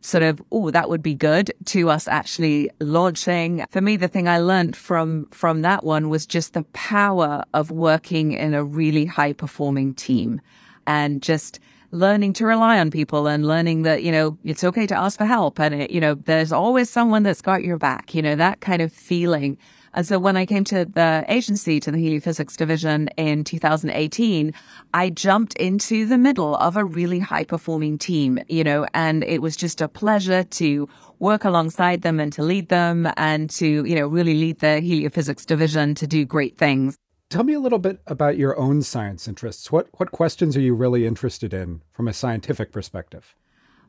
sort 0.03 0.23
of, 0.23 0.43
oh, 0.53 0.71
that 0.71 0.91
would 0.91 1.03
be 1.03 1.15
good 1.15 1.51
to 1.65 1.89
us 1.89 2.07
actually 2.07 2.71
launching. 2.81 3.65
For 3.71 3.81
me, 3.81 3.97
the 3.97 4.09
thing 4.09 4.29
I 4.29 4.41
learned 4.41 4.77
from, 4.77 5.25
from 5.31 5.63
that 5.63 5.85
one 5.85 6.11
was 6.11 6.27
just 6.27 6.53
the 6.53 6.65
power 6.75 7.45
of 7.55 7.71
working 7.71 8.33
in 8.33 8.53
a 8.53 8.63
really 8.63 9.07
high 9.07 9.33
performing 9.33 9.95
team 9.95 10.43
and 10.87 11.23
just 11.23 11.61
learning 11.91 12.33
to 12.35 12.47
rely 12.47 12.79
on 12.79 12.91
people 12.91 13.27
and 13.27 13.47
learning 13.47 13.83
that, 13.83 14.03
you 14.03 14.13
know, 14.13 14.39
it's 14.45 14.65
okay 14.65 14.87
to 14.87 14.97
ask 14.97 15.19
for 15.19 15.25
help. 15.25 15.59
And, 15.61 15.75
it, 15.75 15.91
you 15.91 16.01
know, 16.01 16.15
there's 16.15 16.53
always 16.53 16.91
someone 16.91 17.23
that's 17.23 17.43
got 17.43 17.65
your 17.65 17.79
back, 17.79 18.15
you 18.15 18.23
know, 18.23 18.37
that 18.37 18.61
kind 18.61 18.83
of 18.83 18.93
feeling. 18.93 19.57
And 19.95 20.07
so 20.07 20.19
when 20.19 20.37
I 20.37 20.45
came 20.45 20.63
to 20.65 20.85
the 20.85 21.25
agency, 21.27 21.81
to 21.81 21.91
the 21.91 21.97
heliophysics 21.97 22.57
division 22.57 23.09
in 23.17 23.45
2018, 23.45 24.53
I 24.93 25.09
jumped 25.09 25.55
into 25.55 26.05
the 26.05 26.19
middle 26.19 26.55
of 26.57 26.77
a 26.77 26.85
really 26.85 27.19
high 27.19 27.45
performing 27.45 27.97
team, 27.97 28.39
you 28.47 28.63
know, 28.63 28.87
and 28.93 29.25
it 29.25 29.41
was 29.41 29.57
just 29.57 29.81
a 29.81 29.89
pleasure 29.89 30.43
to 30.43 30.87
work 31.19 31.45
alongside 31.45 32.03
them 32.03 32.21
and 32.21 32.31
to 32.35 32.43
lead 32.43 32.69
them 32.69 33.09
and 33.17 33.49
to, 33.51 33.87
you 33.87 33.95
know, 33.95 34.07
really 34.07 34.35
lead 34.35 34.59
the 34.59 34.83
heliophysics 34.83 35.47
division 35.47 35.95
to 35.95 36.07
do 36.07 36.27
great 36.27 36.59
things. 36.59 36.99
Tell 37.29 37.43
me 37.43 37.55
a 37.55 37.61
little 37.61 37.81
bit 37.81 38.01
about 38.07 38.39
your 38.39 38.57
own 38.57 38.83
science 38.83 39.27
interests. 39.27 39.73
What 39.73 39.89
what 39.99 40.13
questions 40.13 40.57
are 40.57 40.61
you 40.61 40.75
really 40.75 41.07
interested 41.07 41.53
in 41.53 41.83
from 41.91 42.07
a 42.07 42.13
scientific 42.13 42.71
perspective? 42.71 43.35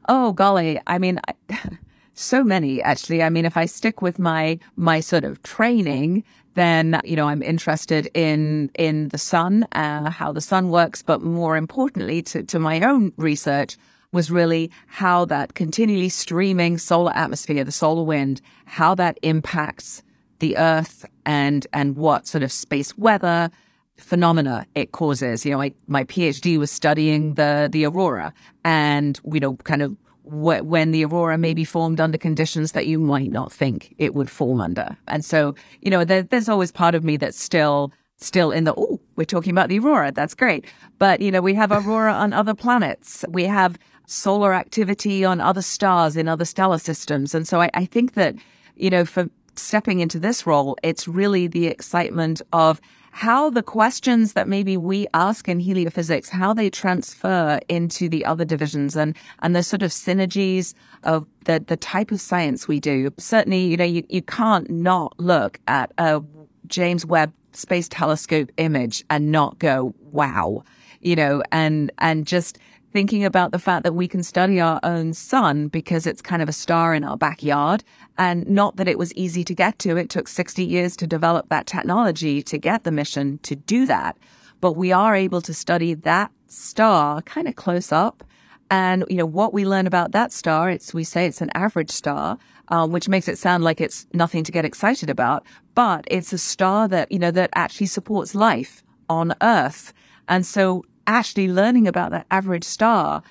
Oh 0.09 0.31
golly, 0.31 0.79
I 0.87 0.97
mean, 0.97 1.19
so 2.15 2.43
many 2.43 2.81
actually. 2.81 3.21
I 3.21 3.29
mean, 3.29 3.45
if 3.45 3.55
I 3.55 3.65
stick 3.65 4.01
with 4.01 4.17
my 4.17 4.57
my 4.75 5.01
sort 5.01 5.23
of 5.23 5.43
training, 5.43 6.23
then 6.55 6.99
you 7.03 7.15
know 7.15 7.27
I'm 7.27 7.43
interested 7.43 8.09
in 8.15 8.71
in 8.73 9.09
the 9.09 9.19
sun, 9.19 9.67
uh, 9.73 10.09
how 10.09 10.31
the 10.31 10.41
sun 10.41 10.69
works, 10.69 11.03
but 11.03 11.21
more 11.21 11.57
importantly, 11.57 12.23
to 12.23 12.41
to 12.41 12.57
my 12.57 12.81
own 12.81 13.13
research 13.17 13.77
was 14.11 14.31
really 14.31 14.71
how 14.87 15.25
that 15.25 15.53
continually 15.53 16.09
streaming 16.09 16.79
solar 16.79 17.13
atmosphere, 17.13 17.63
the 17.63 17.71
solar 17.71 18.03
wind, 18.03 18.41
how 18.65 18.95
that 18.95 19.19
impacts 19.21 20.01
the 20.39 20.57
Earth 20.57 21.05
and 21.25 21.67
and 21.73 21.95
what 21.95 22.27
sort 22.27 22.43
of 22.43 22.51
space 22.51 22.97
weather 22.97 23.49
phenomena 23.97 24.65
it 24.75 24.91
causes. 24.91 25.45
You 25.45 25.51
know, 25.51 25.61
I, 25.61 25.73
my 25.87 26.03
PhD 26.03 26.57
was 26.57 26.71
studying 26.71 27.33
the 27.33 27.69
the 27.71 27.85
aurora, 27.85 28.33
and 28.63 29.19
you 29.31 29.39
know, 29.39 29.55
kind 29.57 29.81
of 29.81 29.95
wh- 30.23 30.63
when 30.63 30.91
the 30.91 31.05
aurora 31.05 31.37
may 31.37 31.53
be 31.53 31.65
formed 31.65 31.99
under 31.99 32.17
conditions 32.17 32.71
that 32.71 32.87
you 32.87 32.99
might 32.99 33.31
not 33.31 33.51
think 33.51 33.93
it 33.97 34.13
would 34.13 34.29
form 34.29 34.61
under. 34.61 34.97
And 35.07 35.23
so, 35.25 35.55
you 35.81 35.89
know, 35.89 36.05
there, 36.05 36.23
there's 36.23 36.49
always 36.49 36.71
part 36.71 36.95
of 36.95 37.03
me 37.03 37.17
that's 37.17 37.39
still 37.39 37.91
still 38.19 38.51
in 38.51 38.63
the 38.63 38.73
oh, 38.75 38.99
we're 39.15 39.25
talking 39.25 39.51
about 39.51 39.69
the 39.69 39.79
aurora. 39.79 40.11
That's 40.11 40.33
great, 40.33 40.65
but 40.99 41.21
you 41.21 41.31
know, 41.31 41.41
we 41.41 41.53
have 41.55 41.71
aurora 41.71 42.13
on 42.13 42.33
other 42.33 42.53
planets. 42.53 43.25
We 43.29 43.43
have 43.45 43.77
solar 44.09 44.53
activity 44.53 45.25
on 45.25 45.41
other 45.41 45.61
stars 45.61 46.15
in 46.15 46.27
other 46.27 46.45
stellar 46.45 46.79
systems, 46.79 47.35
and 47.35 47.47
so 47.47 47.61
I, 47.61 47.69
I 47.73 47.85
think 47.85 48.13
that 48.13 48.35
you 48.75 48.91
know, 48.91 49.05
for 49.05 49.27
stepping 49.59 49.99
into 49.99 50.19
this 50.19 50.45
role, 50.45 50.77
it's 50.83 51.07
really 51.07 51.47
the 51.47 51.67
excitement 51.67 52.41
of 52.53 52.81
how 53.11 53.49
the 53.49 53.63
questions 53.63 54.33
that 54.33 54.47
maybe 54.47 54.77
we 54.77 55.07
ask 55.15 55.49
in 55.49 55.59
heliophysics, 55.59 56.29
how 56.29 56.53
they 56.53 56.69
transfer 56.69 57.59
into 57.67 58.07
the 58.07 58.23
other 58.23 58.45
divisions 58.45 58.95
and, 58.95 59.15
and 59.39 59.55
the 59.55 59.63
sort 59.63 59.81
of 59.81 59.89
synergies 59.89 60.75
of 61.03 61.25
the, 61.45 61.63
the 61.65 61.77
type 61.77 62.11
of 62.11 62.21
science 62.21 62.67
we 62.67 62.79
do. 62.79 63.11
Certainly, 63.17 63.65
you 63.65 63.77
know, 63.77 63.85
you, 63.85 64.03
you 64.07 64.21
can't 64.21 64.69
not 64.69 65.19
look 65.19 65.59
at 65.67 65.91
a 65.97 66.21
James 66.67 67.07
Webb 67.07 67.33
Space 67.53 67.87
Telescope 67.89 68.51
image 68.57 69.03
and 69.09 69.31
not 69.31 69.57
go, 69.57 69.95
wow, 70.11 70.63
you 71.01 71.15
know, 71.15 71.41
and, 71.51 71.91
and 71.97 72.27
just 72.27 72.59
thinking 72.97 73.23
about 73.23 73.51
the 73.51 73.59
fact 73.59 73.83
that 73.83 73.93
we 73.93 74.07
can 74.07 74.23
study 74.23 74.59
our 74.59 74.79
own 74.81 75.13
sun 75.13 75.67
because 75.67 76.07
it's 76.07 76.19
kind 76.19 76.41
of 76.41 76.49
a 76.49 76.51
star 76.51 76.95
in 76.95 77.03
our 77.03 77.15
backyard. 77.15 77.83
And 78.17 78.49
not 78.49 78.77
that 78.77 78.87
it 78.87 78.97
was 78.97 79.13
easy 79.13 79.43
to 79.43 79.53
get 79.53 79.77
to. 79.85 79.97
It 79.97 80.09
took 80.09 80.27
60 80.27 80.63
years 80.65 80.97
to 80.97 81.05
develop 81.05 81.47
that 81.49 81.67
technology 81.67 82.41
to 82.41 82.57
get 82.57 82.85
the 82.85 82.91
mission 82.91 83.37
to 83.43 83.55
do 83.55 83.85
that. 83.85 84.17
But 84.61 84.73
we 84.73 84.91
are 84.91 85.15
able 85.15 85.41
to 85.41 85.53
study 85.53 85.93
that 85.93 86.31
star 86.47 87.21
kind 87.21 87.47
of 87.47 87.55
close 87.55 87.91
up. 87.91 88.23
And, 88.71 89.05
you 89.11 89.17
know, 89.17 89.27
what 89.27 89.53
we 89.53 89.63
learn 89.63 89.85
about 89.85 90.11
that 90.13 90.31
star, 90.33 90.71
it's, 90.71 90.91
we 90.91 91.03
say 91.03 91.27
it's 91.27 91.39
an 91.39 91.51
average 91.53 91.91
star, 91.91 92.39
um, 92.69 92.91
which 92.91 93.07
makes 93.07 93.27
it 93.27 93.37
sound 93.37 93.63
like 93.63 93.79
it's 93.79 94.07
nothing 94.11 94.43
to 94.43 94.51
get 94.51 94.65
excited 94.65 95.07
about, 95.07 95.45
but 95.75 96.03
it's 96.07 96.33
a 96.33 96.39
star 96.39 96.87
that, 96.87 97.11
you 97.11 97.19
know, 97.19 97.29
that 97.29 97.51
actually 97.53 97.85
supports 97.85 98.33
life 98.33 98.81
on 99.07 99.35
Earth. 99.43 99.93
And 100.27 100.43
so 100.47 100.83
actually 101.07 101.47
learning 101.47 101.87
about 101.87 102.11
that 102.11 102.25
average 102.29 102.63
star 102.63 103.23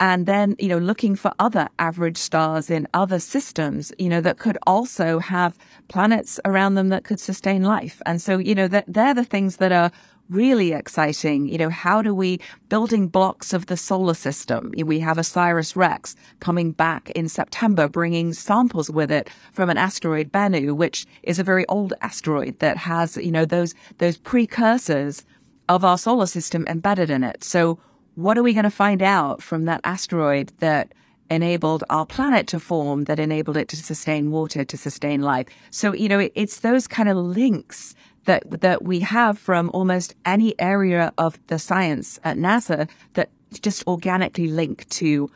and 0.00 0.24
then 0.24 0.56
you 0.58 0.68
know 0.68 0.78
looking 0.78 1.14
for 1.14 1.30
other 1.38 1.68
average 1.78 2.16
stars 2.16 2.70
in 2.70 2.88
other 2.94 3.20
systems 3.20 3.92
you 3.98 4.08
know 4.08 4.20
that 4.20 4.38
could 4.38 4.58
also 4.66 5.18
have 5.18 5.56
planets 5.88 6.40
around 6.44 6.74
them 6.74 6.88
that 6.88 7.04
could 7.04 7.20
sustain 7.20 7.62
life. 7.62 8.00
And 8.06 8.20
so 8.20 8.38
you 8.38 8.54
know 8.54 8.68
that 8.68 8.86
they're 8.88 9.14
the 9.14 9.24
things 9.24 9.58
that 9.58 9.72
are 9.72 9.92
really 10.30 10.72
exciting. 10.72 11.48
You 11.48 11.58
know 11.58 11.68
how 11.68 12.00
do 12.02 12.14
we 12.14 12.40
building 12.68 13.08
blocks 13.08 13.52
of 13.52 13.66
the 13.66 13.76
solar 13.76 14.14
system? 14.14 14.72
We 14.76 15.00
have 15.00 15.18
OSIRIS-REx 15.18 16.16
coming 16.40 16.72
back 16.72 17.10
in 17.10 17.28
september 17.28 17.88
bringing 17.88 18.32
samples 18.32 18.90
with 18.90 19.10
it 19.12 19.28
from 19.52 19.68
an 19.68 19.76
asteroid 19.76 20.32
Bennu 20.32 20.74
which 20.74 21.06
is 21.22 21.38
a 21.38 21.44
very 21.44 21.66
old 21.66 21.92
asteroid 22.00 22.58
that 22.60 22.76
has 22.78 23.16
you 23.16 23.32
know 23.32 23.44
those 23.44 23.74
those 23.98 24.16
precursors 24.16 25.26
of 25.70 25.84
our 25.84 25.96
solar 25.96 26.26
system 26.26 26.66
embedded 26.66 27.10
in 27.10 27.22
it. 27.22 27.44
So, 27.44 27.78
what 28.16 28.36
are 28.36 28.42
we 28.42 28.52
going 28.52 28.64
to 28.64 28.70
find 28.70 29.02
out 29.02 29.40
from 29.40 29.66
that 29.66 29.80
asteroid 29.84 30.52
that 30.58 30.92
enabled 31.30 31.84
our 31.88 32.04
planet 32.04 32.48
to 32.48 32.58
form, 32.58 33.04
that 33.04 33.20
enabled 33.20 33.56
it 33.56 33.68
to 33.68 33.76
sustain 33.76 34.32
water, 34.32 34.64
to 34.64 34.76
sustain 34.76 35.22
life? 35.22 35.46
So, 35.70 35.94
you 35.94 36.08
know, 36.08 36.18
it, 36.18 36.32
it's 36.34 36.60
those 36.60 36.88
kind 36.88 37.08
of 37.08 37.16
links 37.16 37.94
that 38.24 38.42
that 38.60 38.82
we 38.82 38.98
have 39.00 39.38
from 39.38 39.70
almost 39.72 40.14
any 40.26 40.60
area 40.60 41.12
of 41.16 41.38
the 41.46 41.58
science 41.58 42.18
at 42.24 42.36
NASA 42.36 42.88
that 43.14 43.30
just 43.62 43.86
organically 43.86 44.48
link 44.48 44.88
to 44.88 45.30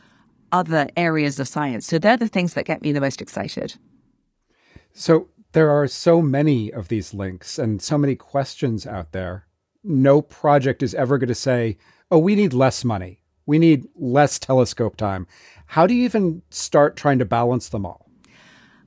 other 0.50 0.88
areas 0.96 1.38
of 1.38 1.46
science. 1.46 1.86
So 1.86 1.98
they're 1.98 2.16
the 2.16 2.28
things 2.28 2.54
that 2.54 2.64
get 2.64 2.82
me 2.82 2.90
the 2.90 3.00
most 3.00 3.22
excited. 3.22 3.76
So 4.92 5.28
there 5.52 5.70
are 5.70 5.86
so 5.86 6.20
many 6.20 6.72
of 6.72 6.88
these 6.88 7.14
links 7.14 7.58
and 7.58 7.80
so 7.80 7.96
many 7.96 8.16
questions 8.16 8.84
out 8.84 9.12
there 9.12 9.46
no 9.84 10.22
project 10.22 10.82
is 10.82 10.94
ever 10.94 11.18
going 11.18 11.28
to 11.28 11.34
say, 11.34 11.76
oh, 12.10 12.18
we 12.18 12.34
need 12.34 12.52
less 12.52 12.84
money. 12.84 13.20
We 13.46 13.58
need 13.58 13.86
less 13.94 14.38
telescope 14.38 14.96
time. 14.96 15.26
How 15.66 15.86
do 15.86 15.94
you 15.94 16.04
even 16.04 16.42
start 16.50 16.96
trying 16.96 17.18
to 17.18 17.24
balance 17.24 17.68
them 17.68 17.84
all? 17.84 18.04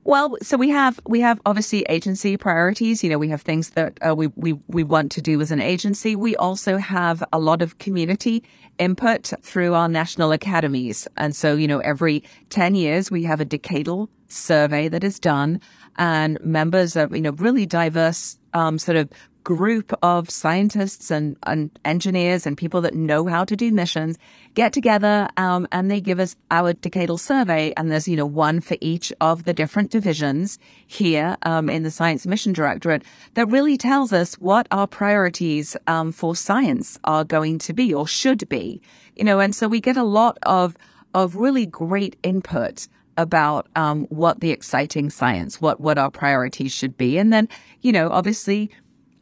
Well, 0.04 0.38
so 0.40 0.56
we 0.56 0.70
have 0.70 0.98
we 1.06 1.20
have 1.20 1.38
obviously 1.44 1.82
agency 1.82 2.38
priorities. 2.38 3.04
You 3.04 3.10
know, 3.10 3.18
we 3.18 3.28
have 3.28 3.42
things 3.42 3.70
that 3.70 3.98
uh, 4.06 4.16
we 4.16 4.28
we 4.36 4.54
we 4.66 4.82
want 4.82 5.12
to 5.12 5.20
do 5.20 5.38
as 5.42 5.50
an 5.50 5.60
agency. 5.60 6.16
We 6.16 6.34
also 6.36 6.78
have 6.78 7.22
a 7.30 7.38
lot 7.38 7.60
of 7.60 7.76
community 7.76 8.42
input 8.78 9.34
through 9.42 9.74
our 9.74 9.86
national 9.86 10.32
academies, 10.32 11.08
and 11.18 11.36
so 11.36 11.56
you 11.56 11.68
know, 11.68 11.80
every 11.80 12.24
ten 12.48 12.74
years 12.74 13.10
we 13.10 13.24
have 13.24 13.42
a 13.42 13.44
decadal 13.44 14.08
survey 14.28 14.88
that 14.88 15.04
is 15.04 15.20
done, 15.20 15.60
and 15.98 16.40
members 16.42 16.96
of 16.96 17.14
you 17.14 17.20
know 17.20 17.32
really 17.32 17.66
diverse 17.66 18.38
um, 18.54 18.78
sort 18.78 18.96
of 18.96 19.10
group 19.48 19.94
of 20.02 20.28
scientists 20.28 21.10
and, 21.10 21.34
and 21.44 21.70
engineers 21.82 22.46
and 22.46 22.58
people 22.58 22.82
that 22.82 22.92
know 22.92 23.24
how 23.24 23.46
to 23.46 23.56
do 23.56 23.72
missions 23.72 24.18
get 24.52 24.74
together 24.74 25.26
um, 25.38 25.66
and 25.72 25.90
they 25.90 26.02
give 26.02 26.20
us 26.20 26.36
our 26.50 26.74
decadal 26.74 27.18
survey. 27.18 27.72
And 27.74 27.90
there's, 27.90 28.06
you 28.06 28.14
know, 28.14 28.26
one 28.26 28.60
for 28.60 28.76
each 28.82 29.10
of 29.22 29.44
the 29.44 29.54
different 29.54 29.90
divisions 29.90 30.58
here 30.86 31.38
um, 31.44 31.70
in 31.70 31.82
the 31.82 31.90
Science 31.90 32.26
Mission 32.26 32.52
Directorate 32.52 33.02
that 33.32 33.46
really 33.48 33.78
tells 33.78 34.12
us 34.12 34.34
what 34.34 34.68
our 34.70 34.86
priorities 34.86 35.78
um, 35.86 36.12
for 36.12 36.36
science 36.36 36.98
are 37.04 37.24
going 37.24 37.58
to 37.60 37.72
be 37.72 37.94
or 37.94 38.06
should 38.06 38.46
be. 38.50 38.82
You 39.16 39.24
know, 39.24 39.40
and 39.40 39.56
so 39.56 39.66
we 39.66 39.80
get 39.80 39.96
a 39.96 40.04
lot 40.04 40.36
of 40.42 40.76
of 41.14 41.36
really 41.36 41.64
great 41.64 42.18
input 42.22 42.86
about 43.16 43.66
um, 43.76 44.04
what 44.10 44.40
the 44.40 44.50
exciting 44.50 45.08
science, 45.08 45.58
what 45.58 45.80
what 45.80 45.96
our 45.96 46.10
priorities 46.10 46.70
should 46.70 46.98
be, 46.98 47.16
and 47.16 47.32
then 47.32 47.48
you 47.80 47.92
know, 47.92 48.10
obviously 48.10 48.70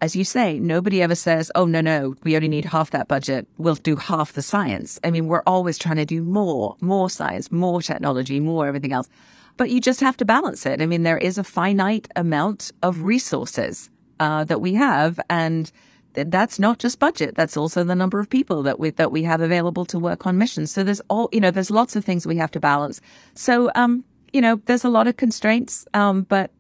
as 0.07 0.15
you 0.15 0.25
say, 0.25 0.61
nobody 0.61 1.03
ever 1.03 1.17
says, 1.17 1.51
oh, 1.57 1.65
no, 1.65 1.81
no, 1.81 2.15
we 2.23 2.37
only 2.37 2.47
need 2.47 2.65
half 2.65 2.93
that 2.93 3.09
budget. 3.09 3.49
We'll 3.59 3.75
do 3.75 3.97
half 3.97 4.35
the 4.35 4.41
science. 4.41 5.01
I 5.03 5.11
mean, 5.11 5.27
we're 5.27 5.43
always 5.49 5.79
trying 5.79 5.97
to 5.97 6.05
do 6.05 6.23
more, 6.23 6.77
more 6.81 7.11
science, 7.11 7.51
more 7.51 7.83
technology, 7.83 8.39
more 8.39 8.69
everything 8.69 8.93
else. 8.93 9.09
But 9.57 9.71
you 9.71 9.81
just 9.81 9.99
have 10.01 10.17
to 10.19 10.25
balance 10.25 10.65
it. 10.65 10.81
I 10.81 10.87
mean, 10.87 11.03
there 11.03 11.19
is 11.19 11.39
a 11.39 11.43
finite 11.43 12.07
amount 12.15 12.71
of 12.85 13.03
resources 13.03 13.91
uh, 14.21 14.45
that 14.45 14.61
we 14.61 14.75
have. 14.75 15.19
And 15.29 15.73
that's 16.15 16.61
not 16.61 16.79
just 16.79 17.01
budget. 17.01 17.35
That's 17.35 17.57
also 17.57 17.83
the 17.83 17.97
number 17.97 18.21
of 18.21 18.31
people 18.31 18.63
that 18.63 18.79
we, 18.79 18.91
that 18.91 19.11
we 19.11 19.25
have 19.25 19.41
available 19.41 19.87
to 19.87 19.99
work 19.99 20.25
on 20.25 20.39
missions. 20.39 20.71
So 20.71 20.85
there's 20.85 21.03
all, 21.11 21.29
you 21.33 21.41
know, 21.41 21.51
there's 21.51 21.73
lots 21.73 21.97
of 21.97 22.05
things 22.05 22.29
we 22.29 22.37
have 22.37 22.53
to 22.53 22.61
balance. 22.61 23.01
So, 23.35 23.73
um, 23.75 24.05
you 24.33 24.41
know, 24.41 24.63
there's 24.67 24.85
a 24.85 24.89
lot 24.89 25.09
of 25.09 25.17
constraints. 25.17 25.85
Um, 25.95 26.23
but 26.23 26.53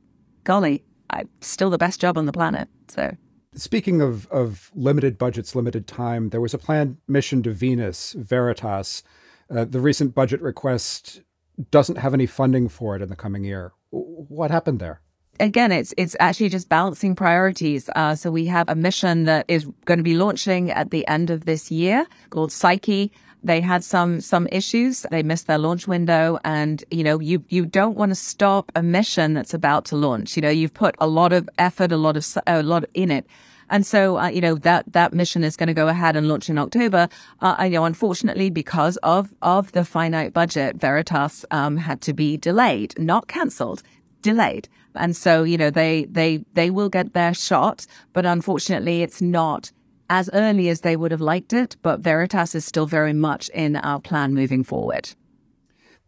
golly, 0.42 0.82
I'm 1.11 1.28
still 1.42 1.70
the 1.70 1.78
best 1.78 2.01
job 2.01 2.18
on 2.18 2.26
the 2.26 2.32
planet. 2.32 2.68
So. 2.88 3.16
Speaking 3.57 4.02
of, 4.02 4.26
of 4.26 4.70
limited 4.74 5.16
budgets, 5.16 5.54
limited 5.54 5.86
time, 5.86 6.28
there 6.28 6.42
was 6.42 6.52
a 6.52 6.59
planned 6.59 6.98
mission 7.09 7.42
to 7.42 7.52
Venus, 7.52 8.12
Veritas. 8.12 9.02
Uh, 9.50 9.64
the 9.64 9.80
recent 9.80 10.14
budget 10.14 10.42
request 10.42 11.22
doesn't 11.70 11.96
have 11.96 12.12
any 12.12 12.26
funding 12.26 12.68
for 12.68 12.96
it 12.96 13.02
in 13.02 13.09
the 13.09 13.16
coming 13.16 13.44
year. 13.44 13.72
What 13.90 14.50
happened 14.50 14.78
there? 14.78 15.00
Again, 15.40 15.72
it's 15.72 15.92
it's 15.96 16.16
actually 16.18 16.48
just 16.48 16.68
balancing 16.68 17.14
priorities. 17.14 17.90
Uh, 17.94 18.14
so 18.14 18.30
we 18.30 18.46
have 18.46 18.68
a 18.68 18.74
mission 18.74 19.24
that 19.24 19.44
is 19.48 19.66
going 19.84 19.98
to 19.98 20.04
be 20.04 20.16
launching 20.16 20.70
at 20.70 20.90
the 20.90 21.07
end 21.07 21.30
of 21.30 21.44
this 21.44 21.70
year 21.70 22.07
called 22.30 22.52
Psyche 22.52 23.12
they 23.47 23.61
had 23.61 23.84
some 23.84 24.20
some 24.20 24.49
issues. 24.51 25.07
They 25.11 25.22
missed 25.22 25.47
their 25.47 25.59
launch 25.59 25.86
window, 25.86 26.38
and 26.44 26.84
you 26.90 27.05
know 27.05 27.20
you 27.20 27.44
you 27.49 27.64
don't 27.64 27.97
want 27.97 28.11
to 28.11 28.16
stop 28.16 28.72
a 28.74 28.82
mission 28.82 29.34
that's 29.34 29.55
about 29.55 29.84
to 29.86 29.97
launch. 29.97 30.36
You 30.36 30.42
know 30.42 30.51
you've 30.51 30.74
put 30.74 30.94
a 30.99 31.07
lot 31.07 31.32
of 31.32 31.49
effort, 31.59 31.92
a 31.92 31.97
lot 31.97 32.16
of 32.16 32.26
a 32.47 32.62
lot 32.62 32.84
in 32.94 33.11
it. 33.11 33.26
And 33.68 33.84
so, 33.84 34.18
uh, 34.18 34.28
you 34.28 34.40
know, 34.40 34.55
that, 34.55 34.92
that 34.92 35.12
mission 35.12 35.42
is 35.42 35.57
going 35.57 35.66
to 35.66 35.74
go 35.74 35.88
ahead 35.88 36.14
and 36.14 36.28
launch 36.28 36.49
in 36.49 36.57
October. 36.57 37.09
Uh, 37.40 37.57
I 37.59 37.68
know, 37.68 37.84
unfortunately, 37.84 38.49
because 38.49 38.97
of, 38.99 39.34
of 39.42 39.72
the 39.72 39.84
finite 39.84 40.32
budget, 40.32 40.76
Veritas, 40.76 41.44
um, 41.51 41.76
had 41.76 42.01
to 42.03 42.12
be 42.12 42.36
delayed, 42.36 42.97
not 42.97 43.26
cancelled, 43.26 43.82
delayed. 44.22 44.68
And 44.94 45.16
so, 45.16 45.42
you 45.42 45.59
know, 45.59 45.70
they, 45.70 46.05
they, 46.05 46.44
they 46.55 46.70
will 46.70 46.88
get 46.88 47.12
their 47.12 47.34
shot, 47.34 47.86
but 48.12 48.24
unfortunately, 48.24 49.03
it's 49.03 49.20
not 49.20 49.72
as 50.09 50.30
early 50.32 50.68
as 50.68 50.80
they 50.80 50.96
would 50.96 51.11
have 51.11 51.20
liked 51.20 51.52
it, 51.52 51.76
but 51.82 52.00
Veritas 52.00 52.54
is 52.54 52.64
still 52.64 52.86
very 52.86 53.12
much 53.12 53.48
in 53.50 53.76
our 53.76 54.00
plan 54.00 54.34
moving 54.34 54.64
forward. 54.64 55.11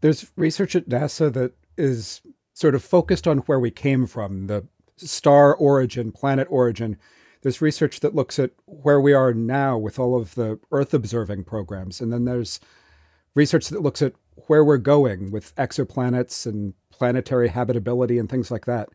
There's 0.01 0.31
research 0.37 0.77
at 0.77 0.89
NASA 0.89 1.33
that 1.33 1.53
is 1.77 2.21
sort 2.55 2.75
of 2.75 2.83
focused 2.83 3.27
on 3.27 3.39
where 3.39 3.61
we 3.61 3.71
came 3.71 4.07
from, 4.07 4.47
the 4.47 4.67
star 4.97 5.55
origin, 5.55 6.13
planet 6.13 6.47
origin. 6.51 6.97
There's 7.43 7.63
research 7.63 8.01
that 8.01 8.15
looks 8.15 8.39
at 8.39 8.51
where 8.67 9.01
we 9.01 9.13
are 9.13 9.33
now 9.33 9.79
with 9.79 9.99
all 9.99 10.17
of 10.17 10.35
the 10.35 10.59
Earth 10.73 10.93
observing 10.93 11.45
programs. 11.45 12.01
And 12.01 12.13
then 12.13 12.25
there's 12.25 12.59
research 13.35 13.69
that 13.69 13.83
looks 13.83 14.03
at 14.03 14.15
where 14.47 14.65
we're 14.65 14.79
going 14.79 15.31
with 15.31 15.55
exoplanets 15.57 16.47
and 16.47 16.75
planetary 16.91 17.49
habitability 17.49 18.19
and 18.19 18.29
things 18.29 18.51
like 18.51 18.67
that. 18.67 18.89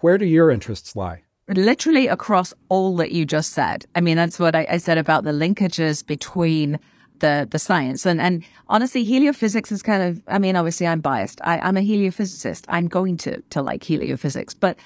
Where 0.00 0.18
do 0.18 0.24
your 0.24 0.50
interests 0.50 0.96
lie? 0.96 1.22
Literally 1.48 2.06
across 2.08 2.52
all 2.68 2.96
that 2.96 3.12
you 3.12 3.24
just 3.24 3.52
said. 3.52 3.86
I 3.94 4.00
mean, 4.00 4.16
that's 4.16 4.38
what 4.38 4.54
I, 4.54 4.66
I 4.70 4.76
said 4.76 4.98
about 4.98 5.24
the 5.24 5.32
linkages 5.32 6.04
between 6.04 6.78
the 7.20 7.48
the 7.50 7.58
science. 7.58 8.06
And 8.06 8.20
and 8.20 8.44
honestly 8.68 9.04
heliophysics 9.04 9.72
is 9.72 9.82
kind 9.82 10.02
of 10.02 10.22
i 10.28 10.38
mean 10.38 10.56
obviously 10.56 10.86
i'm 10.86 11.00
biased. 11.00 11.40
I, 11.44 11.58
i'm 11.60 11.76
a 11.76 11.80
heliophysicist. 11.80 12.64
I'm 12.68 12.88
going 12.88 13.16
to 13.18 13.40
to 13.50 13.62
like 13.62 13.82
heliophysics 13.82 14.54
but 14.58 14.78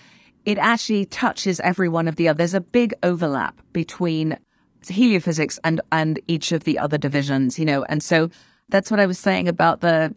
it 0.44 0.58
actually 0.58 1.04
touches 1.06 1.60
every 1.60 1.88
one 1.88 2.08
of 2.08 2.16
the 2.16 2.28
other 2.28 2.38
there's 2.38 2.54
a 2.54 2.60
big 2.60 2.94
overlap 3.02 3.60
between 3.72 4.38
heliophysics 4.84 5.58
and 5.64 5.80
and 5.90 6.20
each 6.26 6.52
of 6.52 6.64
the 6.64 6.78
other 6.78 6.98
divisions 6.98 7.58
you 7.58 7.64
know? 7.64 7.84
And 7.84 8.02
so 8.02 8.30
that's 8.68 8.90
what 8.90 9.00
i 9.00 9.06
was 9.06 9.18
saying 9.18 9.48
about 9.48 9.80
the 9.80 10.14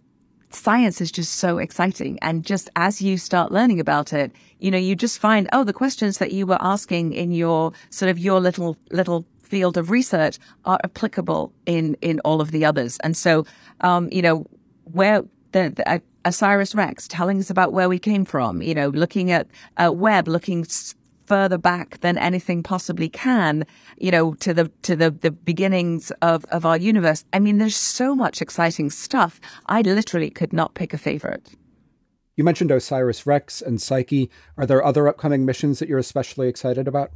science 0.56 1.02
is 1.02 1.12
just 1.12 1.34
so 1.34 1.58
exciting. 1.58 2.18
And 2.22 2.44
just 2.44 2.70
as 2.76 3.02
you 3.02 3.18
start 3.18 3.52
learning 3.52 3.80
about 3.80 4.14
it, 4.14 4.32
you 4.60 4.72
know, 4.72 4.78
you 4.78 4.96
just 4.96 5.20
find, 5.20 5.50
oh, 5.54 5.64
the 5.64 5.74
questions 5.74 6.18
that 6.18 6.32
you 6.32 6.46
were 6.46 6.58
asking 6.62 7.14
in 7.14 7.32
your 7.32 7.74
sort 7.90 8.10
of 8.10 8.18
your 8.18 8.40
little, 8.40 8.78
little 8.92 9.26
field 9.42 9.78
of 9.78 9.92
research 9.92 10.40
are 10.66 10.80
applicable 10.84 11.54
in, 11.66 11.96
in 12.02 12.20
all 12.22 12.42
of 12.42 12.52
the 12.52 12.66
others. 12.66 12.98
And 13.00 13.16
so, 13.16 13.46
um, 13.82 14.10
you 14.12 14.22
know, 14.22 14.46
where 14.92 15.24
the, 15.52 15.72
the 15.76 15.90
uh, 15.90 16.00
OSIRIS-REx 16.26 17.08
telling 17.08 17.40
us 17.40 17.50
about 17.50 17.72
where 17.72 17.88
we 17.88 18.00
came 18.00 18.26
from, 18.26 18.62
you 18.62 18.74
know, 18.74 18.90
looking 18.90 19.32
at 19.32 19.48
uh, 19.78 19.92
Webb, 19.92 20.28
looking 20.28 20.66
further 21.26 21.58
back 21.58 22.00
than 22.02 22.18
anything 22.18 22.64
possibly 22.64 23.10
can, 23.10 23.66
you 23.98 24.12
know, 24.12 24.34
to 24.36 24.54
the 24.54 24.72
to 24.84 24.96
the, 24.96 25.12
the 25.12 25.32
beginnings 25.32 26.12
of, 26.22 26.46
of 26.46 26.66
our 26.66 26.78
universe. 26.78 27.26
I 27.34 27.40
mean, 27.40 27.58
there's 27.58 27.76
so 27.76 28.16
much 28.16 28.42
exciting 28.42 28.90
stuff. 28.90 29.40
I 29.68 29.82
literally 29.82 30.30
could 30.30 30.54
not 30.54 30.74
pick 30.74 30.94
a 30.94 30.98
favorite. 30.98 31.50
You 32.38 32.44
mentioned 32.44 32.72
OSIRIS-REx 32.72 33.62
and 33.62 33.82
Psyche. 33.82 34.30
Are 34.58 34.66
there 34.66 34.84
other 34.84 35.08
upcoming 35.08 35.46
missions 35.46 35.80
that 35.80 35.88
you're 35.88 36.00
especially 36.00 36.50
excited 36.50 36.88
about? 36.88 37.12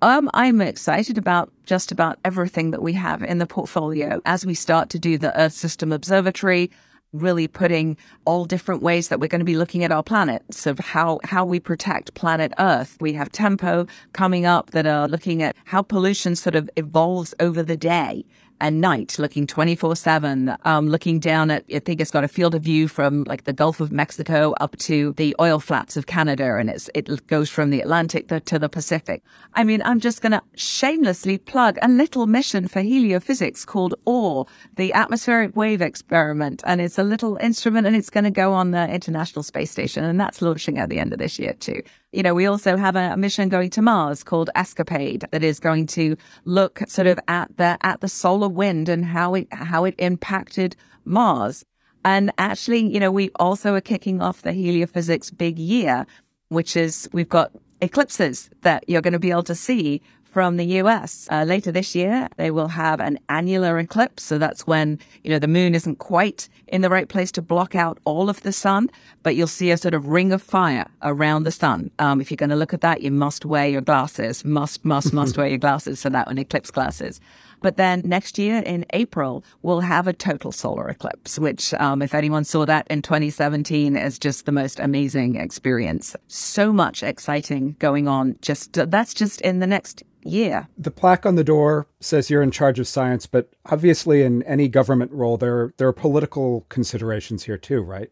Um, 0.00 0.30
I'm 0.34 0.60
excited 0.60 1.18
about 1.18 1.52
just 1.64 1.92
about 1.92 2.18
everything 2.24 2.70
that 2.72 2.82
we 2.82 2.92
have 2.94 3.22
in 3.22 3.38
the 3.38 3.46
portfolio 3.46 4.20
as 4.26 4.44
we 4.44 4.54
start 4.54 4.90
to 4.90 4.98
do 4.98 5.16
the 5.16 5.38
Earth 5.38 5.52
System 5.52 5.92
Observatory 5.92 6.70
really 7.14 7.48
putting 7.48 7.96
all 8.24 8.44
different 8.44 8.82
ways 8.82 9.08
that 9.08 9.20
we're 9.20 9.28
going 9.28 9.40
to 9.40 9.44
be 9.44 9.56
looking 9.56 9.84
at 9.84 9.92
our 9.92 10.02
planet. 10.02 10.42
So 10.50 10.74
how, 10.78 11.20
how 11.24 11.44
we 11.44 11.60
protect 11.60 12.14
planet 12.14 12.52
Earth. 12.58 12.96
We 13.00 13.12
have 13.14 13.30
Tempo 13.30 13.86
coming 14.12 14.44
up 14.44 14.72
that 14.72 14.86
are 14.86 15.08
looking 15.08 15.42
at 15.42 15.56
how 15.64 15.82
pollution 15.82 16.36
sort 16.36 16.56
of 16.56 16.68
evolves 16.76 17.34
over 17.40 17.62
the 17.62 17.76
day 17.76 18.24
and 18.60 18.80
night, 18.80 19.18
looking 19.18 19.46
24 19.46 19.96
7, 19.96 20.56
um, 20.64 20.88
looking 20.88 21.18
down 21.18 21.50
at, 21.50 21.64
I 21.74 21.78
think 21.78 22.00
it's 22.00 22.10
got 22.10 22.24
a 22.24 22.28
field 22.28 22.54
of 22.54 22.62
view 22.62 22.88
from 22.88 23.24
like 23.24 23.44
the 23.44 23.52
Gulf 23.52 23.80
of 23.80 23.92
Mexico 23.92 24.54
up 24.60 24.76
to 24.78 25.12
the 25.16 25.34
oil 25.40 25.58
flats 25.60 25.96
of 25.96 26.06
Canada. 26.06 26.56
And 26.56 26.70
it's, 26.70 26.88
it 26.94 27.26
goes 27.26 27.50
from 27.50 27.70
the 27.70 27.80
Atlantic 27.80 28.28
to 28.28 28.58
the 28.58 28.68
Pacific. 28.68 29.22
I 29.54 29.64
mean, 29.64 29.82
I'm 29.84 30.00
just 30.00 30.22
going 30.22 30.32
to 30.32 30.42
shamelessly 30.54 31.38
plug 31.38 31.78
a 31.82 31.88
little 31.88 32.26
mission 32.26 32.68
for 32.68 32.80
heliophysics 32.80 33.66
called 33.66 33.94
AWE, 34.06 34.46
the 34.76 34.92
atmospheric 34.92 35.56
wave 35.56 35.82
experiment. 35.82 36.62
And 36.66 36.80
it's 36.80 36.98
a 36.98 37.04
little 37.04 37.36
instrument 37.36 37.86
and 37.86 37.96
it's 37.96 38.10
going 38.10 38.24
to 38.24 38.30
go 38.30 38.52
on 38.52 38.70
the 38.70 38.88
International 38.88 39.42
Space 39.42 39.70
Station. 39.70 40.04
And 40.04 40.20
that's 40.20 40.40
launching 40.40 40.78
at 40.78 40.88
the 40.88 40.98
end 40.98 41.12
of 41.12 41.18
this 41.18 41.38
year 41.38 41.54
too. 41.54 41.82
You 42.14 42.22
know, 42.22 42.32
we 42.32 42.46
also 42.46 42.76
have 42.76 42.94
a, 42.94 43.16
mission 43.16 43.48
going 43.48 43.70
to 43.70 43.82
Mars 43.82 44.22
called 44.22 44.48
Escapade 44.54 45.26
that 45.32 45.42
is 45.42 45.58
going 45.58 45.86
to 45.88 46.16
look 46.44 46.80
sort 46.86 47.08
of 47.08 47.18
at 47.26 47.56
the, 47.56 47.76
at 47.82 48.00
the 48.02 48.08
solar 48.08 48.48
wind 48.48 48.88
and 48.88 49.04
how 49.04 49.34
it, 49.34 49.48
how 49.52 49.84
it 49.84 49.96
impacted 49.98 50.76
Mars. 51.04 51.64
And 52.04 52.32
actually, 52.38 52.86
you 52.86 53.00
know, 53.00 53.10
we 53.10 53.30
also 53.40 53.74
are 53.74 53.80
kicking 53.80 54.22
off 54.22 54.42
the 54.42 54.50
heliophysics 54.50 55.36
big 55.36 55.58
year, 55.58 56.06
which 56.50 56.76
is 56.76 57.08
we've 57.12 57.28
got 57.28 57.50
eclipses 57.80 58.48
that 58.62 58.84
you're 58.88 59.02
going 59.02 59.12
to 59.12 59.18
be 59.18 59.32
able 59.32 59.42
to 59.42 59.54
see 59.56 60.00
from 60.34 60.56
the 60.56 60.66
US. 60.82 61.28
Uh, 61.30 61.44
later 61.44 61.70
this 61.70 61.94
year, 61.94 62.28
they 62.38 62.50
will 62.50 62.66
have 62.66 62.98
an 62.98 63.20
annular 63.28 63.78
eclipse. 63.78 64.24
So 64.24 64.36
that's 64.36 64.66
when, 64.66 64.98
you 65.22 65.30
know, 65.30 65.38
the 65.38 65.46
moon 65.46 65.76
isn't 65.76 66.00
quite 66.00 66.48
in 66.66 66.80
the 66.80 66.90
right 66.90 67.08
place 67.08 67.30
to 67.32 67.40
block 67.40 67.76
out 67.76 67.98
all 68.04 68.28
of 68.28 68.42
the 68.42 68.52
sun, 68.52 68.90
but 69.22 69.36
you'll 69.36 69.46
see 69.46 69.70
a 69.70 69.76
sort 69.76 69.94
of 69.94 70.08
ring 70.08 70.32
of 70.32 70.42
fire 70.42 70.86
around 71.02 71.44
the 71.44 71.52
sun. 71.52 71.92
Um, 72.00 72.20
if 72.20 72.32
you're 72.32 72.36
going 72.36 72.50
to 72.50 72.56
look 72.56 72.74
at 72.74 72.80
that, 72.80 73.00
you 73.00 73.12
must 73.12 73.44
wear 73.44 73.68
your 73.68 73.80
glasses, 73.80 74.44
must, 74.44 74.84
must, 74.84 75.12
must 75.12 75.36
wear 75.38 75.46
your 75.46 75.58
glasses 75.58 76.02
for 76.02 76.10
that 76.10 76.26
one, 76.26 76.38
eclipse 76.38 76.72
glasses. 76.72 77.20
But 77.62 77.76
then 77.76 78.02
next 78.04 78.36
year 78.36 78.60
in 78.66 78.84
April, 78.90 79.44
we'll 79.62 79.80
have 79.80 80.08
a 80.08 80.12
total 80.12 80.50
solar 80.50 80.88
eclipse, 80.88 81.38
which, 81.38 81.72
um, 81.74 82.02
if 82.02 82.12
anyone 82.12 82.42
saw 82.42 82.66
that 82.66 82.88
in 82.90 83.02
2017, 83.02 83.96
is 83.96 84.18
just 84.18 84.46
the 84.46 84.52
most 84.52 84.80
amazing 84.80 85.36
experience. 85.36 86.16
So 86.26 86.72
much 86.72 87.04
exciting 87.04 87.76
going 87.78 88.08
on. 88.08 88.36
Just 88.42 88.72
that's 88.72 89.14
just 89.14 89.40
in 89.40 89.60
the 89.60 89.66
next 89.66 90.02
yeah. 90.24 90.64
The 90.78 90.90
plaque 90.90 91.26
on 91.26 91.34
the 91.34 91.44
door 91.44 91.86
says 92.00 92.30
you're 92.30 92.42
in 92.42 92.50
charge 92.50 92.80
of 92.80 92.88
science, 92.88 93.26
but 93.26 93.50
obviously 93.66 94.22
in 94.22 94.42
any 94.44 94.68
government 94.68 95.12
role 95.12 95.36
there 95.36 95.74
there 95.76 95.86
are 95.86 95.92
political 95.92 96.66
considerations 96.70 97.44
here 97.44 97.58
too, 97.58 97.82
right? 97.82 98.10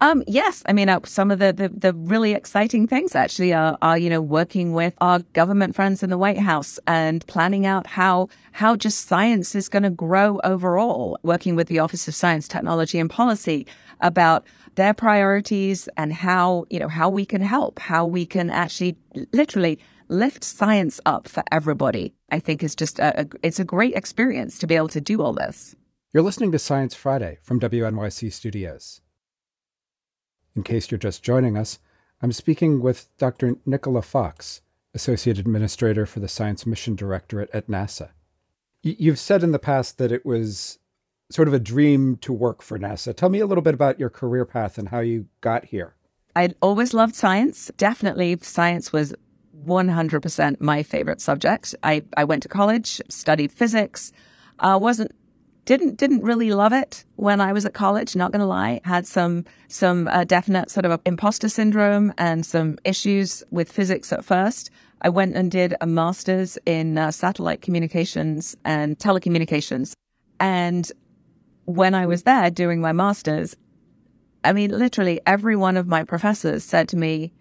Um, 0.00 0.22
yes, 0.26 0.62
I 0.66 0.74
mean 0.74 0.90
uh, 0.90 1.00
some 1.04 1.30
of 1.30 1.38
the, 1.38 1.52
the, 1.54 1.70
the 1.70 1.94
really 1.94 2.32
exciting 2.32 2.86
things 2.86 3.14
actually 3.14 3.54
are 3.54 3.78
are 3.80 3.96
you 3.96 4.10
know 4.10 4.20
working 4.20 4.72
with 4.72 4.94
our 5.00 5.20
government 5.32 5.74
friends 5.74 6.02
in 6.02 6.10
the 6.10 6.18
White 6.18 6.38
House 6.38 6.78
and 6.86 7.26
planning 7.28 7.64
out 7.64 7.86
how 7.86 8.28
how 8.52 8.76
just 8.76 9.06
science 9.06 9.54
is 9.54 9.68
going 9.68 9.84
to 9.84 9.90
grow 9.90 10.40
overall. 10.44 11.18
Working 11.22 11.54
with 11.54 11.68
the 11.68 11.78
Office 11.78 12.08
of 12.08 12.14
Science, 12.14 12.48
Technology, 12.48 12.98
and 12.98 13.08
Policy 13.08 13.66
about 14.00 14.44
their 14.74 14.92
priorities 14.92 15.88
and 15.96 16.12
how 16.12 16.66
you 16.68 16.80
know 16.80 16.88
how 16.88 17.08
we 17.08 17.24
can 17.24 17.40
help, 17.40 17.78
how 17.78 18.04
we 18.04 18.26
can 18.26 18.50
actually 18.50 18.96
literally 19.32 19.78
lift 20.08 20.44
science 20.44 21.00
up 21.06 21.28
for 21.28 21.42
everybody. 21.50 22.14
I 22.30 22.38
think 22.38 22.62
is 22.62 22.74
just 22.74 22.98
a, 22.98 23.22
a, 23.22 23.26
it's 23.42 23.60
a 23.60 23.64
great 23.64 23.94
experience 23.94 24.58
to 24.58 24.66
be 24.66 24.76
able 24.76 24.88
to 24.88 25.00
do 25.00 25.22
all 25.22 25.32
this. 25.32 25.74
You're 26.12 26.22
listening 26.22 26.52
to 26.52 26.58
Science 26.58 26.94
Friday 26.94 27.38
from 27.42 27.60
WNYC 27.60 28.32
Studios. 28.32 29.00
In 30.54 30.62
case 30.62 30.90
you're 30.90 30.98
just 30.98 31.22
joining 31.22 31.58
us, 31.58 31.78
I'm 32.22 32.32
speaking 32.32 32.80
with 32.80 33.08
Dr. 33.18 33.56
Nicola 33.66 34.00
Fox, 34.02 34.62
Associate 34.94 35.38
Administrator 35.38 36.06
for 36.06 36.20
the 36.20 36.28
Science 36.28 36.64
Mission 36.64 36.96
Directorate 36.96 37.50
at 37.52 37.66
NASA. 37.66 38.10
Y- 38.82 38.96
you've 38.98 39.18
said 39.18 39.42
in 39.42 39.52
the 39.52 39.58
past 39.58 39.98
that 39.98 40.12
it 40.12 40.24
was 40.24 40.78
sort 41.30 41.48
of 41.48 41.54
a 41.54 41.58
dream 41.58 42.16
to 42.18 42.32
work 42.32 42.62
for 42.62 42.78
NASA. 42.78 43.14
Tell 43.14 43.28
me 43.28 43.40
a 43.40 43.46
little 43.46 43.62
bit 43.62 43.74
about 43.74 44.00
your 44.00 44.08
career 44.08 44.46
path 44.46 44.78
and 44.78 44.88
how 44.88 45.00
you 45.00 45.26
got 45.40 45.66
here. 45.66 45.94
I'd 46.34 46.54
always 46.62 46.94
loved 46.94 47.14
science. 47.14 47.70
Definitely, 47.76 48.38
science 48.42 48.92
was 48.92 49.14
100% 49.64 50.60
my 50.60 50.82
favorite 50.82 51.20
subject. 51.20 51.74
I, 51.82 52.02
I 52.16 52.24
went 52.24 52.42
to 52.42 52.48
college, 52.48 53.00
studied 53.08 53.52
physics, 53.52 54.12
uh, 54.58 54.78
wasn't 54.80 55.12
didn't 55.66 55.96
didn't 55.96 56.22
really 56.22 56.52
love 56.52 56.72
it 56.72 57.04
when 57.16 57.40
I 57.40 57.52
was 57.52 57.66
at 57.66 57.74
college. 57.74 58.16
Not 58.16 58.30
going 58.32 58.40
to 58.40 58.46
lie, 58.46 58.80
had 58.84 59.06
some 59.06 59.44
some 59.68 60.08
uh, 60.08 60.24
definite 60.24 60.70
sort 60.70 60.86
of 60.86 61.00
imposter 61.04 61.48
syndrome 61.48 62.14
and 62.16 62.46
some 62.46 62.78
issues 62.84 63.42
with 63.50 63.70
physics 63.70 64.12
at 64.12 64.24
first. 64.24 64.70
I 65.02 65.08
went 65.10 65.36
and 65.36 65.50
did 65.50 65.74
a 65.80 65.86
master's 65.86 66.56
in 66.64 66.96
uh, 66.96 67.10
satellite 67.10 67.60
communications 67.62 68.56
and 68.64 68.96
telecommunications, 68.98 69.92
and 70.40 70.90
when 71.64 71.94
I 71.94 72.06
was 72.06 72.22
there 72.22 72.48
doing 72.48 72.80
my 72.80 72.92
master's, 72.92 73.56
I 74.44 74.52
mean, 74.52 74.70
literally 74.70 75.20
every 75.26 75.56
one 75.56 75.76
of 75.76 75.88
my 75.88 76.04
professors 76.04 76.62
said 76.62 76.88
to 76.90 76.96
me, 76.96 77.32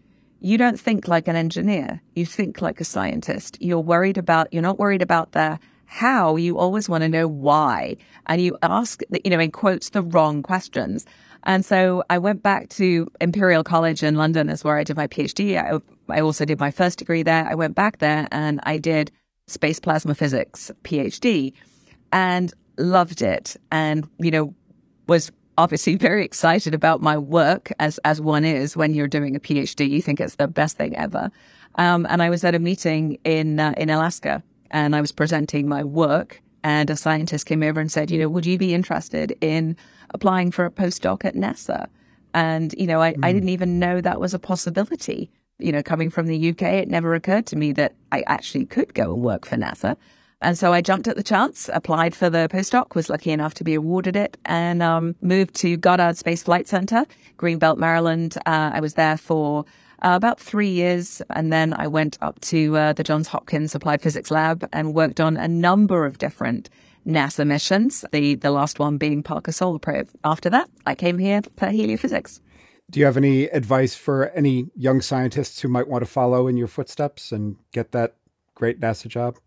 you 0.46 0.60
don't 0.60 0.80
think 0.80 1.08
like 1.08 1.28
an 1.28 1.36
engineer. 1.36 2.00
You 2.14 2.24
think 2.24 2.62
like 2.62 2.80
a 2.80 2.84
scientist. 2.84 3.58
You're 3.60 3.80
worried 3.80 4.16
about, 4.16 4.54
you're 4.54 4.62
not 4.62 4.78
worried 4.78 5.02
about 5.02 5.32
the 5.32 5.58
how, 5.86 6.36
you 6.36 6.60
always 6.60 6.88
want 6.88 7.02
to 7.02 7.10
know 7.10 7.28
why. 7.28 7.98
And 8.28 8.40
you 8.40 8.56
ask, 8.62 9.02
you 9.24 9.32
know, 9.32 9.40
in 9.40 9.50
quotes, 9.50 9.90
the 9.90 10.04
wrong 10.04 10.44
questions. 10.44 11.08
And 11.46 11.66
so 11.66 12.04
I 12.12 12.20
went 12.20 12.44
back 12.44 12.70
to 12.70 13.08
Imperial 13.20 13.64
College 13.64 14.04
in 14.04 14.18
London, 14.18 14.50
is 14.50 14.64
where 14.64 14.78
I 14.78 14.84
did 14.84 14.96
my 14.96 15.08
PhD. 15.08 15.58
I, 15.58 15.80
I 16.14 16.22
also 16.22 16.46
did 16.46 16.60
my 16.60 16.70
first 16.70 17.00
degree 17.00 17.24
there. 17.24 17.48
I 17.50 17.56
went 17.56 17.74
back 17.74 17.98
there 17.98 18.28
and 18.32 18.60
I 18.64 18.78
did 18.78 19.12
space 19.48 19.80
plasma 19.80 20.14
physics 20.14 20.70
PhD 20.84 21.54
and 22.12 22.54
loved 22.78 23.24
it. 23.24 23.58
And, 23.72 24.08
you 24.20 24.30
know, 24.30 24.54
was 25.08 25.32
obviously 25.58 25.96
very 25.96 26.24
excited 26.24 26.74
about 26.74 27.02
my 27.02 27.18
work 27.18 27.72
as, 27.80 27.98
as 28.00 28.20
one 28.22 28.46
is 28.46 28.76
when 28.76 28.94
you're 28.94 29.08
doing 29.08 29.36
a 29.36 29.40
PhD. 29.40 29.90
You 29.90 30.02
think 30.02 30.20
it's 30.20 30.36
the 30.36 30.48
best 30.48 30.78
thing 30.78 30.96
ever. 30.96 31.32
Um, 31.76 32.06
and 32.10 32.22
I 32.22 32.30
was 32.30 32.44
at 32.44 32.56
a 32.56 32.60
meeting 32.60 33.18
in, 33.24 33.60
uh, 33.60 33.74
in 33.78 33.90
Alaska 33.90 34.44
and 34.72 34.96
I 34.96 35.02
was 35.02 35.12
presenting 35.12 35.68
my 35.68 35.84
work 35.84 36.42
and 36.64 36.90
a 36.90 36.96
scientist 36.96 37.46
came 37.46 37.62
over 37.62 37.80
and 37.80 37.92
said, 37.92 38.10
you 38.10 38.18
know, 38.18 38.28
would 38.28 38.46
you 38.46 38.58
be 38.58 38.74
interested 38.74 39.38
in 39.40 39.78
applying 40.14 40.52
for 40.52 40.66
a 40.66 40.72
postdoc 40.72 41.24
at 41.24 41.36
NASA? 41.36 41.88
And, 42.34 42.74
you 42.78 42.88
know, 42.88 43.02
I, 43.02 43.14
mm. 43.14 43.24
I 43.24 43.30
hmm. 43.30 43.36
didn't 43.36 43.50
even 43.50 43.80
know 43.80 44.02
that 44.02 44.20
was 44.20 44.34
a 44.34 44.40
possibility. 44.40 45.30
You 45.60 45.72
know, 45.72 45.84
coming 45.84 46.10
from 46.10 46.26
the 46.26 46.50
UK, 46.50 46.64
it 46.64 46.90
never 46.90 47.14
occurred 47.14 47.46
to 47.48 47.56
me 47.56 47.72
that 47.74 47.94
I 48.12 48.24
actually 48.28 48.66
could 48.66 48.94
go 48.94 49.14
and 49.14 49.22
work 49.22 49.46
for 49.46 49.56
NASA. 49.56 49.96
And 50.42 50.58
so 50.58 50.74
I 50.74 50.82
jumped 50.82 51.08
at 51.08 51.16
the 51.16 51.24
chance, 51.24 51.70
applied 51.74 52.14
for 52.14 52.30
the 52.30 52.48
postdoc, 52.52 52.94
was 52.94 53.10
lucky 53.10 53.32
enough 53.32 53.54
to 53.56 53.64
be 53.64 53.74
awarded 53.74 54.16
it, 54.16 54.38
and 54.46 54.84
um, 54.84 55.16
moved 55.22 55.56
to 55.56 55.78
Goddard 55.78 56.18
Space 56.18 56.44
Flight 56.44 56.68
Center, 56.68 57.06
Greenbelt, 57.38 57.78
Maryland. 57.78 58.38
Uh, 58.46 58.72
I 58.74 58.80
was 58.80 58.96
there 58.96 59.18
for 59.18 59.66
uh, 60.04 60.14
about 60.16 60.40
three 60.40 60.70
years. 60.70 61.22
And 61.32 61.52
then 61.52 61.74
I 61.74 61.88
went 61.88 62.18
up 62.22 62.40
to 62.42 62.78
uh, 62.78 62.94
the 62.94 63.04
Johns 63.04 63.28
Hopkins 63.28 63.74
Applied 63.76 64.02
Physics 64.02 64.32
Lab 64.32 64.68
and 64.72 64.94
worked 64.94 65.20
on 65.20 65.38
a 65.38 65.48
number 65.48 66.06
of 66.06 66.18
different 66.18 66.70
NASA 67.08 67.46
missions, 67.46 68.04
the, 68.12 68.36
the 68.36 68.52
last 68.52 68.80
one 68.80 68.98
being 68.98 69.22
Parker 69.24 69.52
Solar 69.52 69.80
Probe. 69.80 70.10
After 70.24 70.50
that, 70.50 70.70
I 70.86 70.96
came 70.96 71.18
here 71.18 71.42
for 71.56 71.68
heliophysics. 71.68 72.40
Do 72.90 73.00
you 73.00 73.06
have 73.06 73.18
any 73.18 73.46
advice 73.46 73.96
for 73.96 74.30
any 74.32 74.68
young 74.76 75.02
scientists 75.02 75.60
who 75.60 75.68
might 75.68 75.88
want 75.88 76.04
to 76.04 76.10
follow 76.10 76.48
in 76.48 76.58
your 76.58 76.68
footsteps 76.68 77.32
and 77.32 77.58
get 77.72 77.92
that 77.94 78.16
great 78.54 78.80
NASA 78.80 79.08
job? 79.08 79.38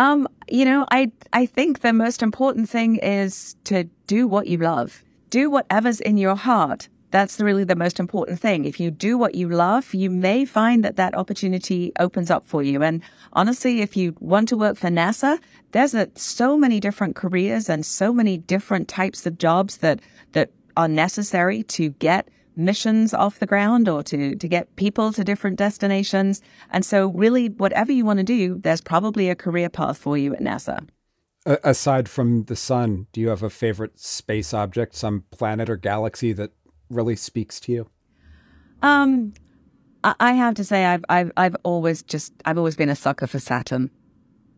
Um, 0.00 0.26
you 0.48 0.64
know, 0.64 0.86
I 0.90 1.12
I 1.32 1.46
think 1.46 1.80
the 1.80 1.92
most 1.92 2.22
important 2.22 2.70
thing 2.70 2.96
is 2.96 3.54
to 3.64 3.84
do 4.06 4.26
what 4.26 4.46
you 4.46 4.56
love. 4.56 5.04
Do 5.28 5.50
whatever's 5.50 6.00
in 6.00 6.16
your 6.16 6.36
heart 6.36 6.88
that's 7.10 7.40
really 7.40 7.64
the 7.64 7.76
most 7.76 7.98
important 7.98 8.38
thing. 8.38 8.64
If 8.64 8.78
you 8.78 8.90
do 8.90 9.18
what 9.18 9.34
you 9.34 9.48
love, 9.48 9.92
you 9.94 10.10
may 10.10 10.44
find 10.44 10.84
that 10.84 10.96
that 10.96 11.16
opportunity 11.16 11.92
opens 11.98 12.30
up 12.30 12.46
for 12.46 12.62
you. 12.62 12.82
And 12.82 13.02
honestly, 13.32 13.80
if 13.80 13.96
you 13.96 14.14
want 14.20 14.48
to 14.50 14.56
work 14.56 14.76
for 14.76 14.88
NASA, 14.88 15.38
there's 15.72 15.94
a, 15.94 16.08
so 16.14 16.56
many 16.56 16.78
different 16.78 17.16
careers 17.16 17.68
and 17.68 17.84
so 17.84 18.12
many 18.12 18.38
different 18.38 18.88
types 18.88 19.26
of 19.26 19.38
jobs 19.38 19.78
that, 19.78 20.00
that 20.32 20.50
are 20.76 20.88
necessary 20.88 21.64
to 21.64 21.90
get 21.90 22.28
missions 22.56 23.14
off 23.14 23.38
the 23.38 23.46
ground 23.46 23.88
or 23.88 24.02
to, 24.04 24.34
to 24.34 24.48
get 24.48 24.74
people 24.76 25.12
to 25.12 25.24
different 25.24 25.56
destinations. 25.56 26.42
And 26.70 26.84
so 26.84 27.08
really, 27.08 27.48
whatever 27.48 27.92
you 27.92 28.04
want 28.04 28.18
to 28.18 28.24
do, 28.24 28.58
there's 28.58 28.80
probably 28.80 29.28
a 29.28 29.34
career 29.34 29.68
path 29.68 29.98
for 29.98 30.16
you 30.16 30.34
at 30.34 30.40
NASA. 30.40 30.88
Aside 31.46 32.08
from 32.08 32.44
the 32.44 32.56
sun, 32.56 33.06
do 33.12 33.20
you 33.20 33.28
have 33.28 33.42
a 33.42 33.50
favorite 33.50 33.98
space 33.98 34.52
object, 34.52 34.94
some 34.94 35.24
planet 35.30 35.70
or 35.70 35.76
galaxy 35.76 36.32
that 36.34 36.52
really 36.90 37.16
speaks 37.16 37.58
to 37.60 37.72
you? 37.72 37.90
Um, 38.82 39.32
I 40.02 40.32
have 40.32 40.54
to 40.54 40.64
say, 40.64 40.84
I've 40.86 41.04
I've 41.08 41.32
I've 41.36 41.56
always 41.62 42.02
just 42.02 42.32
I've 42.44 42.58
always 42.58 42.76
been 42.76 42.88
a 42.88 42.96
sucker 42.96 43.26
for 43.26 43.38
Saturn. 43.38 43.90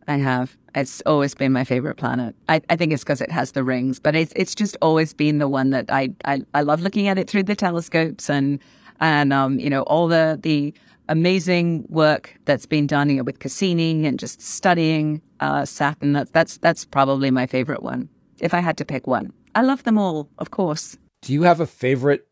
I 0.08 0.16
have. 0.16 0.56
It's 0.74 1.02
always 1.06 1.34
been 1.34 1.52
my 1.52 1.64
favorite 1.64 1.96
planet. 1.96 2.34
I, 2.48 2.60
I 2.70 2.76
think 2.76 2.92
it's 2.92 3.04
because 3.04 3.20
it 3.20 3.30
has 3.30 3.52
the 3.52 3.62
rings, 3.62 3.98
but 3.98 4.14
it's 4.14 4.32
it's 4.34 4.54
just 4.54 4.76
always 4.82 5.12
been 5.12 5.38
the 5.38 5.48
one 5.48 5.70
that 5.70 5.86
I, 5.90 6.10
I 6.24 6.42
I 6.54 6.62
love 6.62 6.80
looking 6.80 7.08
at 7.08 7.18
it 7.18 7.28
through 7.28 7.44
the 7.44 7.54
telescopes 7.54 8.30
and 8.30 8.58
and 9.00 9.32
um 9.32 9.58
you 9.58 9.70
know 9.70 9.82
all 9.82 10.08
the 10.08 10.38
the 10.42 10.74
amazing 11.08 11.84
work 11.88 12.34
that's 12.46 12.66
been 12.66 12.86
done 12.86 13.10
you 13.10 13.16
know, 13.16 13.22
with 13.22 13.38
Cassini 13.38 14.06
and 14.06 14.18
just 14.18 14.40
studying 14.40 15.20
uh, 15.40 15.64
Saturn. 15.64 16.14
That, 16.14 16.32
that's 16.32 16.56
that's 16.58 16.84
probably 16.84 17.30
my 17.30 17.46
favorite 17.46 17.82
one. 17.82 18.08
If 18.40 18.54
I 18.54 18.60
had 18.60 18.76
to 18.78 18.84
pick 18.84 19.06
one, 19.06 19.32
I 19.54 19.62
love 19.62 19.84
them 19.84 19.98
all, 19.98 20.28
of 20.38 20.50
course. 20.50 20.96
Do 21.20 21.32
you 21.32 21.42
have 21.42 21.60
a 21.60 21.66
favorite 21.66 22.26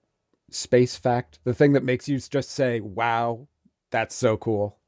space 0.51 0.97
fact? 0.97 1.39
The 1.45 1.55
thing 1.55 1.75
that 1.75 1.85
makes 1.85 2.09
you 2.09 2.19
just 2.19 2.51
say, 2.51 2.81
wow, 2.81 3.47
that's 3.91 4.15
so 4.15 4.37
cool? 4.37 4.80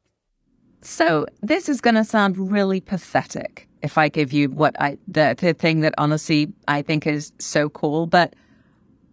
So 0.82 1.26
this 1.40 1.68
is 1.68 1.80
going 1.80 1.94
to 1.94 2.04
sound 2.04 2.50
really 2.50 2.80
pathetic 2.80 3.68
if 3.82 3.98
I 3.98 4.08
give 4.08 4.32
you 4.32 4.48
what 4.50 4.80
I 4.80 4.98
the, 5.08 5.34
the 5.38 5.54
thing 5.54 5.80
that 5.80 5.94
honestly 5.98 6.52
I 6.68 6.82
think 6.82 7.06
is 7.06 7.32
so 7.38 7.68
cool, 7.68 8.06
but 8.06 8.34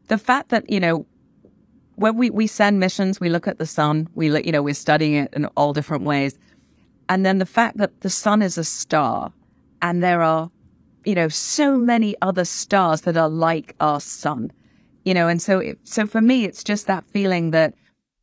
the 0.08 0.18
fact 0.18 0.50
that 0.50 0.70
you 0.70 0.80
know 0.80 1.06
when 1.96 2.18
we 2.18 2.30
we 2.30 2.48
send 2.48 2.80
missions, 2.80 3.20
we 3.20 3.30
look 3.30 3.48
at 3.48 3.58
the 3.58 3.66
sun, 3.66 4.08
we 4.16 4.30
look, 4.30 4.46
you 4.46 4.52
know 4.52 4.62
we're 4.62 4.74
studying 4.74 5.16
it 5.16 5.34
in 5.34 5.46
all 5.58 5.74
different 5.74 6.04
ways, 6.04 6.38
and 7.08 7.26
then 7.26 7.40
the 7.40 7.46
fact 7.46 7.78
that 7.78 8.02
the 8.02 8.10
sun 8.10 8.42
is 8.42 8.58
a 8.58 8.64
star, 8.64 9.32
and 9.82 10.04
there 10.04 10.22
are 10.22 10.52
you 11.06 11.16
know 11.16 11.30
so 11.30 11.78
many 11.78 12.16
other 12.22 12.46
stars 12.46 13.02
that 13.02 13.18
are 13.18 13.30
like 13.30 13.76
our 13.80 14.00
sun, 14.00 14.52
you 15.06 15.14
know, 15.14 15.28
and 15.28 15.42
so, 15.42 15.60
it, 15.60 15.80
so 15.84 16.06
for 16.06 16.22
me, 16.22 16.46
it's 16.46 16.64
just 16.64 16.88
that 16.88 17.06
feeling 17.08 17.52
that 17.52 17.74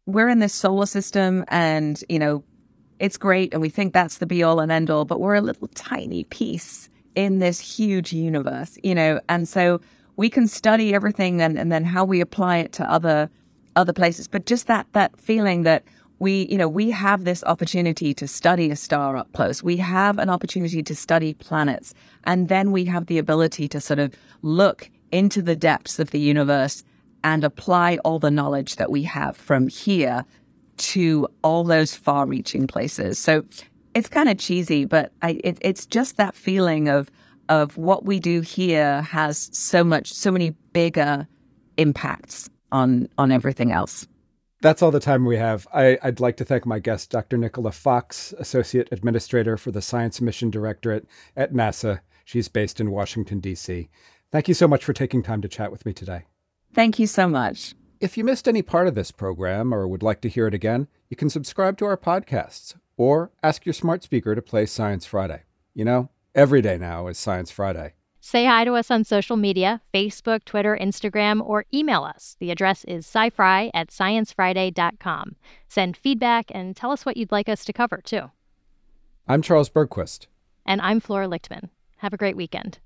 we're 0.07 0.29
in 0.29 0.39
this 0.39 0.55
solar 0.55 0.87
system 0.87 1.45
and, 1.49 2.05
you 2.09 2.19
know, 2.19 2.45
it's 2.99 3.17
great. 3.17 3.53
And 3.53 3.61
we 3.61 3.69
think 3.69 3.93
that's 3.93 4.19
the 4.19 4.27
be 4.27 4.43
all 4.43 4.61
and 4.61 4.73
end 4.73 4.91
all, 4.91 5.05
but 5.05 5.21
we're 5.21 5.35
a 5.35 5.41
little 5.41 5.69
tiny 5.69 6.25
piece 6.25 6.89
in 7.15 7.39
this 7.39 7.61
huge 7.61 8.13
universe, 8.13 8.79
you 8.83 8.95
know, 8.95 9.21
and 9.29 9.49
so 9.49 9.81
we 10.17 10.31
can 10.31 10.47
study 10.47 10.95
everything 10.95 11.41
and, 11.41 11.59
and 11.59 11.71
then 11.71 11.85
how 11.85 12.05
we 12.05 12.21
apply 12.21 12.59
it 12.59 12.73
to 12.73 12.91
other, 12.91 13.31
other 13.75 13.93
places. 13.93 14.29
But 14.29 14.47
just 14.47 14.67
that, 14.67 14.87
that 14.93 15.19
feeling 15.21 15.63
that 15.63 15.85
we, 16.19 16.47
you 16.51 16.57
know, 16.57 16.69
we 16.69 16.91
have 16.91 17.25
this 17.25 17.45
opportunity 17.45 18.15
to 18.15 18.27
study 18.27 18.71
a 18.71 18.77
star 18.77 19.17
up 19.17 19.31
close. 19.35 19.63
We 19.63 19.77
have 19.77 20.19
an 20.19 20.31
opportunity 20.31 20.83
to 20.83 20.95
study 20.95 21.35
planets. 21.35 21.93
And 22.25 22.49
then 22.49 22.73
we 22.73 22.87
have 22.87 23.07
the 23.07 23.19
ability 23.19 23.69
to 23.69 23.81
sort 23.81 23.99
of 23.99 24.15
look 24.41 24.91
into 25.13 25.43
the 25.43 25.57
depths 25.57 25.99
of 25.99 26.11
the 26.11 26.21
universe 26.21 26.85
and 27.23 27.45
apply 27.45 27.99
all 27.99 28.19
the 28.19 28.31
knowledge 28.31 28.77
that 28.77 28.91
we 28.91 29.03
have 29.03 29.37
from 29.37 29.69
here 29.69 30.25
to 30.79 31.29
all 31.43 31.65
those 31.65 31.95
far 31.95 32.27
reaching 32.27 32.67
places. 32.67 33.19
So 33.19 33.45
it's 33.95 34.09
kind 34.09 34.29
of 34.29 34.39
cheesy, 34.39 34.85
but 34.85 35.13
I, 35.23 35.41
it, 35.43 35.59
it's 35.61 35.87
just 35.87 36.17
that 36.17 36.35
feeling 36.35 36.89
of, 36.89 37.11
of 37.49 37.77
what 37.77 38.05
we 38.05 38.21
do 38.21 38.41
here 38.41 39.03
has 39.03 39.49
so 39.53 39.83
much, 39.83 40.13
so 40.13 40.31
many 40.31 40.51
bigger 40.73 41.27
impacts 41.77 42.51
on, 42.73 43.09
on 43.19 43.33
everything 43.33 43.73
else. 43.73 44.07
That's 44.63 44.83
all 44.83 44.91
the 44.91 45.01
time 45.01 45.25
we 45.25 45.37
have. 45.37 45.69
I, 45.73 45.99
would 46.03 46.21
like 46.21 46.37
to 46.39 46.45
thank 46.45 46.67
my 46.67 46.79
guest, 46.79 47.11
Dr. 47.11 47.37
Nicola 47.37 47.73
Fox, 47.73 48.35
Associate 48.39 48.89
Administrator 48.91 49.57
for 49.57 49.71
the 49.71 49.83
Science 49.83 50.21
Mission 50.21 50.51
Directorate 50.51 51.07
at 51.37 51.53
NASA. 51.53 52.01
She's 52.25 52.49
based 52.49 52.81
in 52.81 52.91
Washington, 52.91 53.39
D.C. 53.39 53.89
Thank 54.33 54.49
you 54.49 54.55
so 54.55 54.67
much 54.67 54.85
for 54.85 54.93
taking 54.93 55.23
time 55.23 55.43
to 55.43 55.49
chat 55.49 55.71
with 55.71 55.87
me 55.87 55.93
today. 55.93 56.25
Thank 56.75 56.99
you 56.99 57.07
so 57.07 57.29
much. 57.29 57.75
If 57.99 58.19
you 58.19 58.25
missed 58.25 58.47
any 58.47 58.61
part 58.61 58.89
of 58.89 58.95
this 58.95 59.11
program 59.11 59.73
or 59.73 59.89
would 59.89 60.03
like 60.03 60.21
to 60.21 60.29
hear 60.29 60.47
it 60.47 60.53
again, 60.53 60.87
you 61.09 61.17
can 61.17 61.31
subscribe 61.31 61.79
to 61.79 61.87
our 61.87 61.97
podcasts 61.97 62.75
or 62.99 63.31
ask 63.43 63.65
your 63.65 63.73
smart 63.73 64.03
speaker 64.03 64.35
to 64.35 64.43
play 64.43 64.67
Science 64.67 65.07
Friday. 65.07 65.45
You 65.73 65.87
know, 65.87 66.11
every 66.35 66.61
day 66.61 66.77
now 66.77 67.07
is 67.07 67.17
Science 67.17 67.51
Friday. 67.51 67.95
Say 68.21 68.45
hi 68.45 68.65
to 68.65 68.75
us 68.75 68.91
on 68.91 69.05
social 69.05 69.37
media 69.37 69.81
Facebook, 69.95 70.45
Twitter, 70.45 70.77
Instagram, 70.79 71.41
or 71.47 71.65
email 71.73 72.03
us. 72.03 72.37
The 72.39 72.51
address 72.51 72.85
is 72.85 73.07
scifri 73.07 73.71
at 73.73 73.89
sciencefriday.com. 73.89 75.37
Send 75.69 75.97
feedback 75.97 76.51
and 76.53 76.77
tell 76.77 76.91
us 76.91 77.07
what 77.07 77.17
you'd 77.17 77.33
like 77.33 77.49
us 77.49 77.65
to 77.65 77.73
cover, 77.73 78.03
too. 78.05 78.31
I'm 79.27 79.43
Charles 79.43 79.71
Bergquist. 79.71 80.27
And 80.67 80.83
I'm 80.83 81.01
Flora 81.01 81.29
Lichtman. 81.29 81.71
Have 81.99 82.13
a 82.13 82.19
great 82.19 82.37
weekend. 82.37 82.79